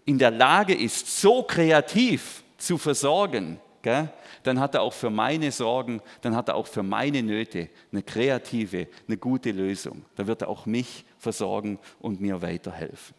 in 0.04 0.18
der 0.18 0.30
Lage 0.30 0.74
ist, 0.74 1.20
so 1.20 1.42
kreativ 1.42 2.42
zu 2.56 2.78
versorgen, 2.78 3.61
gell, 3.82 4.08
dann 4.42 4.58
hat 4.58 4.74
er 4.74 4.82
auch 4.82 4.92
für 4.92 5.11
meine 5.11 5.52
Sorgen, 5.52 6.00
dann 6.22 6.34
hat 6.34 6.48
er 6.48 6.54
auch 6.54 6.66
für 6.66 6.82
meine 6.82 7.22
Nöte 7.22 7.68
eine 7.92 8.02
kreative, 8.02 8.88
eine 9.06 9.16
gute 9.16 9.50
Lösung. 9.50 10.04
Da 10.16 10.26
wird 10.26 10.42
er 10.42 10.48
auch 10.48 10.64
mich 10.64 11.04
versorgen 11.18 11.78
und 12.00 12.20
mir 12.20 12.42
weiterhelfen. 12.42 13.14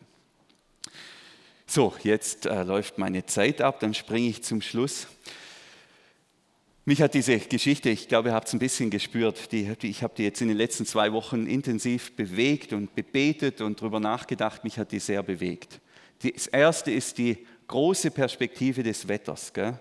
So, 1.66 1.94
jetzt 2.04 2.46
äh, 2.46 2.64
läuft 2.64 2.98
meine 2.98 3.26
Zeit 3.26 3.62
ab, 3.62 3.80
dann 3.80 3.94
springe 3.94 4.30
ich 4.30 4.44
zum 4.44 4.62
Schluss. 4.62 5.08
Mich 6.86 7.04
hat 7.04 7.14
diese 7.14 7.38
Geschichte, 7.38 7.92
ich 7.92 8.08
glaube, 8.08 8.30
ihr 8.30 8.34
habt 8.34 8.48
es 8.48 8.54
ein 8.54 8.60
bisschen 8.60 8.90
gespürt, 8.90 9.52
die, 9.52 9.72
ich 9.84 10.02
habe 10.02 10.16
die 10.18 10.24
jetzt 10.24 10.42
in 10.42 10.48
den 10.48 10.58
letzten 10.58 10.88
zwei 10.88 11.14
Wochen 11.14 11.46
intensiv 11.46 12.16
bewegt 12.16 12.74
und 12.74 12.96
bebetet 12.96 13.62
und 13.62 13.80
darüber 13.80 14.00
nachgedacht, 14.00 14.64
mich 14.64 14.80
hat 14.80 14.92
die 14.92 14.98
sehr 14.98 15.22
bewegt. 15.22 15.80
Das 16.24 16.48
erste 16.48 16.90
ist 16.90 17.20
die 17.20 17.46
große 17.68 18.10
Perspektive 18.10 18.82
des 18.82 19.08
Wetters. 19.08 19.54
Gell? 19.54 19.80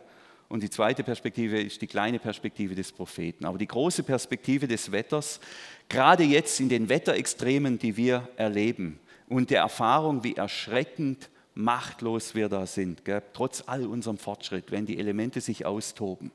Und 0.48 0.62
die 0.62 0.70
zweite 0.70 1.04
Perspektive 1.04 1.61
ist 1.61 1.82
die 1.82 1.87
kleine 1.87 2.18
Perspektive 2.18 2.74
des 2.74 2.90
Propheten. 2.90 3.44
Aber 3.44 3.58
die 3.58 3.66
große 3.66 4.02
Perspektive 4.02 4.66
des 4.66 4.90
Wetters, 4.92 5.40
gerade 5.88 6.24
jetzt 6.24 6.58
in 6.61 6.70
den 6.70 6.88
Wetterextremen, 6.88 7.78
die 7.78 7.96
wir 7.96 8.28
erleben 8.37 8.98
und 9.28 9.50
der 9.50 9.61
Erfahrung, 9.61 10.24
wie 10.24 10.37
erschreckend 10.37 11.28
machtlos 11.54 12.34
wir 12.34 12.48
da 12.48 12.66
sind, 12.66 13.04
gell? 13.04 13.22
trotz 13.32 13.64
all 13.66 13.87
unserem 13.87 14.16
Fortschritt, 14.16 14.70
wenn 14.70 14.87
die 14.87 14.98
Elemente 14.98 15.40
sich 15.40 15.66
austoben. 15.66 16.30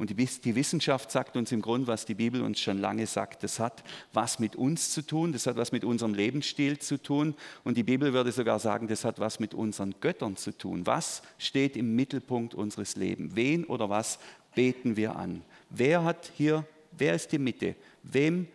Und 0.00 0.08
die 0.08 0.54
Wissenschaft 0.56 1.10
sagt 1.10 1.36
uns 1.36 1.52
im 1.52 1.60
Grunde, 1.60 1.86
was 1.86 2.06
die 2.06 2.14
Bibel 2.14 2.40
uns 2.40 2.58
schon 2.58 2.78
lange 2.78 3.06
sagt. 3.06 3.42
Das 3.42 3.60
hat 3.60 3.84
was 4.14 4.38
mit 4.38 4.56
uns 4.56 4.92
zu 4.92 5.02
tun, 5.02 5.30
das 5.30 5.46
hat 5.46 5.58
was 5.58 5.72
mit 5.72 5.84
unserem 5.84 6.14
Lebensstil 6.14 6.78
zu 6.78 6.96
tun. 6.96 7.34
Und 7.64 7.76
die 7.76 7.82
Bibel 7.82 8.14
würde 8.14 8.32
sogar 8.32 8.60
sagen, 8.60 8.88
das 8.88 9.04
hat 9.04 9.20
was 9.20 9.40
mit 9.40 9.52
unseren 9.52 9.94
Göttern 10.00 10.36
zu 10.36 10.56
tun. 10.56 10.86
Was 10.86 11.20
steht 11.36 11.76
im 11.76 11.96
Mittelpunkt 11.96 12.54
unseres 12.54 12.96
Lebens? 12.96 13.36
Wen 13.36 13.66
oder 13.66 13.90
was 13.90 14.18
beten 14.54 14.96
wir 14.96 15.16
an? 15.16 15.42
Wer 15.68 16.02
hat 16.02 16.32
hier, 16.34 16.64
wer 16.96 17.14
ist 17.14 17.30
die 17.32 17.38
Mitte? 17.38 17.74
Wem, 18.02 18.48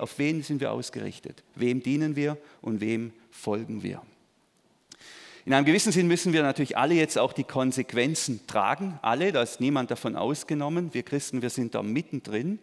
auf 0.00 0.18
wen 0.18 0.42
sind 0.42 0.60
wir 0.60 0.72
ausgerichtet? 0.72 1.44
Wem 1.54 1.80
dienen 1.80 2.16
wir 2.16 2.36
und 2.60 2.80
wem 2.80 3.12
folgen 3.30 3.84
wir? 3.84 4.02
In 5.48 5.54
einem 5.54 5.64
gewissen 5.64 5.92
Sinn 5.92 6.08
müssen 6.08 6.34
wir 6.34 6.42
natürlich 6.42 6.76
alle 6.76 6.92
jetzt 6.92 7.16
auch 7.16 7.32
die 7.32 7.42
Konsequenzen 7.42 8.46
tragen. 8.46 8.98
Alle, 9.00 9.32
da 9.32 9.40
ist 9.42 9.60
niemand 9.60 9.90
davon 9.90 10.14
ausgenommen. 10.14 10.92
Wir 10.92 11.02
Christen, 11.02 11.40
wir 11.40 11.48
sind 11.48 11.74
da 11.74 11.82
mittendrin. 11.82 12.58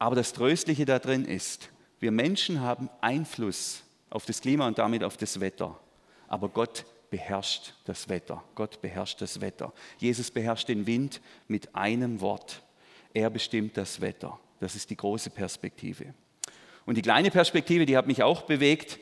Aber 0.00 0.16
das 0.16 0.32
Tröstliche 0.32 0.84
da 0.84 0.98
drin 0.98 1.24
ist, 1.24 1.68
wir 2.00 2.10
Menschen 2.10 2.60
haben 2.60 2.90
Einfluss 3.00 3.84
auf 4.10 4.26
das 4.26 4.40
Klima 4.40 4.66
und 4.66 4.78
damit 4.78 5.04
auf 5.04 5.16
das 5.16 5.38
Wetter. 5.38 5.78
Aber 6.26 6.48
Gott 6.48 6.86
beherrscht 7.08 7.74
das 7.84 8.08
Wetter. 8.08 8.42
Gott 8.56 8.82
beherrscht 8.82 9.20
das 9.20 9.40
Wetter. 9.40 9.72
Jesus 9.98 10.32
beherrscht 10.32 10.68
den 10.68 10.88
Wind 10.88 11.20
mit 11.46 11.72
einem 11.72 12.20
Wort. 12.20 12.64
Er 13.14 13.30
bestimmt 13.30 13.76
das 13.76 14.00
Wetter. 14.00 14.40
Das 14.58 14.74
ist 14.74 14.90
die 14.90 14.96
große 14.96 15.30
Perspektive. 15.30 16.14
Und 16.84 16.96
die 16.96 17.02
kleine 17.02 17.30
Perspektive, 17.30 17.86
die 17.86 17.96
hat 17.96 18.08
mich 18.08 18.24
auch 18.24 18.42
bewegt. 18.42 18.98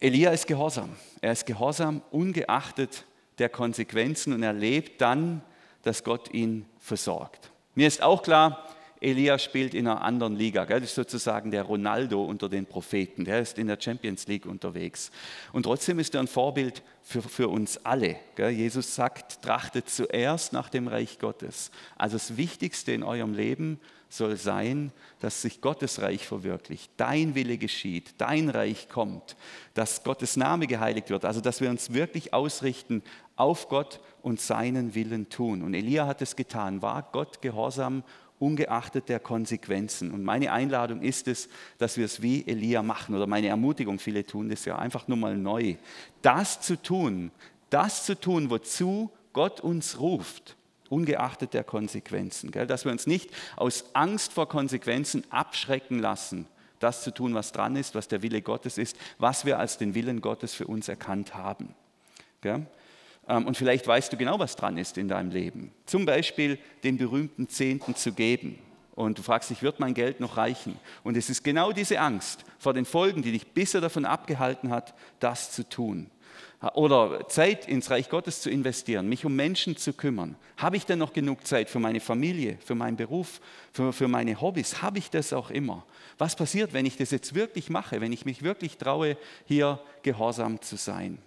Elia 0.00 0.30
ist 0.30 0.46
gehorsam. 0.46 0.96
Er 1.20 1.32
ist 1.32 1.44
gehorsam 1.44 2.00
ungeachtet 2.10 3.04
der 3.38 3.50
Konsequenzen 3.50 4.32
und 4.32 4.42
er 4.42 4.54
lebt 4.54 5.00
dann, 5.02 5.42
dass 5.82 6.04
Gott 6.04 6.32
ihn 6.32 6.64
versorgt. 6.78 7.50
Mir 7.74 7.86
ist 7.86 8.02
auch 8.02 8.22
klar, 8.22 8.66
Elia 9.02 9.38
spielt 9.38 9.74
in 9.74 9.86
einer 9.86 10.02
anderen 10.02 10.36
Liga. 10.36 10.64
Das 10.64 10.82
ist 10.82 10.94
sozusagen 10.94 11.50
der 11.50 11.62
Ronaldo 11.62 12.22
unter 12.22 12.48
den 12.48 12.66
Propheten. 12.66 13.24
Der 13.24 13.40
ist 13.40 13.58
in 13.58 13.66
der 13.66 13.78
Champions 13.80 14.26
League 14.26 14.46
unterwegs. 14.46 15.10
Und 15.52 15.64
trotzdem 15.64 15.98
ist 15.98 16.14
er 16.14 16.20
ein 16.20 16.28
Vorbild 16.28 16.82
für, 17.02 17.22
für 17.22 17.48
uns 17.48 17.84
alle. 17.84 18.16
Jesus 18.36 18.94
sagt, 18.94 19.42
trachtet 19.42 19.88
zuerst 19.88 20.52
nach 20.52 20.68
dem 20.68 20.88
Reich 20.88 21.18
Gottes. 21.18 21.70
Also 21.96 22.16
das 22.16 22.36
Wichtigste 22.36 22.92
in 22.92 23.02
eurem 23.02 23.34
Leben 23.34 23.80
soll 24.10 24.36
sein, 24.36 24.92
dass 25.20 25.40
sich 25.40 25.60
Gottes 25.60 26.02
Reich 26.02 26.26
verwirklicht, 26.26 26.90
dein 26.96 27.34
Wille 27.34 27.56
geschieht, 27.58 28.14
dein 28.18 28.50
Reich 28.50 28.88
kommt, 28.88 29.36
dass 29.74 30.02
Gottes 30.02 30.36
Name 30.36 30.66
geheiligt 30.66 31.10
wird, 31.10 31.24
also 31.24 31.40
dass 31.40 31.60
wir 31.60 31.70
uns 31.70 31.94
wirklich 31.94 32.34
ausrichten 32.34 33.02
auf 33.36 33.68
Gott 33.68 34.00
und 34.22 34.40
seinen 34.40 34.94
Willen 34.94 35.28
tun. 35.28 35.62
Und 35.62 35.74
Elia 35.74 36.06
hat 36.06 36.20
es 36.22 36.36
getan, 36.36 36.82
war 36.82 37.08
Gott 37.12 37.40
gehorsam, 37.40 38.02
ungeachtet 38.40 39.08
der 39.08 39.20
Konsequenzen. 39.20 40.10
Und 40.10 40.24
meine 40.24 40.52
Einladung 40.52 41.02
ist 41.02 41.28
es, 41.28 41.48
dass 41.78 41.96
wir 41.96 42.06
es 42.06 42.20
wie 42.20 42.46
Elia 42.46 42.82
machen. 42.82 43.14
Oder 43.14 43.26
meine 43.26 43.48
Ermutigung, 43.48 43.98
viele 43.98 44.26
tun 44.26 44.48
das 44.48 44.64
ja 44.64 44.76
einfach 44.78 45.06
nur 45.08 45.18
mal 45.18 45.36
neu, 45.36 45.76
das 46.22 46.60
zu 46.60 46.82
tun, 46.82 47.30
das 47.68 48.04
zu 48.04 48.18
tun, 48.18 48.50
wozu 48.50 49.10
Gott 49.32 49.60
uns 49.60 50.00
ruft 50.00 50.56
ungeachtet 50.90 51.54
der 51.54 51.64
Konsequenzen. 51.64 52.50
Gell? 52.50 52.66
Dass 52.66 52.84
wir 52.84 52.92
uns 52.92 53.06
nicht 53.06 53.30
aus 53.56 53.84
Angst 53.94 54.34
vor 54.34 54.48
Konsequenzen 54.48 55.24
abschrecken 55.30 55.98
lassen, 55.98 56.46
das 56.80 57.02
zu 57.02 57.12
tun, 57.12 57.34
was 57.34 57.52
dran 57.52 57.76
ist, 57.76 57.94
was 57.94 58.08
der 58.08 58.22
Wille 58.22 58.42
Gottes 58.42 58.76
ist, 58.76 58.96
was 59.18 59.44
wir 59.46 59.58
als 59.58 59.78
den 59.78 59.94
Willen 59.94 60.20
Gottes 60.20 60.52
für 60.52 60.66
uns 60.66 60.88
erkannt 60.88 61.34
haben. 61.34 61.74
Gell? 62.42 62.66
Ähm, 63.28 63.46
und 63.46 63.56
vielleicht 63.56 63.86
weißt 63.86 64.12
du 64.12 64.16
genau, 64.16 64.38
was 64.38 64.56
dran 64.56 64.76
ist 64.76 64.98
in 64.98 65.08
deinem 65.08 65.30
Leben. 65.30 65.72
Zum 65.86 66.04
Beispiel 66.04 66.58
den 66.82 66.98
berühmten 66.98 67.48
Zehnten 67.48 67.94
zu 67.94 68.12
geben. 68.12 68.58
Und 68.94 69.18
du 69.18 69.22
fragst 69.22 69.48
dich, 69.48 69.62
wird 69.62 69.80
mein 69.80 69.94
Geld 69.94 70.20
noch 70.20 70.36
reichen? 70.36 70.78
Und 71.04 71.16
es 71.16 71.30
ist 71.30 71.44
genau 71.44 71.72
diese 71.72 72.00
Angst 72.00 72.44
vor 72.58 72.74
den 72.74 72.84
Folgen, 72.84 73.22
die 73.22 73.32
dich 73.32 73.46
bisher 73.46 73.80
davon 73.80 74.04
abgehalten 74.04 74.70
hat, 74.70 74.94
das 75.20 75.52
zu 75.52 75.66
tun 75.66 76.10
oder 76.74 77.26
Zeit 77.28 77.66
ins 77.66 77.90
Reich 77.90 78.10
Gottes 78.10 78.42
zu 78.42 78.50
investieren, 78.50 79.08
mich 79.08 79.24
um 79.24 79.34
Menschen 79.34 79.76
zu 79.76 79.94
kümmern. 79.94 80.36
Habe 80.58 80.76
ich 80.76 80.84
denn 80.84 80.98
noch 80.98 81.14
genug 81.14 81.46
Zeit 81.46 81.70
für 81.70 81.78
meine 81.78 82.00
Familie, 82.00 82.58
für 82.64 82.74
meinen 82.74 82.96
Beruf, 82.96 83.40
für, 83.72 83.92
für 83.94 84.08
meine 84.08 84.40
Hobbys? 84.40 84.82
Habe 84.82 84.98
ich 84.98 85.08
das 85.08 85.32
auch 85.32 85.50
immer? 85.50 85.86
Was 86.18 86.36
passiert, 86.36 86.74
wenn 86.74 86.84
ich 86.84 86.98
das 86.98 87.12
jetzt 87.12 87.34
wirklich 87.34 87.70
mache, 87.70 88.02
wenn 88.02 88.12
ich 88.12 88.26
mich 88.26 88.42
wirklich 88.42 88.76
traue, 88.76 89.16
hier 89.46 89.80
gehorsam 90.02 90.60
zu 90.60 90.76
sein? 90.76 91.18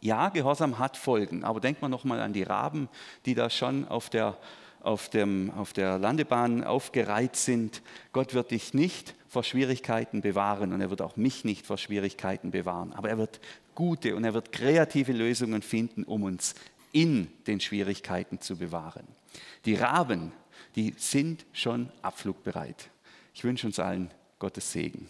Ja, 0.00 0.30
Gehorsam 0.30 0.80
hat 0.80 0.96
Folgen, 0.96 1.44
aber 1.44 1.60
denkt 1.60 1.80
man 1.80 1.92
nochmal 1.92 2.18
an 2.18 2.32
die 2.32 2.42
Raben, 2.42 2.88
die 3.24 3.36
da 3.36 3.48
schon 3.48 3.86
auf 3.86 4.10
der, 4.10 4.36
auf, 4.80 5.08
dem, 5.08 5.52
auf 5.56 5.72
der 5.72 5.96
Landebahn 5.96 6.64
aufgereiht 6.64 7.36
sind. 7.36 7.82
Gott 8.12 8.34
wird 8.34 8.50
dich 8.50 8.74
nicht 8.74 9.14
vor 9.28 9.44
Schwierigkeiten 9.44 10.20
bewahren 10.20 10.72
und 10.72 10.80
er 10.80 10.90
wird 10.90 11.02
auch 11.02 11.16
mich 11.16 11.44
nicht 11.44 11.64
vor 11.64 11.78
Schwierigkeiten 11.78 12.50
bewahren, 12.50 12.92
aber 12.92 13.10
er 13.10 13.18
wird 13.18 13.40
gute 13.74 14.16
und 14.16 14.24
er 14.24 14.34
wird 14.34 14.52
kreative 14.52 15.12
Lösungen 15.12 15.62
finden, 15.62 16.04
um 16.04 16.22
uns 16.22 16.54
in 16.92 17.28
den 17.46 17.60
Schwierigkeiten 17.60 18.40
zu 18.40 18.56
bewahren. 18.56 19.06
Die 19.64 19.74
Raben, 19.74 20.32
die 20.76 20.94
sind 20.96 21.46
schon 21.52 21.90
abflugbereit. 22.02 22.90
Ich 23.34 23.44
wünsche 23.44 23.66
uns 23.66 23.78
allen 23.78 24.10
Gottes 24.38 24.72
Segen. 24.72 25.08